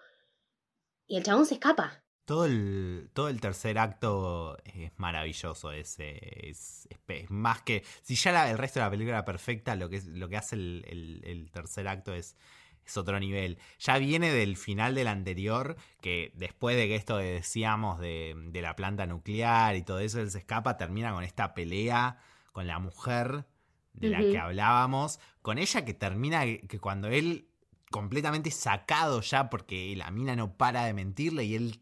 y 1.06 1.16
el 1.16 1.22
chabón 1.22 1.46
se 1.46 1.54
escapa. 1.54 2.04
Todo 2.28 2.44
el, 2.44 3.08
todo 3.14 3.30
el 3.30 3.40
tercer 3.40 3.78
acto 3.78 4.58
es 4.66 4.92
maravilloso, 4.98 5.72
es, 5.72 5.96
es, 5.98 6.86
más 7.30 7.62
que... 7.62 7.82
Si 8.02 8.16
ya 8.16 8.50
el 8.50 8.58
resto 8.58 8.80
de 8.80 8.84
la 8.84 8.90
película 8.90 9.16
era 9.16 9.24
perfecta, 9.24 9.74
lo 9.76 9.88
que, 9.88 10.02
lo 10.02 10.28
que 10.28 10.36
hace 10.36 10.54
el, 10.54 11.48
tercer 11.50 11.88
acto 11.88 12.12
es, 12.12 12.36
es 12.84 12.96
otro 12.98 13.18
nivel. 13.18 13.56
Ya 13.78 13.96
viene 13.96 14.30
del 14.30 14.58
final 14.58 14.94
del 14.94 15.08
anterior, 15.08 15.76
que 16.02 16.30
después 16.34 16.76
de 16.76 16.86
que 16.86 16.96
esto 16.96 17.16
decíamos 17.16 17.98
de, 17.98 18.34
de 18.36 18.60
la 18.60 18.76
planta 18.76 19.06
nuclear 19.06 19.76
y 19.76 19.82
todo 19.82 20.00
eso, 20.00 20.20
él 20.20 20.30
se 20.30 20.40
escapa, 20.40 20.76
termina 20.76 21.14
con 21.14 21.24
esta 21.24 21.54
pelea 21.54 22.18
con 22.52 22.66
la 22.66 22.78
mujer 22.78 23.46
de 23.94 24.10
la 24.10 24.18
que 24.18 24.36
hablábamos, 24.36 25.18
con 25.40 25.56
ella 25.56 25.86
que 25.86 25.94
termina 25.94 26.44
que 26.44 26.78
cuando 26.78 27.08
él 27.08 27.48
completamente 27.90 28.50
sacado 28.50 29.20
ya 29.20 29.50
porque 29.50 29.94
la 29.96 30.10
mina 30.10 30.36
no 30.36 30.56
para 30.56 30.84
de 30.84 30.94
mentirle 30.94 31.44
y 31.44 31.54
él 31.54 31.80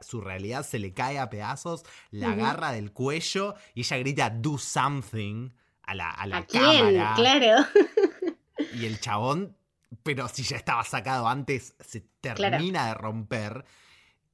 su 0.00 0.20
realidad 0.20 0.64
se 0.66 0.78
le 0.78 0.92
cae 0.92 1.18
a 1.18 1.30
pedazos, 1.30 1.84
la 2.10 2.32
agarra 2.32 2.72
del 2.72 2.92
cuello 2.92 3.54
y 3.74 3.80
ella 3.80 3.98
grita 3.98 4.30
do 4.30 4.58
something 4.58 5.50
a 5.82 5.94
la, 5.94 6.10
a 6.10 6.26
la 6.26 6.46
cámara. 6.46 7.14
Claro. 7.16 7.66
Y 8.74 8.86
el 8.86 9.00
chabón, 9.00 9.56
pero 10.02 10.28
si 10.28 10.42
ya 10.42 10.56
estaba 10.56 10.84
sacado 10.84 11.28
antes, 11.28 11.74
se 11.80 12.00
termina 12.20 12.88
de 12.88 12.94
romper. 12.94 13.64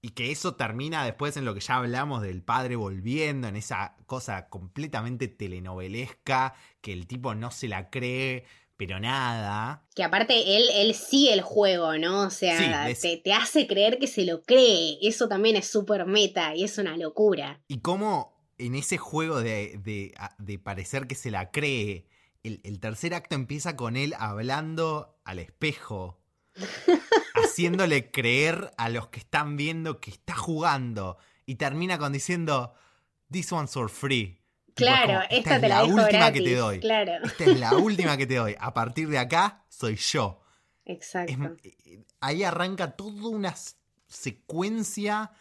Y 0.05 0.11
que 0.11 0.33
eso 0.33 0.57
termina 0.57 1.05
después 1.05 1.37
en 1.37 1.45
lo 1.45 1.55
que 1.55 1.61
ya 1.61 1.77
hablamos 1.77 2.23
del 2.23 2.43
padre 2.43 2.75
volviendo, 2.75 3.47
en 3.47 3.55
esa 3.55 3.95
cosa 4.07 4.49
completamente 4.49 5.29
telenovelesca, 5.29 6.55
que 6.81 6.93
el 6.93 7.07
tipo 7.07 7.37
no 7.37 7.53
se 7.53 7.69
la 7.69 7.89
cree, 7.89 8.45
pero 8.87 8.99
nada. 8.99 9.87
Que 9.95 10.03
aparte 10.03 10.57
él, 10.57 10.65
él 10.75 10.95
sí 10.97 11.29
el 11.29 11.41
juego, 11.41 11.97
¿no? 11.99 12.23
O 12.23 12.31
sea, 12.31 12.93
te, 13.01 13.33
hace 13.33 13.69
creer 13.69 14.01
que 14.01 14.09
se 14.09 14.25
lo 14.25 14.43
cree. 14.43 14.99
Eso 15.03 15.29
también 15.29 15.55
es 15.55 15.69
súper 15.69 16.05
meta 16.05 16.57
y 16.57 16.65
es 16.65 16.79
una 16.79 16.97
locura. 16.97 17.61
Y 17.69 17.79
cómo 17.79 18.53
en 18.59 18.75
ese 18.75 18.99
juego 18.99 19.41
de, 19.41 19.79
de, 20.37 20.59
parecer 20.59 21.07
que 21.07 21.15
se 21.15 21.31
la 21.31 21.53
cree, 21.53 22.09
el, 22.43 22.61
el, 22.65 22.81
tercer 22.81 23.15
acto 23.15 23.37
empieza 23.37 23.77
con 23.77 23.97
él 23.97 24.15
hablando 24.19 25.17
al 25.25 25.39
espejo, 25.39 26.21
haciéndole 27.37 28.11
creer 28.11 28.73
a 28.79 28.89
los 28.89 29.11
que 29.11 29.21
están 29.21 29.57
viendo 29.57 30.01
que 30.01 30.11
está 30.11 30.35
jugando. 30.35 31.19
Y 31.47 31.55
termina 31.55 31.99
con 31.99 32.13
diciendo, 32.13 32.75
This 33.31 33.53
one's 33.53 33.75
for 33.75 33.89
free. 33.89 34.42
Claro, 34.75 35.21
esta, 35.31 35.57
es 35.57 35.63
la, 35.63 35.85
última 35.85 36.33
que 36.33 36.41
te 36.41 36.57
doy. 36.57 36.81
Claro. 36.81 37.13
Esta 37.25 37.45
es 37.45 37.61
la 37.61 37.75
última 37.75 38.17
que 38.17 38.27
te 38.27 38.37
doy. 38.37 38.57
A 38.59 38.73
partir 38.73 39.09
de 39.09 39.19
acá 39.19 39.65
soy 39.69 39.97
yo. 39.97 40.43
Exacto. 40.85 41.57
Eh, 41.63 42.05
ahí 42.21 42.43
arranca 42.43 42.93
toda 42.97 43.29
una 43.29 43.55
secuencia 44.09 45.33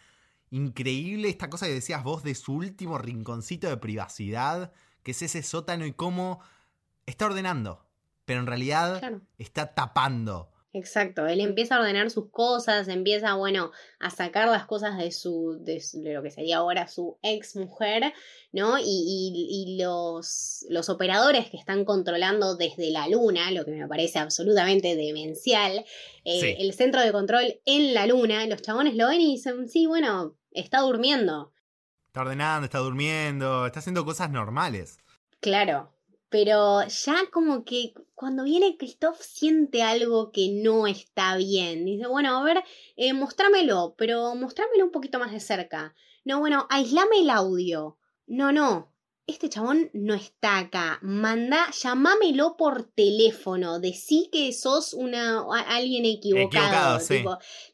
increíble, 0.50 1.28
esta 1.28 1.48
cosa 1.48 1.66
que 1.66 1.72
decías 1.72 2.04
vos 2.04 2.22
de 2.22 2.34
su 2.34 2.54
último 2.54 2.98
rinconcito 2.98 3.68
de 3.68 3.78
privacidad, 3.78 4.72
que 5.02 5.12
es 5.12 5.22
ese 5.22 5.42
sótano 5.42 5.86
y 5.86 5.92
cómo 5.92 6.40
está 7.06 7.26
ordenando, 7.26 7.86
pero 8.26 8.40
en 8.40 8.46
realidad 8.46 9.00
está 9.38 9.74
tapando 9.74 10.51
Exacto, 10.74 11.26
él 11.26 11.40
empieza 11.40 11.76
a 11.76 11.80
ordenar 11.80 12.10
sus 12.10 12.30
cosas, 12.30 12.88
empieza, 12.88 13.34
bueno, 13.34 13.72
a 14.00 14.08
sacar 14.08 14.48
las 14.48 14.64
cosas 14.64 14.96
de 14.96 15.12
su, 15.12 15.58
de, 15.60 15.82
lo 16.14 16.22
que 16.22 16.30
sería 16.30 16.58
ahora 16.58 16.88
su 16.88 17.18
ex 17.20 17.56
mujer, 17.56 18.14
¿no? 18.52 18.76
Y, 18.82 19.76
los, 19.78 20.64
los 20.70 20.88
operadores 20.88 21.50
que 21.50 21.58
están 21.58 21.84
controlando 21.84 22.56
desde 22.56 22.90
la 22.90 23.06
luna, 23.06 23.50
lo 23.50 23.66
que 23.66 23.72
me 23.72 23.86
parece 23.86 24.18
absolutamente 24.18 24.96
demencial, 24.96 25.84
eh, 26.24 26.56
el 26.58 26.72
centro 26.72 27.02
de 27.02 27.12
control 27.12 27.60
en 27.66 27.92
la 27.92 28.06
luna, 28.06 28.46
los 28.46 28.62
chabones 28.62 28.94
lo 28.94 29.08
ven 29.08 29.20
y 29.20 29.32
dicen, 29.32 29.68
sí, 29.68 29.84
bueno, 29.84 30.38
está 30.52 30.80
durmiendo. 30.80 31.52
Está 32.06 32.22
ordenando, 32.22 32.64
está 32.64 32.78
durmiendo, 32.78 33.66
está 33.66 33.80
haciendo 33.80 34.06
cosas 34.06 34.30
normales. 34.30 34.98
Claro, 35.40 35.91
pero 36.32 36.82
ya 36.88 37.14
como 37.30 37.62
que 37.62 37.92
cuando 38.14 38.44
viene 38.44 38.78
Christoph 38.78 39.20
siente 39.20 39.82
algo 39.82 40.32
que 40.32 40.48
no 40.50 40.86
está 40.86 41.36
bien. 41.36 41.84
Dice, 41.84 42.06
bueno, 42.06 42.38
a 42.38 42.42
ver, 42.42 42.64
eh, 42.96 43.12
mostrámelo, 43.12 43.94
pero 43.98 44.34
mostrámelo 44.34 44.86
un 44.86 44.90
poquito 44.90 45.18
más 45.18 45.30
de 45.30 45.40
cerca. 45.40 45.94
No, 46.24 46.40
bueno, 46.40 46.66
aislame 46.70 47.20
el 47.20 47.28
audio. 47.28 47.98
No, 48.26 48.50
no, 48.50 48.91
este 49.26 49.48
chabón 49.48 49.90
no 49.92 50.14
está 50.14 50.58
acá. 50.58 50.98
Manda, 51.02 51.70
llamámelo 51.70 52.56
por 52.56 52.84
teléfono. 52.84 53.78
Decí 53.78 54.28
que 54.32 54.52
sos 54.52 54.94
una 54.94 55.42
alguien 55.68 56.04
equivocado. 56.04 56.98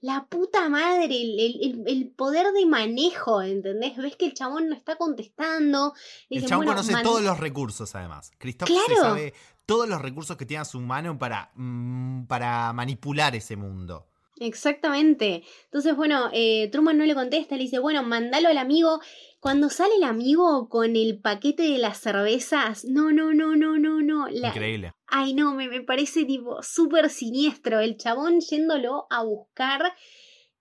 La 0.01 0.26
puta 0.26 0.68
madre, 0.68 1.16
el, 1.16 2.12
poder 2.16 2.53
de 2.53 2.66
manejo, 2.66 3.42
¿entendés? 3.42 3.96
Ves 3.96 4.16
que 4.16 4.26
el 4.26 4.34
chabón 4.34 4.68
no 4.68 4.74
está 4.74 4.96
contestando. 4.96 5.94
el 6.30 6.46
chabón 6.46 6.66
conoce 6.66 6.94
todos 7.03 7.22
los 7.22 7.38
recursos, 7.38 7.94
además. 7.94 8.30
Cristóbal 8.38 8.96
sabe 8.96 9.34
todos 9.68 9.86
los 9.86 10.01
recursos 10.01 10.38
que 10.38 10.46
tiene 10.46 10.62
a 10.62 10.64
su 10.64 10.80
mano 10.80 11.18
para, 11.18 11.51
mm, 11.55 12.24
para 12.24 12.72
manipular 12.72 13.36
ese 13.36 13.55
mundo. 13.55 14.07
Exactamente. 14.41 15.43
Entonces, 15.64 15.97
bueno, 15.97 16.30
eh, 16.32 16.68
Truman 16.70 16.97
no 16.97 17.05
le 17.05 17.14
contesta, 17.14 17.57
le 17.57 17.64
dice, 17.64 17.78
bueno, 17.78 18.03
mandalo 18.03 18.49
al 18.49 18.59
amigo. 18.59 19.01
Cuando 19.41 19.70
sale 19.70 19.95
el 19.97 20.05
amigo 20.05 20.68
con 20.68 20.97
el 20.97 21.20
paquete 21.20 21.62
de 21.62 21.78
las 21.78 21.99
cervezas, 21.99 22.84
no, 22.84 23.12
no, 23.12 23.32
no, 23.34 23.57
no, 23.57 23.78
no, 23.78 24.01
no. 24.01 24.28
Increíble. 24.28 24.93
Ay, 25.07 25.34
no, 25.34 25.55
me, 25.55 25.68
me 25.68 25.82
parece 25.82 26.24
tipo 26.24 26.62
súper 26.62 27.11
siniestro. 27.11 27.80
El 27.80 27.97
chabón 27.97 28.41
yéndolo 28.41 29.07
a 29.11 29.22
buscar 29.22 29.95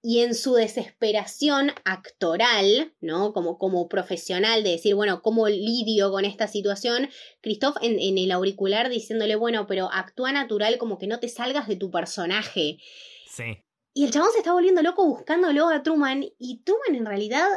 y 0.01 0.19
en 0.19 0.35
su 0.35 0.53
desesperación 0.53 1.71
actoral, 1.83 2.93
¿no? 3.01 3.33
Como, 3.33 3.57
como 3.57 3.89
profesional 3.89 4.63
de 4.63 4.71
decir, 4.71 4.95
bueno, 4.95 5.21
¿cómo 5.21 5.47
lidio 5.49 6.11
con 6.11 6.23
esta 6.23 6.47
situación? 6.47 7.09
Christoph 7.41 7.77
en, 7.81 7.99
en 7.99 8.17
el 8.17 8.31
auricular 8.31 8.89
diciéndole, 8.89 9.35
bueno, 9.35 9.65
pero 9.67 9.89
actúa 9.91 10.31
natural 10.31 10.77
como 10.77 10.97
que 10.97 11.07
no 11.07 11.19
te 11.19 11.29
salgas 11.29 11.67
de 11.67 11.75
tu 11.75 11.91
personaje. 11.91 12.77
Sí. 13.29 13.63
Y 13.97 14.05
el 14.05 14.11
chabón 14.11 14.29
se 14.31 14.37
está 14.37 14.53
volviendo 14.53 14.83
loco 14.83 15.07
buscándolo 15.07 15.69
a 15.69 15.81
Truman 15.81 16.23
y 16.37 16.61
Truman 16.63 16.93
en 16.93 17.07
realidad 17.07 17.47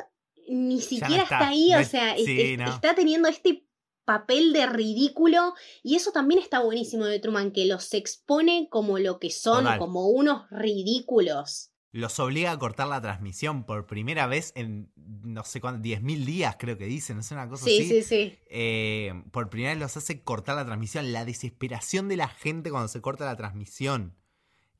ni 0.48 0.80
siquiera 0.80 1.24
está. 1.24 1.48
ahí, 1.48 1.74
o 1.74 1.84
sea, 1.84 2.16
está 2.16 2.94
teniendo 2.94 3.28
este 3.28 3.66
papel 4.06 4.54
de 4.54 4.66
ridículo 4.66 5.52
y 5.82 5.96
eso 5.96 6.12
también 6.12 6.40
está 6.40 6.60
buenísimo 6.60 7.04
de 7.04 7.20
Truman, 7.20 7.50
que 7.50 7.66
los 7.66 7.92
expone 7.92 8.68
como 8.70 8.98
lo 8.98 9.18
que 9.18 9.28
son, 9.28 9.66
como 9.76 10.08
unos 10.08 10.48
ridículos. 10.50 11.72
Los 11.92 12.18
obliga 12.18 12.52
a 12.52 12.58
cortar 12.58 12.88
la 12.88 13.02
transmisión 13.02 13.66
por 13.66 13.86
primera 13.86 14.26
vez 14.26 14.52
en 14.54 14.90
no 14.96 15.44
sé 15.44 15.60
cuánto, 15.60 15.86
10.000 15.86 16.24
días 16.24 16.56
creo 16.58 16.78
que 16.78 16.86
dicen, 16.86 17.18
no 17.18 17.22
sé, 17.22 17.34
una 17.34 17.50
cosa 17.50 17.66
así. 17.66 17.82
Sí, 17.82 17.88
sí, 17.88 18.02
sí. 18.02 18.38
Eh, 18.48 19.24
por 19.30 19.50
primera 19.50 19.74
vez 19.74 19.78
los 19.78 19.94
hace 19.98 20.22
cortar 20.22 20.56
la 20.56 20.64
transmisión, 20.64 21.12
la 21.12 21.26
desesperación 21.26 22.08
de 22.08 22.16
la 22.16 22.28
gente 22.28 22.70
cuando 22.70 22.88
se 22.88 23.02
corta 23.02 23.26
la 23.26 23.36
transmisión. 23.36 24.16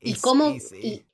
Y 0.03 0.15
cómo, 0.15 0.55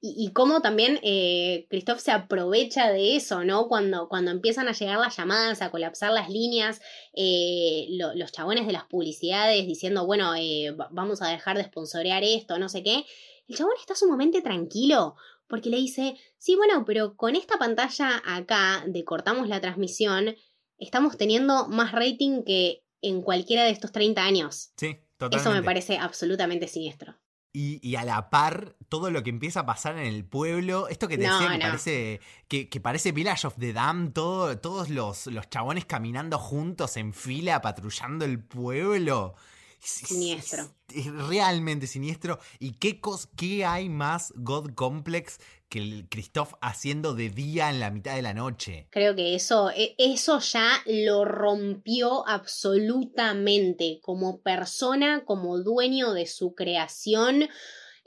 y, 0.01 0.31
cómo 0.31 0.61
también 0.61 1.01
eh, 1.03 1.67
Christoph 1.69 1.99
se 1.99 2.11
aprovecha 2.11 2.89
de 2.89 3.17
eso, 3.17 3.43
¿no? 3.43 3.67
Cuando, 3.67 4.07
cuando 4.07 4.31
empiezan 4.31 4.69
a 4.69 4.71
llegar 4.71 4.97
las 4.97 5.17
llamadas, 5.17 5.61
a 5.61 5.71
colapsar 5.71 6.13
las 6.13 6.29
líneas, 6.29 6.79
eh, 7.13 7.87
los 7.89 8.31
chabones 8.31 8.65
de 8.65 8.71
las 8.71 8.85
publicidades 8.85 9.67
diciendo, 9.67 10.05
bueno, 10.05 10.33
eh, 10.35 10.73
vamos 10.91 11.21
a 11.21 11.27
dejar 11.27 11.57
de 11.57 11.65
sponsorear 11.65 12.23
esto, 12.23 12.57
no 12.59 12.69
sé 12.69 12.81
qué. 12.81 13.03
El 13.49 13.57
chabón 13.57 13.73
está 13.77 13.93
sumamente 13.93 14.41
tranquilo, 14.41 15.15
porque 15.47 15.69
le 15.69 15.77
dice, 15.77 16.15
sí, 16.37 16.55
bueno, 16.55 16.85
pero 16.85 17.17
con 17.17 17.35
esta 17.35 17.57
pantalla 17.57 18.21
acá 18.25 18.85
de 18.87 19.03
cortamos 19.03 19.49
la 19.49 19.59
transmisión, 19.59 20.37
estamos 20.77 21.17
teniendo 21.17 21.67
más 21.67 21.91
rating 21.91 22.43
que 22.43 22.85
en 23.01 23.21
cualquiera 23.21 23.65
de 23.65 23.71
estos 23.71 23.91
30 23.91 24.23
años. 24.23 24.71
Sí, 24.77 24.95
totalmente. 25.17 25.49
Eso 25.49 25.51
me 25.51 25.63
parece 25.63 25.97
absolutamente 25.97 26.69
siniestro. 26.69 27.17
Y, 27.59 27.95
a 27.95 28.03
la 28.03 28.29
par, 28.29 28.75
todo 28.87 29.09
lo 29.09 29.23
que 29.23 29.31
empieza 29.31 29.61
a 29.61 29.65
pasar 29.65 29.97
en 29.97 30.05
el 30.05 30.23
pueblo, 30.23 30.87
esto 30.89 31.07
que 31.07 31.17
te 31.17 31.23
decía 31.23 31.49
que 31.49 31.59
parece, 31.59 32.21
que, 32.47 32.79
parece 32.79 33.11
Village 33.11 33.47
of 33.47 33.55
the 33.57 33.73
Dam, 33.73 34.11
todo, 34.11 34.59
todos 34.59 34.89
los, 34.89 35.25
los 35.25 35.49
chabones 35.49 35.85
caminando 35.85 36.37
juntos 36.37 36.97
en 36.97 37.15
fila, 37.15 37.59
patrullando 37.63 38.25
el 38.25 38.39
pueblo. 38.39 39.33
Siniestro. 39.79 40.69
Es, 40.93 41.05
realmente 41.27 41.87
siniestro. 41.87 42.39
¿Y 42.59 42.73
qué, 42.73 42.99
cos, 42.99 43.27
qué 43.35 43.65
hay 43.65 43.89
más 43.89 44.33
God 44.35 44.73
Complex 44.73 45.39
que 45.69 45.79
el 45.79 46.07
Christoph 46.09 46.53
haciendo 46.61 47.13
de 47.13 47.29
día 47.29 47.69
en 47.69 47.79
la 47.79 47.91
mitad 47.91 48.15
de 48.15 48.21
la 48.21 48.33
noche? 48.33 48.87
Creo 48.89 49.15
que 49.15 49.35
eso, 49.35 49.69
e, 49.71 49.95
eso 49.97 50.39
ya 50.39 50.81
lo 50.85 51.25
rompió 51.25 52.27
absolutamente 52.27 53.99
como 54.01 54.41
persona, 54.41 55.23
como 55.25 55.59
dueño 55.59 56.13
de 56.13 56.25
su 56.25 56.53
creación. 56.55 57.47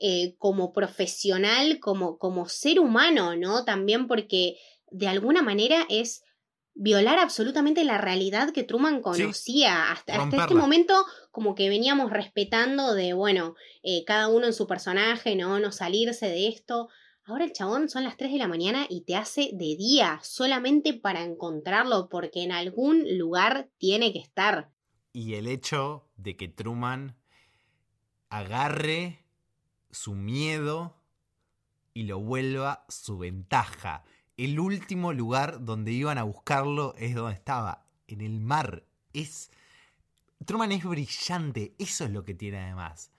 Eh, 0.02 0.34
como 0.38 0.72
profesional, 0.72 1.78
como, 1.78 2.16
como 2.16 2.48
ser 2.48 2.80
humano, 2.80 3.36
¿no? 3.36 3.66
También 3.66 4.06
porque 4.06 4.56
de 4.90 5.08
alguna 5.08 5.42
manera 5.42 5.84
es 5.90 6.22
violar 6.74 7.18
absolutamente 7.18 7.84
la 7.84 7.98
realidad 7.98 8.52
que 8.52 8.62
Truman 8.62 9.02
conocía. 9.02 9.90
hasta, 9.90 10.24
este 10.24 10.54
momento, 10.54 11.04
como 11.30 11.54
que 11.54 11.68
veníamos 11.68 12.10
respetando 12.10 12.94
de, 12.94 13.12
bueno, 13.12 13.54
eh, 13.82 14.04
cada 14.06 14.28
uno 14.28 14.46
en 14.46 14.52
su 14.52 14.66
personaje, 14.66 15.36
¿no? 15.36 15.58
No 15.58 15.72
salirse 15.72 16.26
de 16.26 16.48
esto. 16.48 16.88
Ahora 17.24 17.44
el 17.44 17.52
chabón 17.52 17.88
son 17.88 18.04
las 18.04 18.16
3 18.16 18.32
de 18.32 18.38
la 18.38 18.48
mañana 18.48 18.86
y 18.88 19.04
te 19.04 19.14
hace 19.14 19.50
de 19.52 19.76
día, 19.76 20.18
solamente 20.22 20.94
para 20.94 21.22
encontrarlo, 21.22 22.08
porque 22.08 22.42
en 22.42 22.52
algún 22.52 23.04
lugar 23.18 23.68
tiene 23.78 24.12
que 24.12 24.18
estar. 24.18 24.70
Y 25.12 25.34
el 25.34 25.46
hecho 25.46 26.08
de 26.16 26.36
que 26.36 26.48
Truman 26.48 27.16
agarre 28.30 29.24
su 29.90 30.14
miedo 30.14 30.96
y 31.94 32.04
lo 32.04 32.20
vuelva 32.20 32.84
su 32.88 33.18
ventaja 33.18 34.04
el 34.44 34.58
último 34.58 35.12
lugar 35.12 35.64
donde 35.64 35.92
iban 35.92 36.16
a 36.16 36.22
buscarlo 36.22 36.94
es 36.96 37.14
donde 37.14 37.34
estaba, 37.34 37.84
en 38.08 38.22
el 38.22 38.40
mar. 38.40 38.84
Es. 39.12 39.50
Truman 40.46 40.72
es 40.72 40.82
brillante, 40.82 41.74
eso 41.78 42.04
es 42.04 42.10
lo 42.10 42.24
que 42.24 42.32
tiene 42.32 42.58
además. 42.58 43.12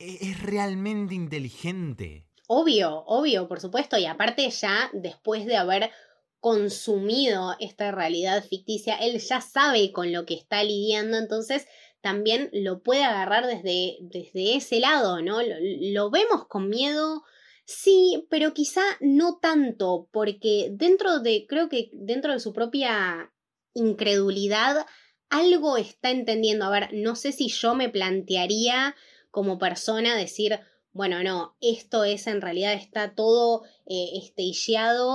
E, 0.00 0.18
es 0.28 0.42
realmente 0.42 1.14
inteligente. 1.14 2.26
Obvio, 2.48 3.04
obvio, 3.06 3.46
por 3.46 3.60
supuesto. 3.60 3.96
Y 3.96 4.06
aparte 4.06 4.50
ya 4.50 4.90
después 4.92 5.46
de 5.46 5.56
haber 5.56 5.92
consumido 6.40 7.54
esta 7.60 7.92
realidad 7.92 8.44
ficticia, 8.44 8.96
él 8.96 9.18
ya 9.20 9.40
sabe 9.40 9.92
con 9.92 10.12
lo 10.12 10.26
que 10.26 10.34
está 10.34 10.64
lidiando, 10.64 11.16
entonces 11.16 11.66
también 12.00 12.50
lo 12.52 12.82
puede 12.82 13.04
agarrar 13.04 13.46
desde, 13.46 13.96
desde 14.00 14.56
ese 14.56 14.80
lado, 14.80 15.22
¿no? 15.22 15.38
lo 15.42 16.10
vemos 16.10 16.46
con 16.48 16.68
miedo, 16.68 17.22
Sí, 17.66 18.26
pero 18.28 18.52
quizá 18.52 18.82
no 19.00 19.38
tanto, 19.38 20.08
porque 20.12 20.68
dentro 20.72 21.20
de, 21.20 21.46
creo 21.48 21.68
que 21.68 21.90
dentro 21.92 22.32
de 22.32 22.40
su 22.40 22.52
propia 22.52 23.32
incredulidad, 23.72 24.86
algo 25.30 25.76
está 25.78 26.10
entendiendo. 26.10 26.66
A 26.66 26.70
ver, 26.70 26.90
no 26.92 27.16
sé 27.16 27.32
si 27.32 27.48
yo 27.48 27.74
me 27.74 27.88
plantearía 27.88 28.94
como 29.30 29.58
persona 29.58 30.14
decir, 30.14 30.60
bueno, 30.94 31.24
no, 31.24 31.56
esto 31.60 32.04
es 32.04 32.28
en 32.28 32.40
realidad 32.40 32.72
está 32.72 33.16
todo 33.16 33.64
eh, 33.84 34.10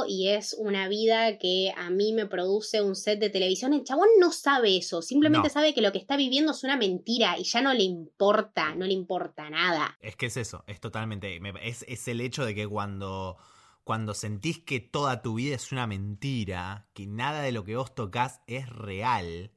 y 0.07 0.27
es 0.27 0.53
una 0.59 0.89
vida 0.89 1.37
que 1.37 1.73
a 1.75 1.89
mí 1.89 2.11
me 2.11 2.25
produce 2.25 2.81
un 2.81 2.97
set 2.97 3.17
de 3.19 3.29
televisión. 3.29 3.73
El 3.73 3.85
chabón 3.85 4.09
no 4.19 4.33
sabe 4.33 4.75
eso, 4.75 5.01
simplemente 5.01 5.49
sabe 5.49 5.73
que 5.73 5.81
lo 5.81 5.93
que 5.93 5.97
está 5.97 6.17
viviendo 6.17 6.51
es 6.51 6.65
una 6.65 6.75
mentira 6.75 7.39
y 7.39 7.43
ya 7.45 7.61
no 7.61 7.73
le 7.73 7.83
importa, 7.83 8.75
no 8.75 8.85
le 8.85 8.91
importa 8.91 9.49
nada. 9.49 9.97
Es 10.01 10.17
que 10.17 10.25
es 10.25 10.35
eso, 10.35 10.65
es 10.67 10.81
totalmente, 10.81 11.39
es, 11.63 11.85
es 11.87 12.07
el 12.09 12.19
hecho 12.19 12.45
de 12.45 12.53
que 12.53 12.67
cuando 12.67 13.37
cuando 13.85 14.13
sentís 14.13 14.59
que 14.59 14.81
toda 14.81 15.21
tu 15.21 15.35
vida 15.35 15.55
es 15.55 15.71
una 15.71 15.87
mentira, 15.87 16.89
que 16.93 17.07
nada 17.07 17.41
de 17.41 17.53
lo 17.53 17.63
que 17.63 17.77
vos 17.77 17.95
tocas 17.95 18.41
es 18.45 18.69
real, 18.69 19.51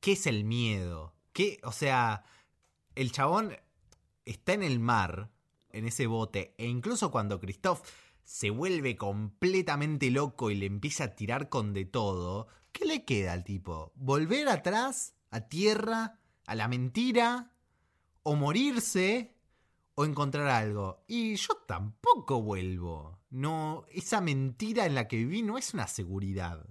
¿qué 0.00 0.12
es 0.12 0.26
el 0.26 0.44
miedo? 0.44 1.14
¿Qué? 1.32 1.58
O 1.64 1.72
sea, 1.72 2.22
el 2.94 3.10
chabón 3.10 3.56
está 4.26 4.52
en 4.52 4.62
el 4.62 4.78
mar, 4.78 5.30
en 5.70 5.86
ese 5.86 6.06
bote, 6.06 6.54
e 6.58 6.66
incluso 6.66 7.10
cuando 7.10 7.40
Christoph 7.40 7.80
se 8.24 8.50
vuelve 8.50 8.96
completamente 8.96 10.10
loco 10.10 10.50
y 10.50 10.56
le 10.56 10.66
empieza 10.66 11.04
a 11.04 11.14
tirar 11.14 11.48
con 11.48 11.72
de 11.72 11.84
todo, 11.84 12.48
¿qué 12.72 12.84
le 12.84 13.04
queda 13.04 13.32
al 13.32 13.44
tipo? 13.44 13.92
¿Volver 13.94 14.48
atrás, 14.48 15.14
a 15.30 15.42
tierra, 15.42 16.18
a 16.44 16.54
la 16.54 16.68
mentira? 16.68 17.52
¿O 18.24 18.34
morirse? 18.34 19.36
¿O 19.94 20.04
encontrar 20.04 20.48
algo? 20.48 21.04
Y 21.06 21.36
yo 21.36 21.54
tampoco 21.66 22.42
vuelvo. 22.42 23.20
No, 23.30 23.84
esa 23.90 24.20
mentira 24.20 24.86
en 24.86 24.94
la 24.94 25.06
que 25.08 25.16
viví 25.16 25.42
no 25.42 25.56
es 25.56 25.72
una 25.72 25.86
seguridad. 25.86 26.66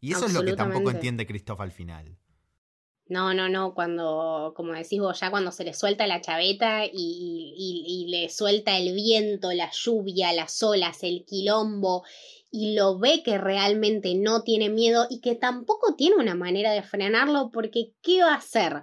Y 0.00 0.12
eso 0.12 0.26
es 0.26 0.32
lo 0.32 0.44
que 0.44 0.54
tampoco 0.54 0.90
entiende 0.90 1.26
Christoph 1.26 1.60
al 1.60 1.72
final. 1.72 2.16
No, 3.08 3.32
no, 3.32 3.48
no, 3.48 3.72
cuando, 3.72 4.52
como 4.54 4.74
decís 4.74 5.00
vos, 5.00 5.18
ya 5.18 5.30
cuando 5.30 5.50
se 5.50 5.64
le 5.64 5.72
suelta 5.72 6.06
la 6.06 6.20
chaveta 6.20 6.84
y, 6.84 7.54
y, 7.56 8.06
le 8.10 8.28
suelta 8.28 8.76
el 8.76 8.94
viento, 8.94 9.50
la 9.52 9.70
lluvia, 9.72 10.34
las 10.34 10.62
olas, 10.62 11.02
el 11.02 11.24
quilombo, 11.24 12.04
y 12.50 12.74
lo 12.74 12.98
ve 12.98 13.22
que 13.22 13.38
realmente 13.38 14.14
no 14.14 14.42
tiene 14.42 14.68
miedo 14.68 15.06
y 15.08 15.20
que 15.20 15.34
tampoco 15.34 15.94
tiene 15.94 16.16
una 16.16 16.34
manera 16.34 16.72
de 16.72 16.82
frenarlo 16.82 17.50
porque 17.50 17.94
¿qué 18.02 18.22
va 18.22 18.34
a 18.34 18.38
hacer? 18.38 18.82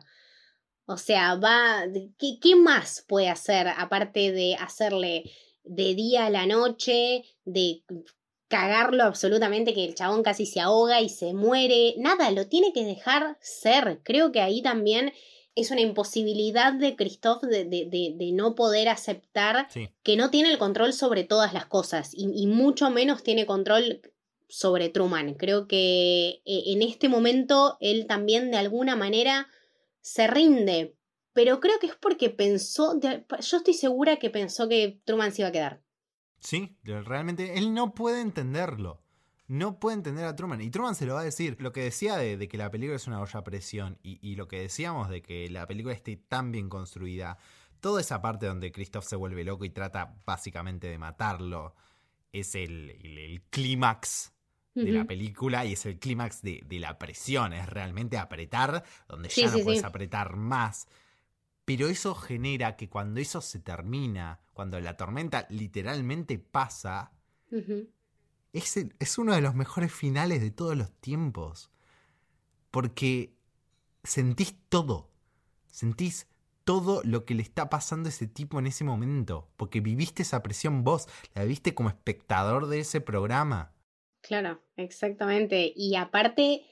O 0.87 0.97
sea, 0.97 1.35
va, 1.35 1.83
¿qué, 2.17 2.39
qué 2.41 2.55
más 2.55 3.05
puede 3.07 3.29
hacer 3.29 3.67
aparte 3.67 4.31
de 4.31 4.55
hacerle 4.55 5.31
de 5.63 5.95
día 5.95 6.27
a 6.27 6.29
la 6.31 6.47
noche, 6.47 7.23
de 7.43 7.83
cagarlo 8.55 9.03
absolutamente, 9.03 9.73
que 9.73 9.83
el 9.83 9.95
chabón 9.95 10.23
casi 10.23 10.45
se 10.45 10.61
ahoga 10.61 11.01
y 11.01 11.09
se 11.09 11.33
muere. 11.33 11.95
Nada, 11.97 12.31
lo 12.31 12.47
tiene 12.47 12.71
que 12.71 12.85
dejar 12.85 13.37
ser. 13.41 13.99
Creo 14.03 14.31
que 14.31 14.39
ahí 14.39 14.61
también 14.61 15.11
es 15.55 15.71
una 15.71 15.81
imposibilidad 15.81 16.71
de 16.71 16.95
Christoph 16.95 17.43
de, 17.43 17.65
de, 17.65 18.13
de, 18.15 18.31
no 18.31 18.55
poder 18.55 18.87
aceptar 18.87 19.67
que 20.03 20.15
no 20.15 20.29
tiene 20.29 20.51
el 20.51 20.57
control 20.57 20.93
sobre 20.93 21.25
todas 21.25 21.53
las 21.53 21.65
cosas 21.65 22.13
y, 22.13 22.31
y, 22.33 22.47
mucho 22.47 22.89
menos 22.89 23.23
tiene 23.23 23.45
control 23.45 24.01
sobre 24.47 24.87
Truman. 24.87 25.33
Creo 25.33 25.67
que 25.67 26.41
eh, 26.45 26.63
en 26.67 26.81
este 26.81 27.09
momento 27.09 27.77
él 27.81 28.05
también 28.07 28.51
de 28.51 28.57
alguna 28.57 28.95
manera 28.95 29.47
se 29.99 30.27
rinde, 30.27 30.95
pero 31.33 31.59
creo 31.59 31.77
que 31.79 31.87
es 31.87 31.95
porque 31.95 32.29
pensó, 32.29 32.97
yo 33.01 33.57
estoy 33.57 33.73
segura 33.73 34.15
que 34.15 34.29
pensó 34.29 34.69
que 34.69 35.01
Truman 35.03 35.33
se 35.33 35.41
iba 35.41 35.49
a 35.49 35.53
quedar. 35.53 35.84
Sí, 36.45 36.77
realmente 36.83 37.57
él 37.57 37.73
no 37.73 37.95
puede 37.95 38.21
entenderlo. 38.21 39.01
No 39.47 39.79
puede 39.79 39.97
entender 39.97 40.25
a 40.25 40.35
Truman. 40.35 40.61
Y 40.61 40.69
Truman 40.69 40.93
se 40.93 41.07
lo 41.07 41.15
va 41.15 41.21
a 41.21 41.23
decir. 41.23 41.57
Lo 41.59 41.71
que 41.71 41.81
decía 41.81 42.17
de, 42.17 42.47
que 42.47 42.57
la 42.57 42.69
película 42.69 42.95
es 42.95 43.07
una 43.07 43.19
olla 43.19 43.39
a 43.39 43.43
presión 43.43 43.97
y, 44.03 44.35
lo 44.35 44.47
que 44.47 44.59
decíamos 44.59 45.09
de 45.09 45.21
que 45.23 45.49
la 45.49 45.65
película 45.65 45.93
esté 45.93 46.17
tan 46.17 46.51
bien 46.51 46.69
construida. 46.69 47.37
Toda 47.79 48.01
esa 48.01 48.21
parte 48.21 48.45
donde 48.45 48.71
Christoph 48.71 49.05
se 49.05 49.15
vuelve 49.15 49.43
loco 49.43 49.65
y 49.65 49.71
trata 49.71 50.17
básicamente 50.25 50.87
de 50.87 50.97
matarlo 50.99 51.75
es 52.31 52.53
el, 52.53 53.43
clímax 53.49 54.33
de 54.75 54.91
la 54.91 55.05
película 55.05 55.65
y 55.65 55.73
es 55.73 55.85
el 55.85 55.97
clímax 55.97 56.43
de, 56.43 56.63
la 56.79 56.99
presión. 56.99 57.53
Es 57.53 57.67
realmente 57.67 58.19
apretar 58.19 58.83
donde 59.07 59.29
ya 59.29 59.49
no 59.49 59.59
puedes 59.63 59.83
apretar 59.83 60.35
más. 60.35 60.87
Pero 61.65 61.87
eso 61.87 62.13
genera 62.13 62.77
que 62.77 62.89
cuando 62.89 63.19
eso 63.19 63.41
se 63.41 63.59
termina, 63.59 64.39
cuando 64.53 64.79
la 64.79 64.95
tormenta 64.97 65.47
literalmente 65.49 66.37
pasa, 66.37 67.11
es, 68.53 68.77
es 68.77 69.17
uno 69.17 69.33
de 69.33 69.41
los 69.41 69.55
mejores 69.55 69.91
finales 69.91 70.41
de 70.41 70.51
todos 70.51 70.77
los 70.77 70.91
tiempos. 71.01 71.71
Porque 72.69 73.35
sentís 74.03 74.55
todo. 74.69 75.09
Sentís 75.65 76.27
todo 76.65 77.01
lo 77.03 77.25
que 77.25 77.35
le 77.35 77.41
está 77.41 77.69
pasando 77.69 78.07
a 78.07 78.11
ese 78.11 78.27
tipo 78.27 78.59
en 78.59 78.67
ese 78.67 78.83
momento. 78.83 79.49
Porque 79.57 79.81
viviste 79.81 80.23
esa 80.23 80.43
presión 80.43 80.83
vos, 80.83 81.07
la 81.33 81.45
viste 81.45 81.73
como 81.73 81.89
espectador 81.89 82.67
de 82.67 82.79
ese 82.79 83.01
programa. 83.01 83.73
Claro, 84.21 84.61
exactamente. 84.75 85.71
Y 85.75 85.95
aparte, 85.95 86.65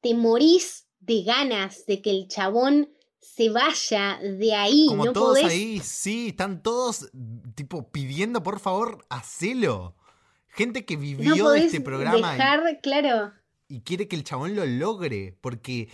te 0.00 0.14
morís 0.14 0.88
de 1.00 1.22
ganas 1.22 1.86
de 1.86 2.02
que 2.02 2.10
el 2.10 2.28
chabón 2.28 2.90
se 3.20 3.50
vaya 3.50 4.18
de 4.20 4.54
ahí. 4.54 4.86
Como 4.88 5.06
no 5.06 5.12
todos 5.12 5.38
ahí, 5.38 5.80
sí, 5.80 6.28
están 6.28 6.62
todos 6.62 7.10
tipo 7.54 7.90
pidiendo 7.90 8.42
por 8.42 8.60
favor, 8.60 9.04
hacelo. 9.08 9.96
Gente 10.48 10.84
que 10.84 10.96
vivió 10.96 11.50
de 11.50 11.66
este 11.66 11.80
programa. 11.80 12.32
Dejar, 12.32 12.80
claro. 12.82 13.32
Y 13.68 13.82
quiere 13.82 14.08
que 14.08 14.16
el 14.16 14.24
chabón 14.24 14.56
lo 14.56 14.64
logre, 14.64 15.36
porque 15.40 15.88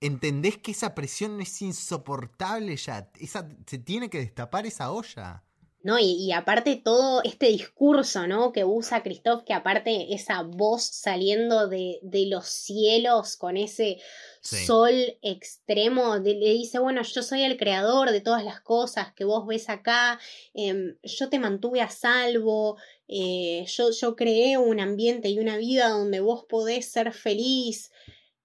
entendés 0.00 0.58
que 0.58 0.70
esa 0.70 0.94
presión 0.94 1.40
es 1.40 1.60
insoportable 1.60 2.76
ya. 2.76 3.10
Esa, 3.18 3.48
se 3.66 3.78
tiene 3.78 4.08
que 4.08 4.18
destapar 4.18 4.64
esa 4.66 4.90
olla. 4.92 5.42
¿No? 5.86 6.00
Y, 6.00 6.32
aparte 6.32 6.74
todo 6.74 7.22
este 7.22 7.46
discurso, 7.46 8.26
¿no? 8.26 8.50
Que 8.50 8.64
usa 8.64 9.04
Christoph, 9.04 9.44
que 9.44 9.52
aparte 9.54 10.12
esa 10.14 10.42
voz 10.42 10.82
saliendo 10.82 11.68
de, 11.68 12.00
de 12.02 12.26
los 12.26 12.46
cielos 12.46 13.36
con 13.36 13.56
ese 13.56 13.98
sol 14.40 15.16
extremo, 15.22 16.16
le 16.16 16.34
dice, 16.34 16.80
bueno, 16.80 17.02
yo 17.02 17.22
soy 17.22 17.42
el 17.42 17.56
creador 17.56 18.10
de 18.10 18.20
todas 18.20 18.44
las 18.44 18.60
cosas 18.60 19.12
que 19.14 19.24
vos 19.24 19.46
ves 19.46 19.68
acá, 19.68 20.18
em, 20.54 20.96
yo 21.04 21.28
te 21.28 21.38
mantuve 21.38 21.80
a 21.82 21.88
salvo, 21.88 22.78
eh, 23.06 23.64
yo, 23.68 23.92
yo 23.92 24.16
creé 24.16 24.58
un 24.58 24.80
ambiente 24.80 25.28
y 25.28 25.38
una 25.38 25.56
vida 25.56 25.90
donde 25.90 26.18
vos 26.18 26.46
podés 26.48 26.90
ser 26.90 27.12
feliz. 27.12 27.92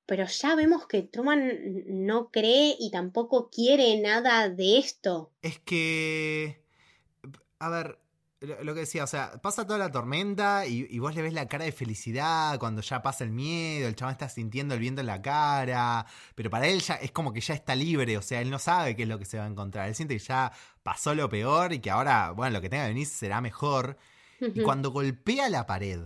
Pero 0.05 0.27
ya 0.27 0.53
vemos 0.55 0.85
que 0.87 1.01
Truman 1.01 1.85
no 1.87 2.29
cree 2.29 2.75
y 2.77 2.91
tampoco 2.91 3.49
quiere 3.49 3.99
nada 3.99 4.47
de 4.49 4.77
esto. 4.77 5.31
Es 5.41 5.57
que 5.59 6.60
a 7.61 7.69
ver, 7.69 7.99
lo 8.63 8.73
que 8.73 8.81
decía, 8.81 9.03
o 9.03 9.07
sea, 9.07 9.39
pasa 9.39 9.67
toda 9.67 9.77
la 9.77 9.91
tormenta 9.91 10.65
y, 10.65 10.97
vos 10.97 11.13
le 11.13 11.21
ves 11.21 11.33
la 11.33 11.47
cara 11.47 11.65
de 11.65 11.71
felicidad 11.71 12.57
cuando 12.57 12.81
ya 12.81 13.03
pasa 13.03 13.23
el 13.23 13.29
miedo, 13.29 13.87
el 13.87 13.95
chaval 13.95 14.13
está 14.13 14.29
sintiendo 14.29 14.73
el 14.73 14.79
viento 14.79 15.01
en 15.01 15.07
la 15.07 15.21
cara, 15.21 16.07
pero 16.33 16.49
para 16.49 16.67
él 16.67 16.81
ya 16.81 16.95
es 16.95 17.11
como 17.11 17.31
que 17.31 17.39
ya 17.39 17.53
está 17.53 17.75
libre, 17.75 18.17
o 18.17 18.21
sea, 18.23 18.41
él 18.41 18.49
no 18.49 18.57
sabe 18.57 18.95
qué 18.95 19.03
es 19.03 19.09
lo 19.09 19.19
que 19.19 19.25
se 19.25 19.37
va 19.37 19.43
a 19.43 19.47
encontrar, 19.47 19.87
él 19.87 19.93
siente 19.93 20.15
que 20.15 20.23
ya 20.23 20.51
pasó 20.81 21.13
lo 21.13 21.29
peor 21.29 21.71
y 21.71 21.79
que 21.79 21.91
ahora, 21.91 22.31
bueno, 22.31 22.53
lo 22.53 22.61
que 22.61 22.69
tenga 22.69 22.85
que 22.85 22.89
venir 22.89 23.05
será 23.05 23.41
mejor. 23.41 23.97
Y 24.39 24.63
cuando 24.63 24.89
golpea 24.89 25.49
la 25.49 25.67
pared. 25.67 26.01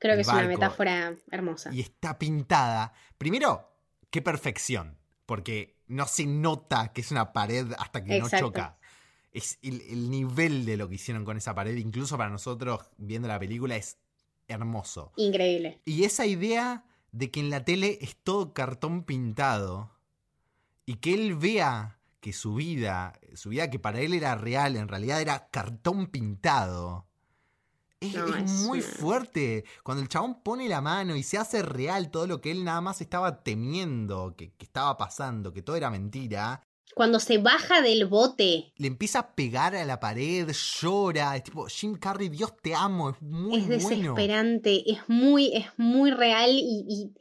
Creo 0.00 0.16
que 0.16 0.22
es 0.22 0.28
una 0.28 0.42
metáfora 0.42 1.14
hermosa. 1.30 1.72
Y 1.72 1.80
está 1.80 2.18
pintada. 2.18 2.92
Primero, 3.16 3.78
qué 4.10 4.22
perfección, 4.22 4.98
porque 5.24 5.78
no 5.86 6.06
se 6.08 6.26
nota 6.26 6.92
que 6.92 7.00
es 7.00 7.12
una 7.12 7.32
pared 7.32 7.72
hasta 7.78 8.02
que 8.02 8.18
no 8.18 8.28
choca 8.28 8.77
es 9.32 9.58
el, 9.62 10.10
nivel 10.10 10.64
de 10.64 10.76
lo 10.76 10.88
que 10.88 10.96
hicieron 10.96 11.24
con 11.24 11.36
esa 11.36 11.54
pared, 11.54 11.76
incluso 11.76 12.16
para 12.16 12.30
nosotros 12.30 12.80
viendo 12.96 13.28
la 13.28 13.38
película, 13.38 13.76
es 13.76 13.98
hermoso. 14.46 15.12
Increíble. 15.16 15.80
Y 15.84 16.04
esa 16.04 16.26
idea 16.26 16.84
de 17.12 17.30
que 17.30 17.40
en 17.40 17.50
la 17.50 17.64
tele 17.64 17.98
es 18.00 18.16
todo 18.16 18.52
cartón 18.52 19.04
pintado 19.04 19.90
y 20.86 20.96
que 20.96 21.14
él 21.14 21.34
vea 21.36 21.98
que 22.20 22.32
su 22.32 22.54
vida, 22.54 23.18
su 23.34 23.50
vida 23.50 23.70
que 23.70 23.78
para 23.78 24.00
él 24.00 24.14
era 24.14 24.34
real, 24.34 24.76
en 24.76 24.88
realidad 24.88 25.20
era 25.20 25.48
cartón 25.50 26.06
pintado. 26.06 27.06
Es, 28.00 28.16
muy 28.64 28.80
fuerte. 28.80 29.64
Cuando 29.82 30.02
el 30.02 30.08
chabón 30.08 30.42
pone 30.42 30.68
la 30.68 30.80
mano 30.80 31.16
y 31.16 31.24
se 31.24 31.36
hace 31.36 31.62
real 31.62 32.10
todo 32.10 32.28
lo 32.28 32.40
que 32.40 32.52
él 32.52 32.64
nada 32.64 32.80
más 32.80 33.00
estaba 33.00 33.42
temiendo, 33.42 34.34
que, 34.36 34.52
que 34.52 34.64
estaba 34.64 34.96
pasando, 34.96 35.52
que 35.52 35.62
todo 35.62 35.74
era 35.74 35.90
mentira, 35.90 36.62
cuando 36.94 37.20
se 37.20 37.38
baja 37.38 37.80
del 37.82 38.06
bote. 38.06 38.72
Le 38.76 38.86
empieza 38.86 39.20
a 39.20 39.34
pegar 39.34 39.74
a 39.74 39.84
la 39.84 40.00
pared, 40.00 40.50
llora, 40.80 41.36
es 41.36 41.44
tipo, 41.44 41.66
Jim 41.66 41.94
Carrey, 41.94 42.28
Dios 42.28 42.52
te 42.62 42.74
amo, 42.74 43.10
es 43.10 43.22
muy 43.22 43.60
Es 43.60 43.68
desesperante, 43.68 44.90
es 44.90 45.08
muy, 45.08 45.52
es 45.54 45.66
muy 45.76 46.10
real 46.10 46.50
y, 46.52 47.12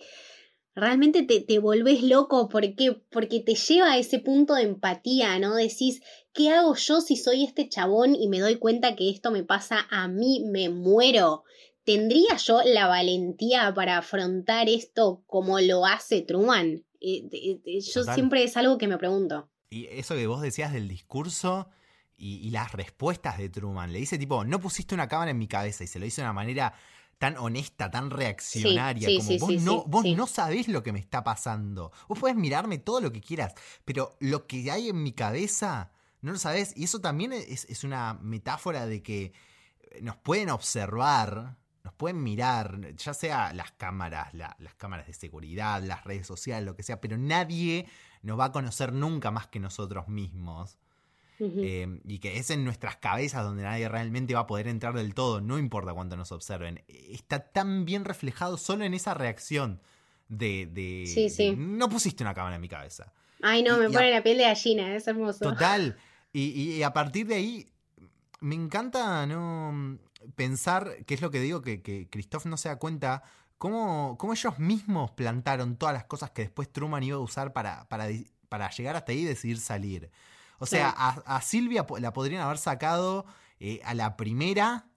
realmente 0.73 1.23
te, 1.23 1.41
te 1.41 1.57
volvés 1.57 2.03
loco 2.03 2.49
porque, 2.49 3.01
porque 3.09 3.39
te 3.39 3.55
lleva 3.55 3.93
a 3.93 3.97
ese 3.97 4.19
punto 4.19 4.53
de 4.53 4.63
empatía, 4.63 5.39
¿no? 5.39 5.55
Decís, 5.55 6.01
¿qué 6.33 6.51
hago 6.51 6.75
yo 6.75 7.01
si 7.01 7.15
soy 7.15 7.43
este 7.43 7.67
chabón 7.67 8.15
y 8.15 8.27
me 8.27 8.39
doy 8.39 8.57
cuenta 8.57 8.95
que 8.95 9.09
esto 9.09 9.31
me 9.31 9.43
pasa 9.43 9.87
a 9.89 10.07
mí, 10.07 10.43
me 10.45 10.69
muero? 10.69 11.43
¿Tendría 11.83 12.35
yo 12.35 12.61
la 12.63 12.87
valentía 12.87 13.73
para 13.73 13.97
afrontar 13.97 14.69
esto 14.69 15.23
como 15.25 15.59
lo 15.59 15.85
hace 15.85 16.21
Truman? 16.21 16.83
Eh, 16.99 17.81
yo 17.81 18.03
siempre 18.03 18.43
es 18.43 18.57
algo 18.57 18.77
que 18.77 18.87
me 18.87 18.97
pregunto. 18.97 19.49
Y 19.69 19.87
eso 19.87 20.15
que 20.15 20.27
vos 20.27 20.41
decías 20.41 20.73
del 20.73 20.87
discurso 20.87 21.69
y, 22.17 22.49
las 22.49 22.71
respuestas 22.71 23.37
de 23.37 23.49
Truman. 23.49 23.93
Le 23.93 23.99
dice 23.99 24.17
tipo, 24.17 24.43
no 24.43 24.59
pusiste 24.59 24.95
una 24.95 25.07
cámara 25.07 25.31
en 25.31 25.37
mi 25.37 25.47
cabeza 25.47 25.83
y 25.83 25.87
se 25.87 25.99
lo 25.99 26.05
hizo 26.05 26.21
de 26.21 26.25
una 26.25 26.33
manera 26.33 26.73
tan 27.17 27.37
honesta, 27.37 27.89
tan 27.89 28.11
reaccionaria, 28.11 29.09
como 29.17 29.39
vos, 29.39 29.63
no, 29.63 29.83
vos 29.85 30.05
no 30.05 30.27
sabés 30.27 30.67
lo 30.67 30.83
que 30.83 30.91
me 30.91 30.99
está 30.99 31.23
pasando. 31.23 31.91
Vos 32.07 32.19
podés 32.19 32.35
mirarme 32.35 32.77
todo 32.77 33.01
lo 33.01 33.11
que 33.11 33.21
quieras, 33.21 33.53
pero 33.85 34.15
lo 34.19 34.45
que 34.45 34.69
hay 34.71 34.89
en 34.89 35.01
mi 35.01 35.13
cabeza 35.13 35.91
no 36.21 36.31
lo 36.31 36.39
sabés. 36.39 36.73
Y 36.75 36.83
eso 36.83 36.99
también 36.99 37.33
es, 37.33 37.83
una 37.83 38.15
metáfora 38.21 38.85
de 38.85 39.01
que 39.01 39.33
nos 40.01 40.15
pueden 40.17 40.49
observar, 40.49 41.57
nos 41.83 41.93
pueden 41.93 42.21
mirar, 42.21 42.95
ya 42.95 43.13
sea 43.13 43.53
las 43.53 43.71
cámaras, 43.71 44.33
las 44.33 44.75
cámaras 44.75 45.07
de 45.07 45.13
seguridad, 45.13 45.81
las 45.81 46.03
redes 46.03 46.27
sociales, 46.27 46.65
lo 46.65 46.75
que 46.75 46.83
sea, 46.83 47.01
pero 47.01 47.17
nadie 47.17 47.87
nos 48.27 48.37
va 48.37 48.45
a 48.45 48.51
conocer 48.51 48.91
nunca 48.91 49.31
más 49.31 49.47
que 49.47 49.59
nosotros 49.59 50.09
mismos. 50.09 50.77
Eh, 51.39 52.01
y 52.07 52.17
que 52.17 52.39
es 52.39 52.49
en 52.49 52.65
nuestras 52.65 52.97
cabezas 52.97 53.43
donde 53.43 53.61
nadie 53.61 53.87
realmente 53.87 54.33
va 54.33 54.41
a 54.41 54.47
poder 54.47 54.67
entrar 54.67 54.95
del 54.95 55.13
todo, 55.13 55.39
no 55.39 55.59
importa 55.59 55.93
cuánto 55.93 56.17
nos 56.17 56.31
observen. 56.31 56.83
Está 56.87 57.39
tan 57.39 57.85
bien 57.85 58.05
reflejado 58.05 58.57
solo 58.57 58.85
en 58.85 58.95
esa 58.95 59.13
reacción 59.13 59.79
de, 60.29 61.05
sí, 61.05 61.29
sí. 61.29 61.55
no 61.55 61.89
pusiste 61.89 62.23
una 62.23 62.33
cámara 62.33 62.55
en 62.55 62.61
mi 62.61 62.67
cabeza. 62.67 63.13
Ay, 63.43 63.61
no, 63.61 63.77
me 63.77 63.87
pone 63.89 64.11
la 64.11 64.23
piel 64.23 64.39
de 64.39 64.45
gallina, 64.45 64.95
es 64.95 65.07
hermoso. 65.07 65.39
Total. 65.39 65.97
Y, 66.33 66.81
a 66.81 66.91
partir 66.91 67.27
de 67.27 67.35
ahí, 67.35 67.67
me 68.39 68.55
encanta 68.55 69.25
no 69.27 69.99
pensar, 70.35 71.05
que 71.05 71.13
es 71.13 71.21
lo 71.21 71.29
que 71.29 71.39
digo, 71.39 71.61
que, 71.61 71.83
que 71.83 72.07
Christoph 72.09 72.45
no 72.45 72.57
se 72.57 72.69
da 72.69 72.79
cuenta 72.79 73.23
cómo, 73.57 74.17
ellos 74.33 74.59
mismos 74.59 75.11
plantaron 75.11 75.77
todas 75.77 75.93
las 75.93 76.05
cosas 76.05 76.31
que 76.31 76.43
después 76.43 76.71
Truman 76.71 77.03
iba 77.03 77.17
a 77.17 77.21
usar 77.21 77.53
para, 77.53 77.87
para, 77.89 78.07
para 78.49 78.69
llegar 78.69 78.95
hasta 78.95 79.11
ahí 79.11 79.19
y 79.19 79.25
decidir 79.25 79.59
salir. 79.59 80.11
O 80.59 80.65
sea, 80.65 80.89
a, 80.89 81.41
Silvia 81.41 81.85
la 81.99 82.13
podrían 82.13 82.41
haber 82.41 82.57
sacado 82.57 83.25
eh, 83.59 83.79
a 83.83 83.93
la 83.93 84.17
primera 84.17 84.87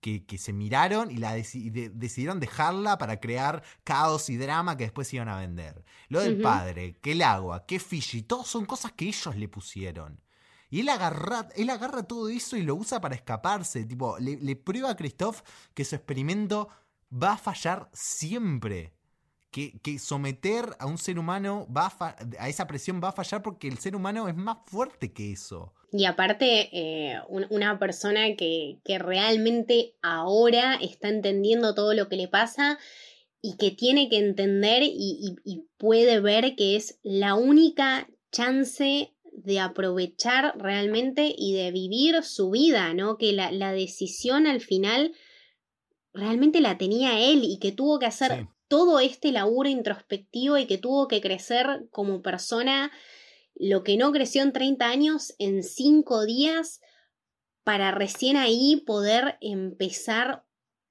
que, 0.00 0.38
se 0.38 0.52
miraron 0.52 1.10
y 1.10 1.16
la 1.16 1.34
decidieron 1.34 2.38
dejarla 2.38 2.96
para 2.96 3.18
crear 3.18 3.64
caos 3.82 4.30
y 4.30 4.36
drama 4.36 4.76
que 4.76 4.84
después 4.84 5.12
iban 5.12 5.28
a 5.28 5.38
vender. 5.38 5.84
Lo 6.08 6.20
del 6.20 6.40
padre, 6.40 6.96
que 7.00 7.12
el 7.12 7.22
agua, 7.22 7.66
que 7.66 7.80
Fiji, 7.80 8.22
todos 8.22 8.46
son 8.46 8.66
cosas 8.66 8.92
que 8.92 9.06
ellos 9.06 9.34
le 9.34 9.48
pusieron. 9.48 10.20
Y 10.70 10.80
él 10.80 10.88
agarra, 10.88 11.48
él 11.56 11.70
agarra 11.70 12.02
todo 12.04 12.28
eso 12.28 12.56
y 12.56 12.62
lo 12.62 12.74
usa 12.74 13.00
para 13.00 13.14
escaparse. 13.14 13.84
Tipo, 13.84 14.18
le, 14.18 14.56
prueba 14.56 14.90
a 14.90 14.96
Christoph 14.96 15.42
que 15.74 15.84
su 15.84 15.96
experimento 15.96 16.68
va 17.12 17.32
a 17.32 17.38
fallar 17.38 17.88
siempre. 17.92 18.92
Que, 19.50 19.78
que, 19.80 19.98
someter 19.98 20.76
a 20.78 20.86
un 20.86 20.98
ser 20.98 21.18
humano 21.18 21.66
va 21.74 21.86
a, 21.86 22.16
a, 22.38 22.48
esa 22.48 22.66
presión 22.66 23.00
va 23.02 23.08
a 23.08 23.12
fallar 23.12 23.42
porque 23.42 23.68
el 23.68 23.78
ser 23.78 23.96
humano 23.96 24.28
es 24.28 24.36
más 24.36 24.58
fuerte 24.66 25.14
que 25.14 25.32
eso. 25.32 25.72
Y 25.92 26.04
aparte, 26.04 26.68
eh, 26.72 27.18
una 27.28 27.78
persona 27.78 28.36
que, 28.36 28.80
que 28.84 28.98
realmente 28.98 29.94
ahora 30.02 30.74
está 30.74 31.08
entendiendo 31.08 31.74
todo 31.74 31.94
lo 31.94 32.08
que 32.08 32.16
le 32.16 32.28
pasa 32.28 32.78
y 33.46 33.56
que 33.56 33.70
tiene 33.70 34.08
que 34.08 34.18
entender 34.18 34.82
y, 34.84 35.36
puede 35.78 36.20
ver 36.20 36.56
que 36.56 36.74
es 36.74 36.98
la 37.02 37.34
única 37.34 38.08
chance 38.32 39.12
de 39.32 39.60
aprovechar 39.60 40.54
realmente 40.58 41.34
y 41.36 41.52
de 41.52 41.70
vivir 41.70 42.22
su 42.22 42.50
vida, 42.50 42.92
¿no? 42.94 43.18
Que 43.18 43.32
la, 43.32 43.72
decisión 43.72 44.46
al 44.46 44.60
final 44.60 45.12
realmente 46.16 46.60
la 46.60 46.78
tenía 46.78 47.20
él 47.20 47.44
y 47.44 47.58
que 47.58 47.72
tuvo 47.72 47.98
que 47.98 48.06
hacer 48.06 48.48
todo 48.68 48.98
este 49.00 49.30
laburo 49.32 49.68
introspectivo 49.68 50.58
y 50.58 50.66
que 50.66 50.78
tuvo 50.78 51.06
que 51.06 51.20
crecer 51.20 51.86
como 51.90 52.22
persona 52.22 52.90
lo 53.54 53.84
que 53.84 53.96
no 53.96 54.12
creció 54.12 54.42
en 54.42 54.52
30 54.52 54.86
años 54.86 55.34
en 55.38 55.62
5 55.62 56.24
días 56.24 56.80
para 57.64 57.90
recién 57.90 58.36
ahí 58.36 58.82
poder 58.86 59.38
empezar 59.40 60.44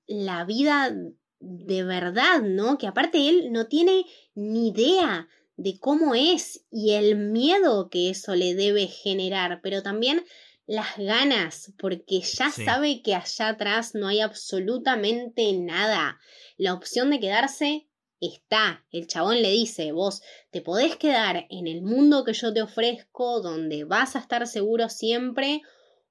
la 0.07 0.45
vida 0.45 0.95
de 1.39 1.83
verdad, 1.83 2.41
¿no? 2.41 2.77
Que 2.77 2.87
aparte 2.87 3.29
él 3.29 3.51
no 3.51 3.67
tiene 3.67 4.05
ni 4.33 4.69
idea 4.69 5.27
de 5.57 5.79
cómo 5.79 6.15
es 6.15 6.65
y 6.71 6.91
el 6.93 7.15
miedo 7.15 7.89
que 7.89 8.09
eso 8.09 8.35
le 8.35 8.55
debe 8.55 8.87
generar, 8.87 9.61
pero 9.61 9.83
también 9.83 10.23
las 10.67 10.97
ganas, 10.97 11.73
porque 11.77 12.21
ya 12.21 12.49
sabe 12.49 13.01
que 13.01 13.13
allá 13.15 13.49
atrás 13.49 13.93
no 13.93 14.07
hay 14.07 14.21
absolutamente 14.21 15.53
nada. 15.53 16.19
La 16.57 16.73
opción 16.73 17.09
de 17.11 17.19
quedarse 17.19 17.87
está. 18.19 18.85
El 18.91 19.07
chabón 19.07 19.41
le 19.41 19.49
dice, 19.51 19.91
vos 19.91 20.21
te 20.51 20.61
podés 20.61 20.95
quedar 20.95 21.45
en 21.49 21.67
el 21.67 21.81
mundo 21.81 22.23
que 22.23 22.33
yo 22.33 22.53
te 22.53 22.61
ofrezco, 22.61 23.41
donde 23.41 23.83
vas 23.83 24.15
a 24.15 24.19
estar 24.19 24.47
seguro 24.47 24.89
siempre, 24.89 25.61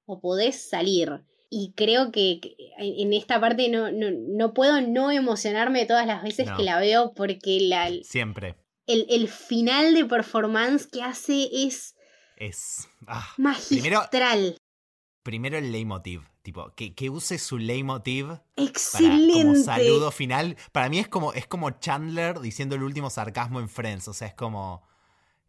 o 0.05 0.19
podés 0.19 0.69
salir. 0.69 1.23
Y 1.49 1.73
creo 1.75 2.11
que 2.11 2.41
en 2.77 3.13
esta 3.13 3.39
parte 3.39 3.69
no, 3.69 3.91
no, 3.91 4.53
puedo 4.53 4.81
no 4.81 5.11
emocionarme 5.11 5.85
todas 5.85 6.07
las 6.07 6.23
veces 6.23 6.49
que 6.57 6.63
la 6.63 6.79
veo 6.79 7.13
porque 7.13 7.59
la... 7.61 7.89
Siempre. 8.03 8.55
El, 8.87 9.27
final 9.27 9.93
de 9.93 10.05
performance 10.05 10.87
que 10.87 11.01
hace 11.01 11.49
es... 11.51 11.94
Es... 12.35 12.87
Ah, 13.07 13.33
magistral. 13.37 14.57
Primero, 15.23 15.57
el 15.57 15.71
leitmotiv. 15.71 16.21
Tipo, 16.41 16.73
que, 16.75 16.93
que 16.93 17.09
use 17.09 17.39
su 17.39 17.57
leitmotiv 17.57 18.39
Excelente. 18.55 19.33
Para, 19.33 19.43
como 19.43 19.55
saludo 19.55 20.11
final. 20.11 20.55
Para 20.71 20.89
mí 20.89 20.99
es 20.99 21.07
como, 21.07 21.33
es 21.33 21.47
como 21.47 21.71
Chandler 21.71 22.39
diciendo 22.39 22.75
el 22.75 22.83
último 22.83 23.09
sarcasmo 23.09 23.59
en 23.59 23.69
Friends. 23.69 24.07
O 24.07 24.13
sea, 24.13 24.27
es 24.27 24.35
como 24.35 24.83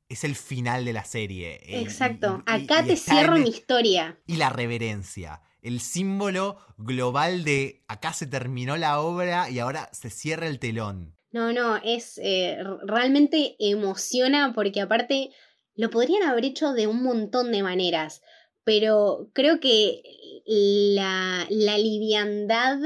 es 0.08 0.24
el 0.24 0.36
final 0.36 0.84
de 0.84 0.92
la 0.92 1.04
serie. 1.04 1.60
Exacto. 1.80 2.42
Acá 2.46 2.84
te 2.84 2.96
cierro 2.96 3.36
mi 3.36 3.50
historia. 3.50 4.18
Y 4.26 4.36
la 4.36 4.48
reverencia 4.48 5.42
el 5.66 5.80
símbolo 5.80 6.58
global 6.78 7.42
de 7.42 7.82
acá 7.88 8.12
se 8.12 8.28
terminó 8.28 8.76
la 8.76 9.00
obra 9.00 9.50
y 9.50 9.58
ahora 9.58 9.90
se 9.92 10.10
cierra 10.10 10.46
el 10.46 10.60
telón. 10.60 11.16
No, 11.32 11.52
no, 11.52 11.76
es 11.82 12.20
eh, 12.22 12.56
realmente 12.84 13.56
emociona 13.58 14.52
porque 14.54 14.80
aparte 14.80 15.30
lo 15.76 15.90
podrían 15.90 16.24
haber 16.24 16.44
hecho 16.44 16.72
de 16.72 16.86
un 16.86 17.02
montón 17.02 17.52
de 17.52 17.62
maneras, 17.62 18.22
pero 18.64 19.30
creo 19.32 19.60
que 19.60 20.02
la, 20.46 21.46
la 21.50 21.78
liviandad 21.78 22.78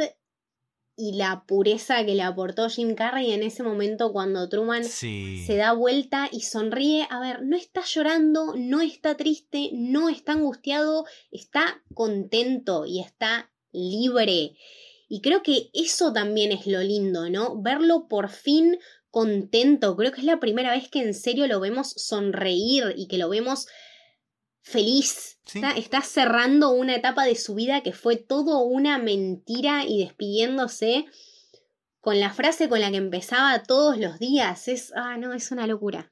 y 1.00 1.12
la 1.12 1.44
pureza 1.46 2.04
que 2.04 2.14
le 2.14 2.22
aportó 2.22 2.68
Jim 2.68 2.94
Carrey 2.94 3.32
en 3.32 3.42
ese 3.42 3.62
momento 3.62 4.12
cuando 4.12 4.50
Truman 4.50 4.84
se 4.84 5.56
da 5.56 5.72
vuelta 5.72 6.28
y 6.30 6.42
sonríe. 6.42 7.06
A 7.08 7.20
ver, 7.20 7.42
no 7.42 7.56
está 7.56 7.82
llorando, 7.82 8.54
no 8.54 8.82
está 8.82 9.16
triste, 9.16 9.70
no 9.72 10.10
está 10.10 10.32
angustiado, 10.32 11.06
está 11.30 11.82
contento 11.94 12.84
y 12.84 13.00
está 13.00 13.50
libre. 13.72 14.56
Y 15.08 15.22
creo 15.22 15.42
que 15.42 15.70
eso 15.72 16.12
también 16.12 16.52
es 16.52 16.66
lo 16.66 16.80
lindo, 16.80 17.30
¿no? 17.30 17.60
Verlo 17.62 18.06
por 18.06 18.28
fin 18.28 18.78
contento. 19.10 19.96
Creo 19.96 20.12
que 20.12 20.20
es 20.20 20.26
la 20.26 20.40
primera 20.40 20.70
vez 20.70 20.88
que 20.88 21.00
en 21.00 21.14
serio 21.14 21.46
lo 21.46 21.60
vemos 21.60 21.90
sonreír 21.96 22.94
y 22.96 23.08
que 23.08 23.18
lo 23.18 23.28
vemos 23.28 23.66
feliz. 24.62 25.38
Está, 25.76 26.00
cerrando 26.02 26.70
una 26.70 26.94
etapa 26.94 27.24
de 27.24 27.34
su 27.34 27.54
vida 27.54 27.82
que 27.82 27.92
fue 27.92 28.16
todo 28.16 28.60
una 28.60 28.98
mentira 28.98 29.84
y 29.84 30.04
despidiéndose 30.04 31.06
con 32.00 32.20
la 32.20 32.32
frase 32.32 32.68
con 32.68 32.80
la 32.80 32.90
que 32.90 32.98
empezaba 32.98 33.62
todos 33.62 33.98
los 33.98 34.18
días. 34.18 34.68
Es, 34.68 34.92
ah, 34.94 35.16
no, 35.16 35.32
es 35.32 35.50
una 35.50 35.66
locura. 35.66 36.10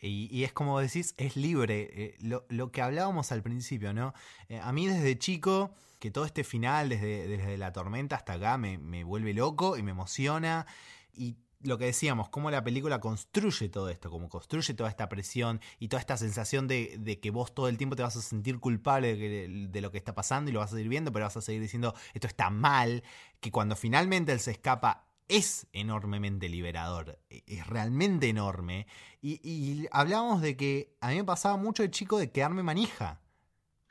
Y, 0.00 0.44
es 0.44 0.52
como 0.52 0.78
decís, 0.78 1.14
es 1.16 1.36
libre. 1.36 1.88
Eh, 1.92 2.16
lo, 2.20 2.70
que 2.70 2.82
hablábamos 2.82 3.32
al 3.32 3.42
principio, 3.42 3.92
¿no? 3.92 4.14
Eh, 4.48 4.60
a 4.62 4.72
mí 4.72 4.86
desde 4.86 5.18
chico, 5.18 5.74
que 5.98 6.12
todo 6.12 6.24
este 6.24 6.44
final, 6.44 6.88
desde, 6.88 7.26
desde 7.26 7.56
la 7.56 7.72
tormenta 7.72 8.14
hasta 8.14 8.34
acá, 8.34 8.58
me, 8.58 8.78
me 8.78 9.02
vuelve 9.02 9.34
loco 9.34 9.76
y 9.76 9.82
me 9.82 9.90
emociona. 9.90 10.66
Y 11.12 11.38
lo 11.60 11.76
que 11.78 11.86
decíamos, 11.86 12.28
cómo 12.28 12.50
la 12.50 12.62
película 12.62 13.00
construye 13.00 13.68
todo 13.68 13.88
esto, 13.88 14.10
cómo 14.10 14.28
construye 14.28 14.74
toda 14.74 14.88
esta 14.88 15.08
presión 15.08 15.60
y 15.78 15.88
toda 15.88 16.00
esta 16.00 16.16
sensación 16.16 16.68
de, 16.68 17.18
que 17.20 17.30
vos 17.30 17.54
todo 17.54 17.68
el 17.68 17.76
tiempo 17.76 17.96
te 17.96 18.02
vas 18.02 18.16
a 18.16 18.22
sentir 18.22 18.60
culpable 18.60 19.16
de, 19.16 19.80
lo 19.80 19.90
que 19.90 19.98
está 19.98 20.14
pasando 20.14 20.50
y 20.50 20.54
lo 20.54 20.60
vas 20.60 20.72
a 20.72 20.76
seguir 20.76 20.88
viendo, 20.88 21.12
pero 21.12 21.24
vas 21.24 21.36
a 21.36 21.40
seguir 21.40 21.60
diciendo 21.60 21.94
esto 22.14 22.26
está 22.26 22.50
mal, 22.50 23.02
que 23.40 23.50
cuando 23.50 23.76
finalmente 23.76 24.32
él 24.32 24.40
se 24.40 24.52
escapa 24.52 25.06
es 25.26 25.66
enormemente 25.72 26.48
liberador, 26.48 27.20
e, 27.28 27.42
es 27.46 27.66
realmente 27.66 28.28
enorme. 28.28 28.86
Y, 29.20 29.86
hablábamos 29.90 30.40
de 30.40 30.56
que 30.56 30.96
a 31.00 31.08
mí 31.08 31.16
me 31.16 31.24
pasaba 31.24 31.56
mucho 31.56 31.82
de 31.82 31.90
chico 31.90 32.18
de 32.18 32.30
quedarme 32.30 32.62
manija, 32.62 33.20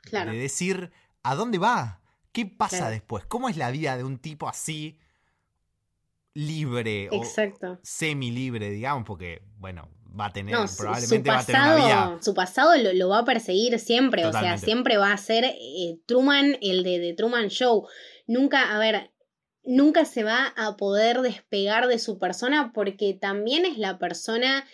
claro. 0.00 0.32
de 0.32 0.38
decir, 0.38 0.90
¿a 1.22 1.34
dónde 1.34 1.58
va? 1.58 2.00
¿Qué 2.32 2.46
pasa 2.46 2.90
después? 2.90 3.24
¿Cómo 3.26 3.48
es 3.48 3.56
la 3.56 3.70
vida 3.70 3.96
de 3.96 4.04
un 4.04 4.18
tipo 4.18 4.48
así? 4.48 4.98
Libre 6.38 7.08
Exacto. 7.12 7.72
o 7.72 7.78
semi 7.82 8.30
libre, 8.30 8.70
digamos, 8.70 9.04
porque, 9.04 9.42
bueno, 9.56 9.88
va 10.18 10.26
a 10.26 10.32
tener, 10.32 10.56
probablemente 10.76 11.30
va 11.30 11.38
a 11.40 11.44
tener 11.44 11.60
una 11.60 11.76
vida. 11.76 12.18
Su 12.20 12.34
pasado 12.34 12.72
lo, 12.76 13.08
va 13.08 13.18
a 13.20 13.24
perseguir 13.24 13.78
siempre, 13.78 14.24
o 14.26 14.32
sea, 14.32 14.56
siempre 14.56 14.96
va 14.96 15.12
a 15.12 15.16
ser 15.16 15.44
eh, 15.44 15.98
Truman, 16.06 16.56
el 16.60 16.84
de, 16.84 16.98
de 16.98 17.12
Truman 17.14 17.48
Show. 17.48 17.86
Nunca, 18.26 18.74
a 18.74 18.78
ver, 18.78 19.10
nunca 19.64 20.04
se 20.04 20.22
va 20.22 20.54
a 20.56 20.76
poder 20.76 21.22
despegar 21.22 21.88
de 21.88 21.98
su 21.98 22.18
persona 22.18 22.72
porque 22.72 23.14
también 23.14 23.64
es 23.64 23.76
la 23.76 23.98
persona 23.98 24.64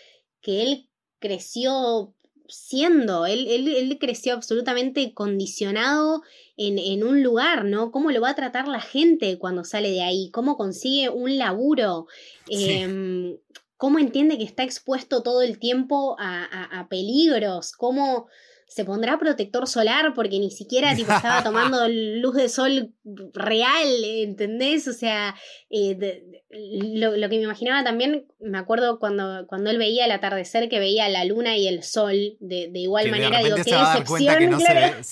que 0.40 0.62
él 0.62 0.90
creció 1.18 2.14
siendo. 2.48 3.26
Él, 3.26 3.48
él, 3.48 3.98
creció 3.98 4.34
absolutamente 4.34 5.14
condicionado 5.14 6.22
en, 6.56 6.78
en, 6.78 7.04
un 7.04 7.22
lugar, 7.22 7.64
¿no? 7.64 7.90
¿Cómo 7.90 8.10
lo 8.10 8.20
va 8.20 8.30
a 8.30 8.34
tratar 8.34 8.68
la 8.68 8.80
gente 8.80 9.38
cuando 9.38 9.64
sale 9.64 9.90
de 9.90 10.02
ahí? 10.02 10.30
¿Cómo 10.30 10.56
consigue 10.56 11.08
un 11.08 11.36
laburo? 11.38 12.06
Em, 12.48 13.36
¿Cómo 13.76 13.98
entiende 13.98 14.38
que 14.38 14.44
está 14.44 14.62
expuesto 14.62 15.22
todo 15.22 15.42
el 15.42 15.58
tiempo 15.58 16.16
a, 16.18 16.44
a, 16.44 16.80
a 16.80 16.88
peligros? 16.88 17.72
¿Cómo 17.72 18.28
se 18.74 18.84
pondrá 18.84 19.20
protector 19.20 19.68
solar 19.68 20.14
porque 20.14 20.40
ni 20.40 20.50
siquiera 20.50 20.96
tipo, 20.96 21.12
estaba 21.12 21.44
tomando 21.44 21.88
luz 21.88 22.34
de 22.34 22.48
sol 22.48 22.92
real, 23.32 23.86
¿entendés? 24.02 24.88
O 24.88 24.92
sea, 24.92 25.36
eh, 25.70 26.40
lo, 26.50 27.12
que 27.12 27.36
me 27.36 27.42
imaginaba 27.44 27.84
también, 27.84 28.26
me 28.40 28.58
acuerdo 28.58 28.98
cuando, 28.98 29.46
cuando 29.46 29.70
él 29.70 29.78
veía 29.78 30.06
el 30.06 30.10
atardecer, 30.10 30.68
que 30.68 30.80
veía 30.80 31.08
la 31.08 31.24
luna 31.24 31.56
y 31.56 31.68
el 31.68 31.84
sol 31.84 32.36
de, 32.40 32.68
igual 32.74 33.12
manera, 33.12 33.38
digo, 33.44 33.54
qué 33.64 33.76
decepción, 33.76 34.18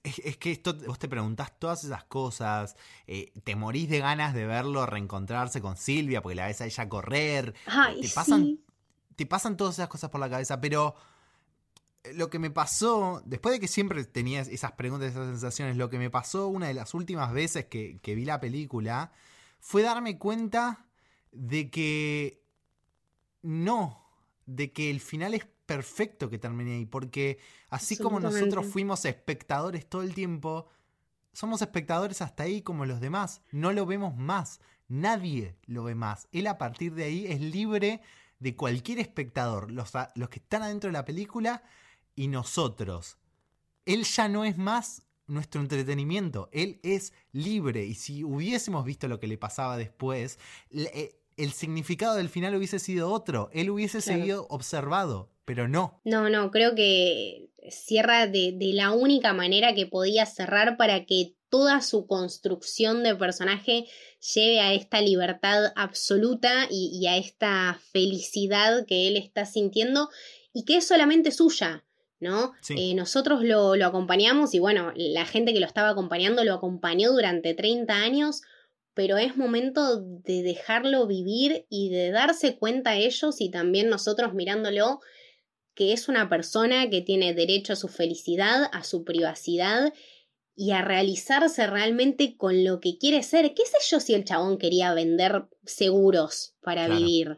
Es, 0.03 0.35
que 0.35 0.51
esto, 0.51 0.75
vos 0.87 0.99
te 0.99 1.07
preguntás 1.07 1.57
todas 1.57 1.85
esas 1.85 2.03
cosas, 2.03 2.75
eh, 3.07 3.31
te 3.45 3.55
morís 3.55 3.87
de 3.87 3.99
ganas 3.99 4.33
de 4.33 4.45
verlo 4.45 4.85
reencontrarse 4.85 5.61
con 5.61 5.77
Silvia 5.77 6.21
porque 6.21 6.35
la 6.35 6.47
ves 6.47 6.59
a 6.59 6.65
ella 6.65 6.89
correr, 6.89 7.53
te 8.01 8.09
pasan 8.09 8.59
te 9.17 9.25
pasan 9.25 9.57
todas 9.57 9.75
esas 9.75 9.89
cosas 9.89 10.09
por 10.09 10.21
la 10.21 10.29
cabeza, 10.29 10.61
pero 10.61 10.95
eh, 12.03 12.13
lo 12.13 12.29
que 12.29 12.39
me 12.39 12.51
pasó, 12.51 13.21
después 13.25 13.51
de 13.51 13.59
que 13.59 13.67
siempre 13.67 14.05
tenía 14.05 14.41
esas 14.41 14.73
preguntas, 14.73 15.11
esas 15.11 15.27
sensaciones, 15.27 15.75
lo 15.75 15.89
que 15.89 15.97
me 15.97 16.09
pasó 16.09 16.47
una 16.47 16.67
de 16.67 16.75
las 16.75 16.93
últimas 16.93 17.33
veces 17.33 17.65
que, 17.65 17.99
vi 18.03 18.25
la 18.25 18.39
película 18.39 19.11
fue 19.59 19.81
darme 19.81 20.19
cuenta 20.19 20.85
de 21.31 21.71
que 21.71 22.43
no, 23.41 24.05
de 24.45 24.71
que 24.71 24.91
el 24.91 25.01
final 25.01 25.33
es 25.33 25.47
perfecto 25.65 26.29
que 26.29 26.37
termine 26.37 26.75
ahí, 26.75 26.85
porque 26.85 27.39
así 27.69 27.97
como 27.97 28.19
nosotros 28.19 28.67
fuimos 28.67 29.03
espectadores 29.03 29.89
todo 29.89 30.03
el 30.03 30.13
tiempo, 30.13 30.67
somos 31.33 31.63
espectadores 31.63 32.21
hasta 32.21 32.43
ahí 32.43 32.61
como 32.61 32.85
los 32.85 33.01
demás, 33.01 33.41
no 33.51 33.73
lo 33.73 33.87
vemos 33.87 34.15
más, 34.15 34.61
nadie 34.87 35.55
lo 35.65 35.83
ve 35.83 35.95
más, 35.95 36.27
él 36.31 36.45
a 36.45 36.59
partir 36.59 36.93
de 36.93 37.05
ahí 37.05 37.25
es 37.25 37.41
libre 37.41 38.01
de 38.39 38.55
cualquier 38.55 38.99
espectador, 38.99 39.71
los, 39.71 39.91
los 40.15 40.29
que 40.29 40.39
están 40.39 40.63
adentro 40.63 40.89
de 40.89 40.93
la 40.93 41.05
película 41.05 41.63
y 42.15 42.27
nosotros. 42.27 43.17
Él 43.85 44.03
ya 44.03 44.27
no 44.27 44.45
es 44.45 44.57
más 44.57 45.03
nuestro 45.27 45.61
entretenimiento, 45.61 46.49
él 46.51 46.79
es 46.83 47.13
libre 47.33 47.85
y 47.85 47.95
si 47.95 48.23
hubiésemos 48.23 48.85
visto 48.85 49.07
lo 49.07 49.19
que 49.19 49.27
le 49.27 49.37
pasaba 49.37 49.77
después, 49.77 50.39
eh, 50.71 51.19
el 51.35 51.51
significado 51.51 52.15
del 52.15 52.29
final 52.29 52.55
hubiese 52.55 52.79
sido 52.79 53.11
otro, 53.11 53.49
él 53.53 53.69
hubiese 53.69 54.01
seguido 54.01 54.47
observado, 54.49 55.29
pero 55.45 55.67
no. 55.67 56.01
No, 56.03 56.29
no, 56.29 56.49
creo 56.49 56.75
que 56.75 57.49
cierra 57.69 58.27
de, 58.27 58.53
de, 58.53 58.73
la 58.73 58.91
única 58.91 59.33
manera 59.33 59.75
que 59.75 59.85
podía 59.85 60.25
cerrar 60.25 60.77
para 60.77 61.05
que 61.05 61.36
toda 61.49 61.81
su 61.81 62.07
construcción 62.07 63.03
de 63.03 63.15
personaje 63.15 63.85
lleve 64.33 64.59
a 64.59 64.73
esta 64.73 65.01
libertad 65.01 65.71
absoluta 65.75 66.67
y, 66.69 67.05
a 67.07 67.17
esta 67.17 67.79
felicidad 67.91 68.85
que 68.85 69.07
él 69.07 69.17
está 69.17 69.45
sintiendo 69.45 70.09
y 70.53 70.65
que 70.65 70.77
es 70.77 70.87
solamente 70.87 71.31
suya. 71.31 71.83
¿no? 72.19 72.53
Eh, 72.75 72.95
nosotros 72.95 73.43
lo, 73.43 73.75
lo, 73.75 73.85
acompañamos 73.85 74.55
y 74.55 74.59
bueno, 74.59 74.91
la 74.95 75.25
gente 75.25 75.53
que 75.53 75.59
lo 75.59 75.67
estaba 75.67 75.89
acompañando 75.89 76.43
lo 76.43 76.55
acompañó 76.55 77.11
durante 77.11 77.53
30 77.53 77.93
años, 77.93 78.41
pero 78.95 79.17
es 79.17 79.37
momento 79.37 80.01
de 80.01 80.41
dejarlo 80.41 81.05
vivir 81.05 81.67
y 81.69 81.89
de 81.89 82.09
darse 82.09 82.57
cuenta 82.57 82.91
a 82.91 82.97
ellos 82.97 83.39
y 83.39 83.51
también 83.51 83.89
nosotros 83.89 84.33
mirándolo 84.33 84.99
que 85.75 85.93
es 85.93 86.07
una 86.07 86.27
persona 86.27 86.89
que 86.89 87.01
tiene 87.01 87.35
derecho 87.35 87.73
a 87.73 87.75
su 87.75 87.87
felicidad, 87.87 88.67
a 88.73 88.83
su 88.83 89.03
privacidad 89.03 89.93
y 90.59 90.71
a 90.71 90.81
realizarse 90.81 91.67
realmente 91.67 92.35
con 92.35 92.63
lo 92.63 92.79
que 92.79 92.97
quiere 92.97 93.21
ser. 93.21 93.53
¿Qué 93.53 93.63
sé 93.63 93.77
yo 93.91 93.99
si 93.99 94.15
el 94.15 94.25
chabón 94.25 94.57
quería 94.57 94.91
vender 94.95 95.45
seguros 95.63 96.55
para 96.61 96.87
vivir? 96.87 97.37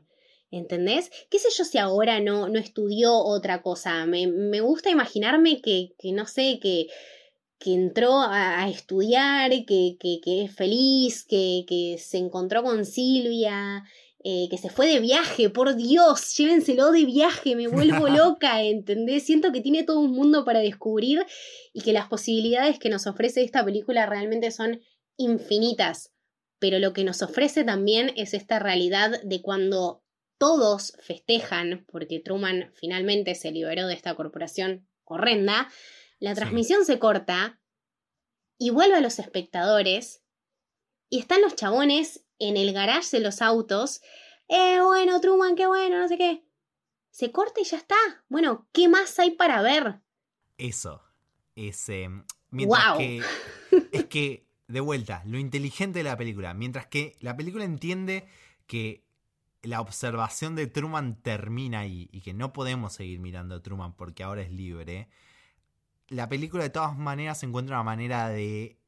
¿Entendés? 0.51 1.11
¿Qué 1.30 1.38
sé 1.38 1.49
yo 1.55 1.65
si 1.65 1.78
ahora 1.78 2.22
no, 2.22 2.47
no 2.47 2.57
estudió 2.57 3.13
otra 3.13 3.61
cosa? 3.61 4.05
Me, 4.05 4.26
me 4.26 4.61
gusta 4.61 4.89
imaginarme 4.89 5.61
que, 5.61 5.93
que, 5.99 6.13
no 6.13 6.26
sé, 6.26 6.59
que, 6.61 6.88
que 7.59 7.74
entró 7.74 8.22
a, 8.22 8.70
estudiar, 8.70 9.51
que, 9.65 9.97
que, 9.99 10.22
que, 10.24 10.45
es 10.45 10.55
feliz, 10.55 11.26
que, 11.26 11.65
que 11.67 11.97
se 11.99 12.20
encontró 12.20 12.63
con 12.63 12.86
Silvia, 12.86 13.84
eh, 14.24 14.47
que 14.49 14.57
se 14.57 14.70
fue 14.70 14.88
de 14.88 14.99
viaje, 14.99 15.49
por 15.49 15.76
Dios, 15.76 16.36
llévenselo 16.36 16.91
de 16.91 17.05
viaje, 17.05 17.55
me 17.55 17.67
vuelvo 17.67 18.07
loca, 18.09 18.61
¿entendés? 18.61 19.24
Siento 19.24 19.53
que 19.53 19.61
tiene 19.61 19.84
todo 19.84 19.99
un 20.01 20.11
mundo 20.11 20.43
para 20.43 20.59
descubrir 20.59 21.26
y 21.74 21.82
que 21.82 21.93
las 21.93 22.09
posibilidades 22.09 22.80
que 22.80 22.89
nos 22.89 23.07
ofrece 23.07 23.43
esta 23.43 23.63
película 23.63 24.05
realmente 24.05 24.51
son 24.51 24.82
infinitas. 25.15 26.11
Pero 26.59 26.80
lo 26.80 26.91
que 26.91 27.05
nos 27.05 27.22
ofrece 27.22 27.63
también 27.63 28.11
es 28.17 28.34
esta 28.34 28.59
realidad 28.59 29.22
de 29.24 29.41
cuando 29.41 30.03
todos 30.38 30.93
festejan, 31.01 31.86
porque 31.89 32.20
Truman 32.20 32.72
finalmente 32.76 33.36
se 33.36 33.51
liberó 33.51 33.88
de 33.88 33.93
esta 33.93 34.15
corporación 34.15 34.89
horrenda, 35.05 35.70
la 36.20 36.36
transmisión 36.36 36.84
se 36.84 36.99
corta 36.99 37.61
y 38.57 38.72
vuelve 38.72 38.95
a 38.95 39.01
los 39.01 39.20
espectadores 39.20 40.24
y 41.09 41.20
están 41.20 41.41
los 41.41 41.55
chabones 41.55 42.26
en 42.39 42.57
el 42.57 42.73
garage 42.73 43.17
de 43.17 43.23
los 43.23 43.41
autos. 43.41 44.01
Eh, 44.47 44.79
bueno, 44.81 45.19
Truman, 45.21 45.55
qué 45.55 45.67
bueno, 45.67 45.99
no 45.99 46.07
sé 46.07 46.17
qué. 46.17 46.43
Se 47.11 47.31
corta 47.31 47.61
y 47.61 47.65
ya 47.65 47.77
está. 47.77 47.97
Bueno, 48.29 48.67
¿qué 48.71 48.87
más 48.87 49.19
hay 49.19 49.31
para 49.31 49.61
ver? 49.61 49.99
Eso. 50.57 51.03
Es. 51.55 51.87
mientras 52.49 52.97
que. 52.97 53.21
Es 53.91 54.05
que, 54.05 54.47
de 54.67 54.79
vuelta, 54.79 55.23
lo 55.25 55.37
inteligente 55.37 55.99
de 55.99 56.03
la 56.03 56.17
película. 56.17 56.53
Mientras 56.53 56.87
que 56.87 57.17
la 57.19 57.35
película 57.35 57.65
entiende 57.65 58.27
que 58.67 59.03
la 59.61 59.81
observación 59.81 60.55
de 60.55 60.67
Truman 60.67 61.21
termina 61.21 61.79
ahí 61.79 62.09
y 62.11 62.21
que 62.21 62.33
no 62.33 62.53
podemos 62.53 62.93
seguir 62.93 63.19
mirando 63.19 63.55
a 63.55 63.61
Truman 63.61 63.93
porque 63.93 64.23
ahora 64.23 64.41
es 64.41 64.51
libre. 64.51 65.09
La 66.07 66.29
película 66.29 66.63
de 66.63 66.69
todas 66.69 66.97
maneras 66.97 67.43
encuentra 67.43 67.75
una 67.75 67.83
manera 67.83 68.29
de 68.29 68.79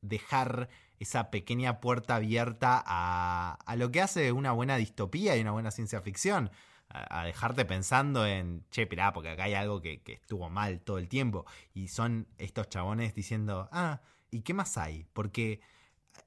dejar 0.00 0.68
esa 0.98 1.30
pequeña 1.30 1.80
puerta 1.80 2.16
abierta 2.16 2.82
a, 2.86 3.58
a 3.64 3.76
lo 3.76 3.90
que 3.90 4.00
hace 4.00 4.32
una 4.32 4.52
buena 4.52 4.76
distopía 4.76 5.36
y 5.36 5.40
una 5.40 5.52
buena 5.52 5.70
ciencia 5.70 6.00
ficción. 6.00 6.50
A, 6.88 7.24
dejarte 7.24 7.64
pensando 7.64 8.24
en, 8.24 8.64
che, 8.70 8.86
pirá, 8.86 9.12
porque 9.12 9.30
acá 9.30 9.44
hay 9.44 9.54
algo 9.54 9.80
que, 9.80 10.00
estuvo 10.06 10.48
mal 10.48 10.80
todo 10.80 10.98
el 10.98 11.08
tiempo. 11.08 11.44
Y 11.72 11.88
son 11.88 12.28
estos 12.38 12.68
chabones 12.68 13.14
diciendo, 13.14 13.68
ah, 13.72 14.00
¿y 14.30 14.42
qué 14.42 14.54
más 14.54 14.78
hay? 14.78 15.04
Porque 15.12 15.60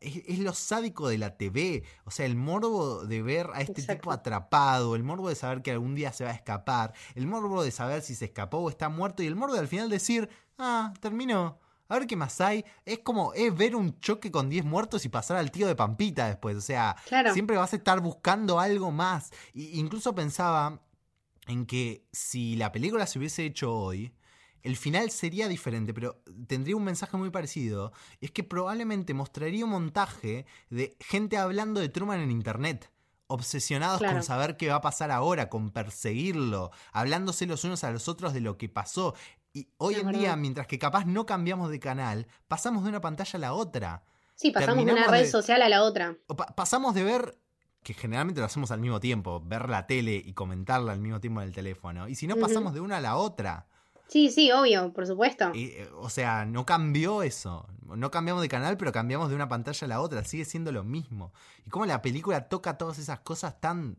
es, 0.01 0.39
lo 0.39 0.53
sádico 0.53 1.07
de 1.07 1.20
la 1.20 1.38
TV. 1.38 1.84
O 2.03 2.11
sea, 2.11 2.26
el 2.26 2.36
morbo 2.36 3.05
de 3.05 3.22
ver 3.22 3.49
a 3.53 3.61
este 3.61 3.82
tipo 3.82 4.11
atrapado, 4.11 4.95
el 4.95 5.03
morbo 5.03 5.30
de 5.30 5.36
saber 5.36 5.61
que 5.61 5.72
algún 5.72 5.95
día 5.95 6.11
se 6.11 6.26
va 6.26 6.32
a 6.32 6.36
escapar, 6.36 6.93
el 7.15 7.28
morbo 7.28 7.63
de 7.63 7.72
saber 7.72 8.01
si 8.01 8.13
se 8.13 8.26
escapó 8.26 8.57
o 8.57 8.70
está 8.70 8.89
muerto, 8.89 9.24
y 9.24 9.28
el 9.28 9.38
morbo 9.38 9.53
de 9.53 9.61
al 9.61 9.70
final 9.70 9.89
decir, 9.89 10.28
ah, 10.57 10.93
terminó 10.99 11.59
a 11.88 11.98
ver 11.98 12.08
qué 12.08 12.16
más 12.16 12.40
hay. 12.42 12.66
Es 12.86 13.00
como, 13.00 13.34
es 13.34 13.56
ver 13.56 13.76
un 13.76 14.00
choque 14.00 14.32
con 14.32 14.50
10 14.50 14.66
muertos 14.66 15.06
y 15.06 15.10
pasar 15.10 15.38
al 15.38 15.52
tío 15.52 15.68
de 15.68 15.76
Pampita 15.76 16.28
después. 16.28 16.56
O 16.56 16.62
sea, 16.62 16.96
siempre 17.34 17.58
vas 17.58 17.74
a 17.74 17.78
estar 17.78 18.00
buscando 18.00 18.60
algo 18.60 18.92
más. 18.92 19.32
Y 19.54 19.80
incluso 19.80 20.14
pensaba 20.14 20.82
en 21.48 21.66
que 21.66 22.06
si 22.12 22.56
la 22.56 22.72
película 22.72 23.08
se 23.08 23.20
hubiese 23.20 23.46
hecho 23.46 23.74
hoy, 23.74 24.14
el 24.64 24.76
final 24.76 25.12
sería 25.12 25.48
diferente, 25.48 25.94
pero 25.94 26.22
tendría 26.48 26.76
un 26.76 26.84
mensaje 26.84 27.16
muy 27.18 27.30
parecido. 27.30 27.94
Es 28.20 28.32
que 28.32 28.44
probablemente 28.44 29.14
mostraría 29.14 29.64
un 29.64 29.72
montaje 29.72 30.46
de 30.70 30.98
gente 31.00 31.38
hablando 31.38 31.80
de 31.80 31.90
Truman 31.90 32.20
en 32.20 32.32
internet 32.32 32.92
obsesionados 33.28 34.02
con 34.02 34.24
saber 34.24 34.58
qué 34.58 34.70
va 34.70 34.76
a 34.76 34.82
pasar 34.82 35.12
ahora, 35.12 35.50
con 35.50 35.72
perseguirlo, 35.72 36.72
hablándose 36.92 37.46
los 37.46 37.64
unos 37.64 37.84
a 37.84 37.92
los 37.92 38.08
otros 38.08 38.34
de 38.34 38.42
lo 38.42 38.58
que 38.58 38.70
pasó. 38.70 39.16
Y 39.58 39.68
hoy 39.78 39.95
en 39.95 40.12
día, 40.12 40.36
mientras 40.36 40.68
que 40.68 40.78
capaz 40.78 41.05
no 41.05 41.26
cambiamos 41.26 41.72
de 41.72 41.80
canal, 41.80 42.28
pasamos 42.47 42.84
de 42.84 42.89
una 42.89 43.01
pantalla 43.01 43.32
a 43.34 43.39
la 43.39 43.53
otra. 43.53 44.03
Sí, 44.36 44.51
pasamos 44.51 44.86
de 44.86 44.91
una 44.91 45.08
red 45.08 45.28
social 45.28 45.64
a 45.64 45.70
la 45.70 45.82
otra. 45.82 46.16
pasamos 46.55 46.93
de 46.93 47.03
ver, 47.03 47.39
que 47.82 47.95
generalmente 47.95 48.39
lo 48.39 48.45
hacemos 48.45 48.70
al 48.70 48.80
mismo 48.80 48.99
tiempo, 48.99 49.41
ver 49.43 49.68
la 49.68 49.88
tele 49.88 50.22
y 50.24 50.34
comentarla 50.34 50.91
al 50.91 50.99
mismo 50.99 51.20
tiempo 51.20 51.41
en 51.41 51.47
el 51.47 51.55
teléfono. 51.55 52.08
Y 52.08 52.14
si 52.14 52.28
no, 52.28 52.36
pasamos 52.36 52.76
de 52.76 52.82
una 52.82 52.97
a 52.97 53.01
la 53.01 53.16
otra. 53.16 53.66
Sí, 54.08 54.30
sí, 54.30 54.51
obvio, 54.51 54.93
por 54.93 55.08
supuesto. 55.08 55.51
Eh, 55.55 55.89
o 55.95 56.12
sea, 56.12 56.45
no 56.45 56.68
cambió 56.68 57.24
eso. 57.24 57.68
No 57.82 58.12
cambiamos 58.12 58.43
de 58.43 58.49
canal, 58.49 58.78
pero 58.78 58.91
cambiamos 58.91 59.30
de 59.30 59.36
una 59.36 59.47
pantalla 59.47 59.86
a 59.86 59.88
la 59.88 60.01
otra. 60.01 60.24
Sigue 60.24 60.45
siendo 60.45 60.72
lo 60.72 60.84
mismo. 60.84 61.34
Y 61.66 61.72
como 61.72 61.88
la 61.88 62.03
película 62.03 62.47
toca 62.47 62.78
todas 62.78 62.99
esas 62.99 63.22
cosas 63.22 63.60
tan. 63.60 63.97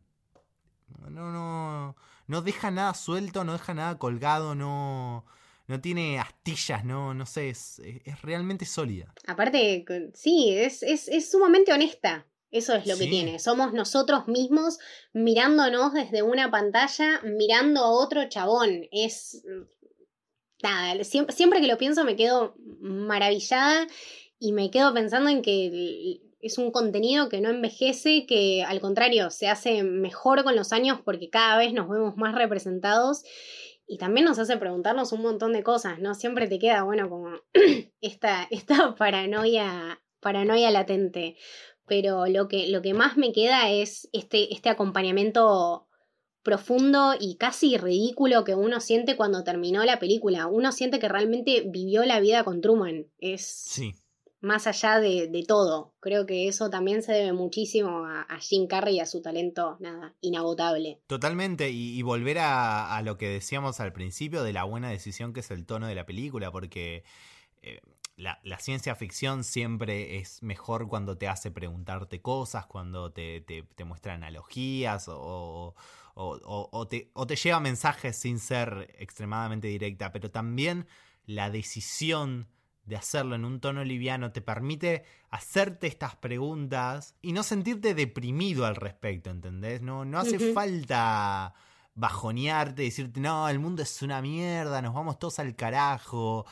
No, 1.11 1.33
no. 1.33 1.97
No 2.29 2.43
deja 2.43 2.71
nada 2.71 2.95
suelto, 2.95 3.43
no 3.43 3.55
deja 3.55 3.75
nada 3.75 3.99
colgado, 3.99 4.55
no 4.55 5.25
no 5.69 5.81
tiene 5.81 6.19
astillas, 6.19 6.85
no, 6.85 7.15
no 7.15 7.27
sé, 7.27 7.51
es, 7.51 7.79
es 7.79 8.23
realmente 8.23 8.65
sólida. 8.65 9.15
Aparte, 9.27 9.85
sí, 10.15 10.51
es, 10.51 10.83
es, 10.83 11.31
sumamente 11.31 11.73
honesta. 11.73 12.27
Eso 12.51 12.75
es 12.75 12.87
lo 12.87 12.97
que 12.97 13.07
tiene. 13.07 13.39
Somos 13.39 13.75
nosotros 13.75 14.27
mismos 14.27 14.79
mirándonos 15.13 15.93
desde 15.93 16.23
una 16.23 16.51
pantalla, 16.51 17.21
mirando 17.23 17.81
a 17.81 17.91
otro 17.91 18.27
chabón. 18.31 18.89
Es. 18.91 19.45
Nada, 20.63 21.05
siempre, 21.05 21.37
siempre 21.37 21.61
que 21.61 21.67
lo 21.67 21.77
pienso 21.77 22.05
me 22.05 22.17
quedo 22.17 22.57
maravillada 22.81 23.87
y 24.41 24.53
me 24.53 24.71
quedo 24.71 24.95
pensando 24.95 25.29
en 25.29 25.43
que 25.43 26.23
es 26.41 26.57
un 26.57 26.71
contenido 26.71 27.29
que 27.29 27.41
no 27.43 27.51
envejece, 27.51 28.25
que 28.27 28.65
al 28.65 28.81
contrario 28.81 29.31
se 29.31 29.49
hace 29.49 29.83
mejor 29.83 30.45
con 30.45 30.57
los 30.57 30.73
años 30.73 31.01
porque 31.05 31.31
cada 31.31 31.59
vez 31.59 31.75
nos 31.75 31.89
vemos 31.89 32.17
más 32.17 32.35
representados 32.35 33.25
y 33.89 33.97
también 33.97 34.27
nos 34.27 34.39
hace 34.39 34.59
preguntarnos 34.59 35.13
un 35.13 35.23
montón 35.23 35.55
de 35.55 35.63
cosas, 35.63 35.99
¿no? 35.99 36.15
Siempre 36.15 36.47
te 36.47 36.59
queda, 36.59 36.83
bueno, 36.83 37.09
como 37.09 37.31
esta, 38.03 38.47
esta 38.51 38.95
paranoia, 38.97 40.01
paranoia 40.21 40.71
latente. 40.71 41.37
Pero 41.87 42.27
lo 42.27 42.49
que, 42.49 42.69
lo 42.69 42.83
que 42.83 42.93
más 42.93 43.17
me 43.17 43.33
queda 43.33 43.71
es 43.71 44.11
este, 44.13 44.53
este 44.53 44.69
acompañamiento 44.69 45.89
profundo 46.43 47.15
y 47.19 47.37
casi 47.37 47.79
ridículo 47.79 48.45
que 48.45 48.55
uno 48.55 48.81
siente 48.81 49.17
cuando 49.17 49.43
terminó 49.43 49.83
la 49.85 49.99
película. 49.99 50.47
Uno 50.47 50.71
siente 50.71 50.99
que 50.99 51.09
realmente 51.09 51.65
vivió 51.67 52.05
la 52.05 52.21
vida 52.21 52.45
con 52.45 52.61
Truman. 52.61 53.07
Es. 53.19 53.43
Sí 53.43 53.95
más 54.41 54.67
allá 54.67 55.01
de, 55.01 55.45
todo. 55.47 55.95
Creo 56.01 56.27
que 56.27 56.49
eso 56.49 56.71
también 56.71 57.03
se 57.03 57.13
debe 57.13 57.33
muchísimo 57.33 58.05
a, 58.07 58.39
Jim 58.41 58.67
Carrey 58.67 58.97
y 58.97 59.01
a 59.01 59.07
su 59.07 59.21
talento, 59.21 59.77
nada, 59.81 60.15
inagotable. 60.21 61.01
Totalmente, 61.07 61.71
y, 61.71 62.01
volver 62.03 62.39
a, 62.41 63.01
lo 63.03 63.19
que 63.19 63.29
decíamos 63.29 63.81
al 63.81 63.93
principio 63.93 64.43
de 64.43 64.53
la 64.53 64.65
buena 64.65 64.91
decisión 64.91 65.33
que 65.33 65.41
es 65.41 65.51
el 65.51 65.67
tono 65.67 65.87
de 65.87 65.95
la 65.95 66.07
película, 66.07 66.53
porque 66.53 67.05
eh, 67.63 67.81
la, 68.17 68.39
ciencia 68.61 68.95
ficción 68.95 69.45
siempre 69.45 70.19
es 70.19 70.43
mejor 70.43 70.89
cuando 70.89 71.17
te 71.17 71.29
hace 71.29 71.51
preguntarte 71.51 72.21
cosas, 72.21 72.67
cuando 72.67 73.13
te, 73.13 73.45
muestra 73.85 74.15
analogías 74.15 75.07
o, 75.09 75.75
te, 76.89 77.11
o 77.13 77.27
te 77.27 77.37
lleva 77.37 77.61
mensajes 77.61 78.17
sin 78.17 78.39
ser 78.39 78.95
extremadamente 78.99 79.69
directa, 79.69 80.13
pero 80.13 80.31
también 80.31 80.87
la 81.27 81.51
decisión 81.51 82.49
de 82.89 82.97
hacerlo 82.97 83.35
en 83.35 83.45
un 83.45 83.61
tono 83.61 83.85
liviano 83.85 84.33
te 84.33 84.41
permite 84.41 85.05
hacerte 85.29 85.87
estas 85.87 86.17
preguntas 86.17 87.15
y 87.21 87.33
no 87.33 87.43
sentirte 87.43 87.95
deprimido 87.95 88.65
al 88.65 88.77
respecto, 88.77 89.31
¿entendés? 89.31 89.83
No, 89.83 90.07
no 90.07 90.19
hace 90.19 90.53
falta 90.55 91.55
bajonearte, 91.95 92.83
decirte, 92.83 93.21
no, 93.21 93.49
el 93.49 93.59
mundo 93.59 93.83
es 93.83 94.03
una 94.03 94.23
mierda, 94.23 94.81
nos 94.81 94.95
vamos 94.95 95.19
todos 95.19 95.39
al 95.39 95.55
carajo, 95.55 96.47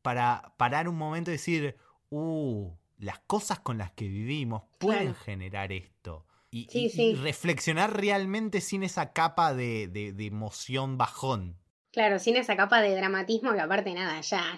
para 0.00 0.54
parar 0.56 0.88
un 0.88 0.96
momento 0.96 1.30
y 1.30 1.34
decir, 1.34 1.76
uh, 2.10 2.70
las 2.98 3.18
cosas 3.20 3.60
con 3.60 3.76
las 3.76 3.92
que 3.92 4.08
vivimos 4.08 4.62
pueden 4.78 5.14
generar 5.14 5.70
esto. 5.72 6.26
Y, 6.50 7.14
reflexionar 7.16 7.96
realmente 8.00 8.60
sin 8.60 8.84
esa 8.84 9.12
capa 9.12 9.54
de, 9.54 9.88
de, 9.88 10.24
emoción 10.24 10.96
bajón. 10.96 11.58
Claro, 11.94 12.18
sin 12.18 12.34
esa 12.34 12.56
capa 12.56 12.80
de 12.80 12.92
dramatismo 12.92 13.52
que 13.52 13.60
aparte 13.60 13.94
nada, 13.94 14.20
ya, 14.20 14.56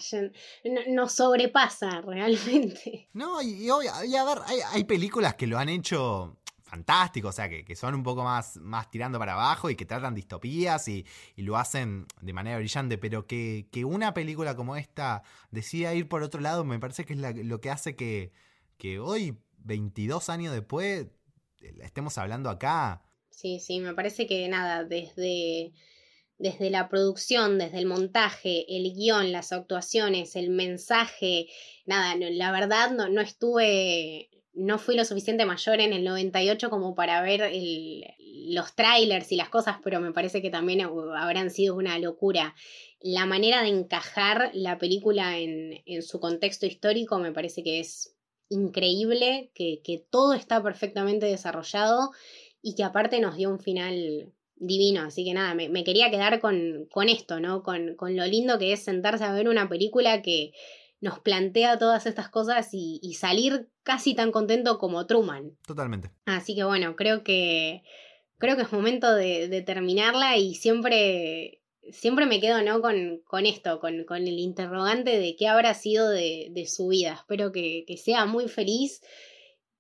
no, 0.89 1.07
sobrepasa 1.07 2.01
realmente. 2.01 3.11
No, 3.13 3.43
y, 3.43 3.69
a 3.69 4.25
ver, 4.25 4.39
hay, 4.47 4.59
hay, 4.73 4.85
películas 4.85 5.35
que 5.35 5.47
lo 5.47 5.59
han 5.59 5.69
hecho 5.69 6.39
fantástico, 6.63 7.29
o 7.29 7.33
sea, 7.33 7.51
que, 7.51 7.63
que, 7.63 7.77
son 7.77 7.95
un 7.95 8.03
poco 8.03 8.25
más, 8.25 8.57
más 8.57 8.91
tirando 8.91 9.19
para 9.19 9.35
abajo 9.35 9.69
y 9.69 9.77
que 9.77 9.85
tratan 9.85 10.15
distopías 10.15 10.89
y, 10.89 11.05
y 11.35 11.43
lo 11.43 11.59
hacen 11.59 12.07
de 12.23 12.33
manera 12.33 12.57
brillante, 12.57 12.97
pero 12.97 13.27
que, 13.27 13.69
que, 13.71 13.85
una 13.85 14.15
película 14.15 14.57
como 14.57 14.75
esta 14.75 15.23
decida 15.51 15.93
ir 15.93 16.09
por 16.09 16.23
otro 16.23 16.41
lado, 16.41 16.65
me 16.65 16.79
parece 16.79 17.05
que 17.05 17.13
es 17.13 17.21
lo 17.21 17.61
que 17.61 17.69
hace 17.69 17.97
que, 17.97 18.33
que 18.79 18.99
hoy, 18.99 19.37
22 19.59 20.31
años 20.31 20.55
después, 20.55 21.09
estemos 21.83 22.17
hablando 22.17 22.49
acá. 22.49 23.03
Sí, 23.29 23.61
sí, 23.61 23.81
me 23.81 23.93
parece 23.93 24.27
que 24.27 24.49
nada, 24.49 24.85
desde, 24.85 25.75
desde 26.39 26.71
la 26.71 26.89
producción, 26.89 27.59
desde 27.59 27.79
el 27.79 27.87
montaje, 27.87 28.67
el 28.69 28.93
guion, 28.93 29.33
las 29.33 29.53
actuaciones, 29.53 30.37
el 30.37 30.51
mensaje, 30.51 31.49
nada, 31.87 32.15
la 32.17 32.53
verdad 32.53 32.91
no, 32.91 33.09
no 33.09 33.21
estuve, 33.21 34.31
no 34.53 34.79
fui 34.79 34.97
lo 34.97 35.05
suficiente 35.05 35.47
mayor 35.47 35.81
en 35.81 35.93
el 35.93 36.05
98 36.05 36.69
como 36.69 36.95
para 36.95 37.23
ver 37.23 37.43
el, 37.43 38.05
los 38.49 38.75
trailers 38.75 39.33
y 39.33 39.37
las 39.37 39.49
cosas, 39.49 39.77
pero 39.83 40.01
me 40.01 40.13
parece 40.13 40.43
que 40.43 40.51
también 40.51 40.83
habrán 40.83 41.51
sido 41.51 41.75
una 41.75 41.99
locura. 41.99 42.55
La 43.01 43.25
manera 43.25 43.63
de 43.63 43.69
encajar 43.69 44.51
la 44.53 44.79
película 44.79 45.39
en, 45.39 45.83
en 45.87 46.03
su 46.03 46.21
contexto 46.21 46.67
histórico 46.67 47.19
me 47.19 47.33
parece 47.33 47.63
que 47.63 47.81
es 47.81 48.15
increíble, 48.49 49.51
que, 49.55 49.81
que 49.83 50.05
todo 50.11 50.35
está 50.35 50.63
perfectamente 50.63 51.27
desarrollado 51.27 52.11
y 52.63 52.75
que 52.75 52.85
aparte 52.85 53.21
nos 53.21 53.37
dio 53.37 53.51
un 53.51 53.59
final 53.59 54.33
divino. 54.57 55.03
Así 55.03 55.25
que 55.25 55.35
nada, 55.35 55.55
me, 55.55 55.85
quería 55.85 56.11
quedar 56.11 56.41
con, 56.41 56.87
con 56.91 57.09
esto, 57.09 57.41
¿no? 57.41 57.63
Con, 57.63 57.95
con, 57.97 58.17
lo 58.17 58.27
lindo 58.27 58.59
que 58.59 58.73
es 58.73 58.83
sentarse 58.83 59.25
a 59.25 59.33
ver 59.33 59.49
una 59.49 59.69
película 59.69 60.23
que 60.23 60.53
nos 61.01 61.19
plantea 61.21 61.79
todas 61.79 62.07
estas 62.07 62.29
cosas 62.29 62.71
y, 62.73 62.99
y, 63.03 63.15
salir 63.15 63.69
casi 63.83 64.15
tan 64.15 64.33
contento 64.33 64.79
como 64.79 65.07
Truman. 65.07 65.57
Totalmente. 65.67 66.11
Así 66.25 66.55
que 66.55 66.65
bueno, 66.65 66.97
creo 66.97 67.23
que 67.23 67.83
creo 68.39 68.57
que 68.57 68.63
es 68.63 68.73
momento 68.73 69.15
de, 69.15 69.49
de 69.49 69.63
terminarla 69.63 70.37
y 70.37 70.55
siempre 70.55 71.61
siempre 71.91 72.27
me 72.27 72.41
quedo, 72.41 72.63
¿no? 72.63 72.81
Con, 72.81 73.21
con 73.27 73.47
esto, 73.47 73.81
con, 73.81 74.05
con, 74.05 74.27
el 74.27 74.39
interrogante 74.39 75.19
de 75.19 75.37
qué 75.37 75.49
habrá 75.49 75.75
sido 75.75 76.09
de, 76.09 76.49
de 76.51 76.67
su 76.67 76.89
vida. 76.89 77.15
Espero 77.15 77.53
que, 77.53 77.85
que, 77.87 77.97
sea 77.97 78.27
muy 78.27 78.49
feliz, 78.49 79.03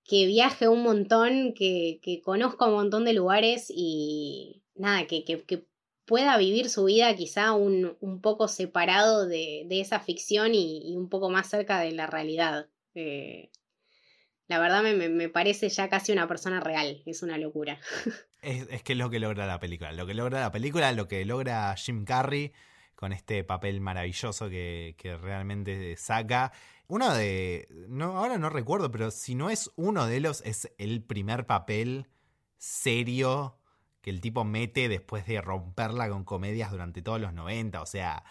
que 0.04 0.26
viaje 0.26 0.68
un 0.68 0.82
montón, 0.82 1.52
que, 1.54 1.98
que 2.02 2.20
conozca 2.20 2.66
un 2.66 2.74
montón 2.74 3.04
de 3.04 3.12
lugares 3.12 3.66
y 3.74 4.62
nada, 4.76 5.06
que, 5.06 5.24
que 5.24 5.66
pueda 6.06 6.38
vivir 6.38 6.70
su 6.70 6.84
vida 6.84 7.14
quizá 7.14 7.52
un, 7.52 7.96
un 8.00 8.20
poco 8.20 8.48
separado 8.48 9.26
de, 9.26 9.64
de 9.66 9.80
esa 9.80 10.00
ficción 10.00 10.54
y, 10.54 10.96
un 10.96 11.08
poco 11.08 11.28
más 11.28 11.50
cerca 11.50 11.80
de 11.80 11.92
la 11.92 12.06
realidad. 12.06 12.68
Eh, 12.94 13.50
la 14.46 14.60
verdad 14.60 14.82
me, 14.82 14.94
me, 15.08 15.28
parece 15.28 15.68
ya 15.68 15.88
casi 15.88 16.12
una 16.12 16.28
persona 16.28 16.60
real, 16.60 17.02
es 17.04 17.22
una 17.22 17.36
locura. 17.36 17.78
Es, 18.42 18.84
que 18.84 18.92
es 18.92 18.98
lo 18.98 19.10
que 19.10 19.18
logra 19.18 19.44
la 19.44 19.58
película. 19.58 19.90
Lo 19.90 20.06
que 20.06 20.14
logra 20.14 20.38
la 20.38 20.52
película, 20.52 20.92
lo 20.92 21.08
que 21.08 21.24
logra 21.24 21.74
Jim 21.74 22.04
Carrey 22.04 22.52
con 22.94 23.12
este 23.12 23.42
papel 23.42 23.80
maravilloso 23.80 24.48
que, 24.48 24.94
que 24.98 25.16
realmente 25.16 25.96
saca. 25.96 26.52
Uno 26.86 27.12
de. 27.12 27.66
No, 27.88 28.16
ahora 28.16 28.38
no 28.38 28.48
recuerdo, 28.48 28.92
pero 28.92 29.10
si 29.10 29.34
no 29.34 29.50
es 29.50 29.72
uno 29.74 30.06
de 30.06 30.20
los, 30.20 30.42
es 30.42 30.72
el 30.78 31.02
primer 31.02 31.46
papel 31.46 32.06
serio 32.56 33.58
que 34.06 34.10
el 34.10 34.20
tipo 34.20 34.44
mete 34.44 34.88
después 34.88 35.26
de 35.26 35.40
romperla 35.40 36.08
con 36.08 36.22
comedias 36.22 36.70
durante 36.70 37.02
todos 37.02 37.20
los 37.20 37.32
90. 37.32 37.82
O 37.82 37.86
sea, 37.86 38.22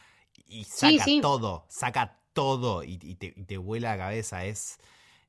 y 0.48 0.64
saca 0.64 1.04
todo, 1.22 1.66
saca 1.68 2.22
todo 2.32 2.82
y, 2.86 2.98
te, 2.98 3.34
y, 3.36 3.44
te, 3.44 3.58
vuela 3.58 3.92
la 3.92 3.98
cabeza. 3.98 4.46
Es, 4.46 4.78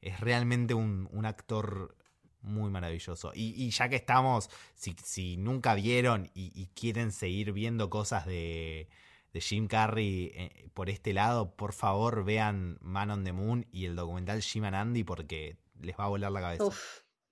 es 0.01 0.21
realmente 0.21 0.73
un, 0.73 1.09
un 1.11 1.27
actor 1.27 1.97
muy 2.43 2.71
maravilloso. 2.71 3.33
Y, 3.35 3.69
ya 3.71 3.89
que 3.89 3.97
estamos, 3.97 4.49
si, 4.77 4.95
si 5.03 5.37
nunca 5.37 5.75
vieron 5.75 6.31
y, 6.33 6.69
quieren 6.77 7.11
seguir 7.11 7.51
viendo 7.51 7.91
cosas 7.91 8.25
de, 8.25 8.89
de 9.33 9.41
Jim 9.41 9.67
Carrey 9.67 10.31
eh, 10.33 10.71
por 10.75 10.91
este 10.91 11.13
lado, 11.13 11.57
por 11.57 11.73
favor 11.73 12.25
vean 12.25 12.79
Man 12.83 13.11
on 13.11 13.25
the 13.25 13.33
Moon 13.33 13.67
y 13.73 13.87
el 13.87 13.97
documental 13.97 14.41
Jim 14.43 14.63
and 14.63 14.77
Andy 14.77 15.03
porque 15.03 15.57
les 15.81 15.99
va 15.99 16.05
a 16.05 16.09
volar 16.09 16.31
la 16.31 16.41
cabeza. 16.41 16.71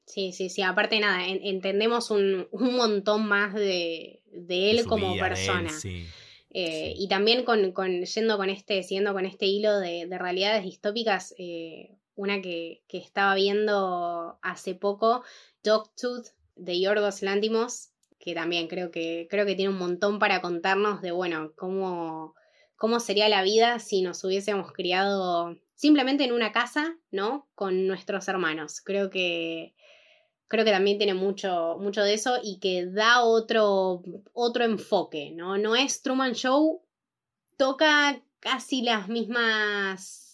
Sí, 0.07 0.33
sí, 0.33 0.51
sí. 0.51 0.63
Aparte, 0.63 1.01
nada, 1.01 1.27
entendemos 1.27 2.11
un, 2.11 2.47
un, 2.51 2.77
montón 2.77 3.27
más 3.27 3.55
de, 3.55 4.23
de 4.33 4.71
él 4.71 4.85
como 4.85 5.17
persona. 5.17 5.71
Eh, 6.57 6.95
y 6.97 7.09
también 7.09 7.45
con, 7.45 7.73
con, 7.73 8.05
yendo 8.05 8.37
con 8.37 8.49
este, 8.49 8.83
siguiendo 8.85 9.13
con 9.13 9.27
este 9.27 9.47
hilo 9.47 9.81
de, 9.81 10.07
de 10.07 10.19
realidades 10.19 10.63
distópicas, 10.63 11.35
eh, 11.37 11.97
una 12.15 12.41
que, 12.41 12.83
que 12.87 12.99
estaba 12.99 13.35
viendo 13.35 14.39
hace 14.41 14.77
poco, 14.77 15.25
Dogtooth 15.65 16.29
de 16.55 16.81
Yorgos 16.81 17.23
Lantimos, 17.23 17.91
que 18.21 18.35
también 18.35 18.69
creo 18.69 18.93
que, 18.93 19.27
creo 19.29 19.45
que 19.47 19.57
tiene 19.57 19.73
un 19.73 19.79
montón 19.79 20.21
para 20.21 20.41
contarnos 20.41 21.03
de, 21.03 21.11
bueno, 21.11 21.53
cómo, 21.57 22.37
cómo 22.77 23.01
sería 23.01 23.29
la 23.29 23.43
vida 23.43 23.81
si 23.81 24.03
nos 24.03 24.23
hubiésemos 24.23 24.73
criado 24.73 25.59
simplemente 25.75 26.25
en 26.25 26.33
una 26.33 26.53
casa, 26.53 26.97
¿no? 27.11 27.49
Con 27.57 27.89
nuestros 27.89 28.29
hermanos. 28.29 28.81
Creo 28.81 29.11
que, 29.11 29.75
creo 30.49 30.65
que 30.65 30.71
también 30.71 30.99
tiene 30.99 31.15
mucho, 31.15 31.77
mucho 31.81 32.03
de 32.03 32.15
eso 32.15 32.39
y 32.43 32.59
que 32.59 32.87
da 32.87 33.23
otro, 33.25 34.03
otro 34.33 34.65
enfoque, 34.65 35.31
¿no? 35.33 35.59
No 35.59 35.77
es 35.77 36.03
Truman 36.03 36.35
Show, 36.35 36.83
toca 37.57 38.23
casi 38.41 38.83
las 38.83 39.09
mismas 39.09 40.25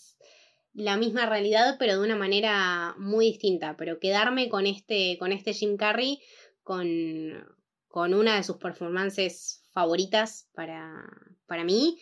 la 0.73 0.97
misma 0.97 1.27
realidad, 1.27 1.77
pero 1.79 1.95
de 1.95 2.05
una 2.05 2.17
manera 2.17 2.95
muy 2.99 3.27
distinta. 3.27 3.77
Pero 3.77 3.99
quedarme 3.99 4.49
con 4.49 4.67
este, 4.67 5.17
con 5.19 5.33
este 5.33 5.53
Jim 5.53 5.77
Carrey, 5.77 6.21
con, 6.63 7.45
con 7.89 8.15
una 8.15 8.37
de 8.37 8.45
sus 8.45 8.57
performances 8.57 9.63
favoritas 9.73 10.49
para, 10.55 11.05
para 11.47 11.65
mí, 11.65 11.99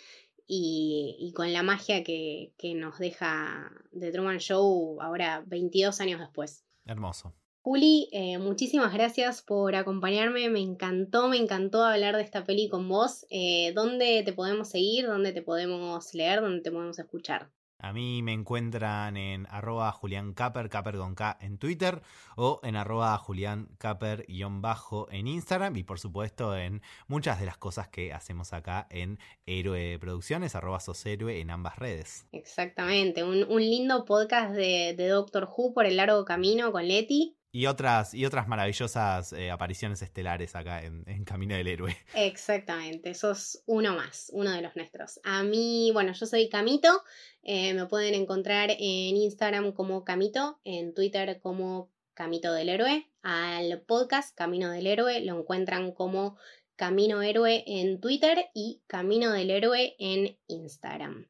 y, 0.46 1.16
y 1.20 1.32
con 1.32 1.52
la 1.52 1.62
magia 1.62 2.02
que, 2.02 2.54
que, 2.56 2.74
nos 2.74 2.98
deja 2.98 3.70
The 3.98 4.10
Truman 4.12 4.38
Show 4.38 4.98
ahora 5.02 5.42
22 5.46 6.00
años 6.00 6.20
después. 6.20 6.64
Hermoso. 6.86 7.34
Juli, 7.68 8.08
eh, 8.12 8.38
muchísimas 8.38 8.94
gracias 8.94 9.42
por 9.42 9.76
acompañarme, 9.76 10.48
me 10.48 10.60
encantó, 10.60 11.28
me 11.28 11.36
encantó 11.36 11.84
hablar 11.84 12.16
de 12.16 12.22
esta 12.22 12.42
peli 12.42 12.70
con 12.70 12.88
vos. 12.88 13.26
Eh, 13.28 13.72
¿Dónde 13.74 14.22
te 14.22 14.32
podemos 14.32 14.70
seguir? 14.70 15.06
¿Dónde 15.06 15.34
te 15.34 15.42
podemos 15.42 16.14
leer? 16.14 16.40
¿Dónde 16.40 16.62
te 16.62 16.72
podemos 16.72 16.98
escuchar? 16.98 17.50
A 17.78 17.92
mí 17.92 18.22
me 18.22 18.32
encuentran 18.32 19.18
en 19.18 19.46
arroba 19.50 19.92
Julián 19.92 20.32
Caper, 20.32 20.70
Caper 20.70 20.96
con 20.96 21.14
K 21.14 21.36
en 21.42 21.58
Twitter 21.58 22.00
o 22.36 22.58
en 22.62 22.74
arroba 22.74 23.18
Julián 23.18 23.68
Caper 23.76 24.24
bajo 24.52 25.06
en 25.10 25.26
Instagram 25.26 25.76
y 25.76 25.82
por 25.82 26.00
supuesto 26.00 26.56
en 26.56 26.80
muchas 27.06 27.38
de 27.38 27.44
las 27.44 27.58
cosas 27.58 27.88
que 27.88 28.14
hacemos 28.14 28.54
acá 28.54 28.86
en 28.88 29.18
Héroe 29.44 29.98
Producciones, 30.00 30.56
arroba 30.56 30.80
Soshéroe 30.80 31.38
en 31.38 31.50
ambas 31.50 31.76
redes. 31.76 32.26
Exactamente, 32.32 33.24
un, 33.24 33.44
un 33.44 33.60
lindo 33.60 34.06
podcast 34.06 34.54
de, 34.54 34.94
de 34.96 35.08
Doctor 35.08 35.50
Who 35.54 35.74
por 35.74 35.84
el 35.84 35.98
largo 35.98 36.24
camino 36.24 36.72
con 36.72 36.88
Leti. 36.88 37.37
Y 37.50 37.66
otras, 37.66 38.12
y 38.12 38.26
otras 38.26 38.46
maravillosas 38.46 39.32
eh, 39.32 39.50
apariciones 39.50 40.02
estelares 40.02 40.54
acá 40.54 40.82
en, 40.82 41.24
Camino 41.24 41.54
del 41.54 41.66
Héroe. 41.66 41.96
Exactamente, 42.14 43.14
sos 43.14 43.62
uno 43.66 43.94
más, 43.96 44.30
uno 44.34 44.50
de 44.52 44.60
los 44.60 44.76
nuestros. 44.76 45.18
A 45.24 45.42
mí, 45.42 45.90
bueno, 45.92 46.12
yo 46.12 46.26
soy 46.26 46.48
Camito, 46.48 47.02
eh, 47.42 47.72
me 47.72 47.86
pueden 47.86 48.14
encontrar 48.14 48.70
en 48.70 49.16
Instagram 49.16 49.72
como 49.72 50.04
Camito, 50.04 50.60
en 50.64 50.92
Twitter 50.94 51.40
como 51.40 51.90
Camito 52.14 52.52
del 52.52 52.68
Héroe. 52.68 53.08
Al 53.22 53.80
podcast 53.82 54.36
Camino 54.36 54.70
del 54.70 54.86
Héroe 54.86 55.20
lo 55.20 55.38
encuentran 55.38 55.92
como 55.92 56.36
Camino 56.76 57.22
Héroe 57.22 57.64
en 57.66 58.00
Twitter 58.00 58.50
y 58.54 58.82
Camino 58.86 59.32
del 59.32 59.50
Héroe 59.50 59.96
en 59.98 60.38
Instagram. 60.46 61.26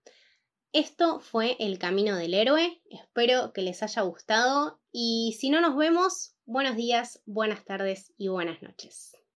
Esto 0.78 1.18
fue 1.18 1.56
El 1.58 1.76
Camino 1.80 2.14
del 2.14 2.34
Héroe, 2.34 2.80
espero 2.88 3.52
que 3.52 3.62
les 3.62 3.82
haya 3.82 4.02
gustado 4.02 4.78
y 4.92 5.36
si 5.36 5.50
no 5.50 5.60
nos 5.60 5.76
vemos, 5.76 6.36
buenos 6.46 6.76
días, 6.76 7.20
buenas 7.26 7.64
tardes 7.64 8.12
y 8.16 8.28
buenas 8.28 8.62
noches. 8.62 9.18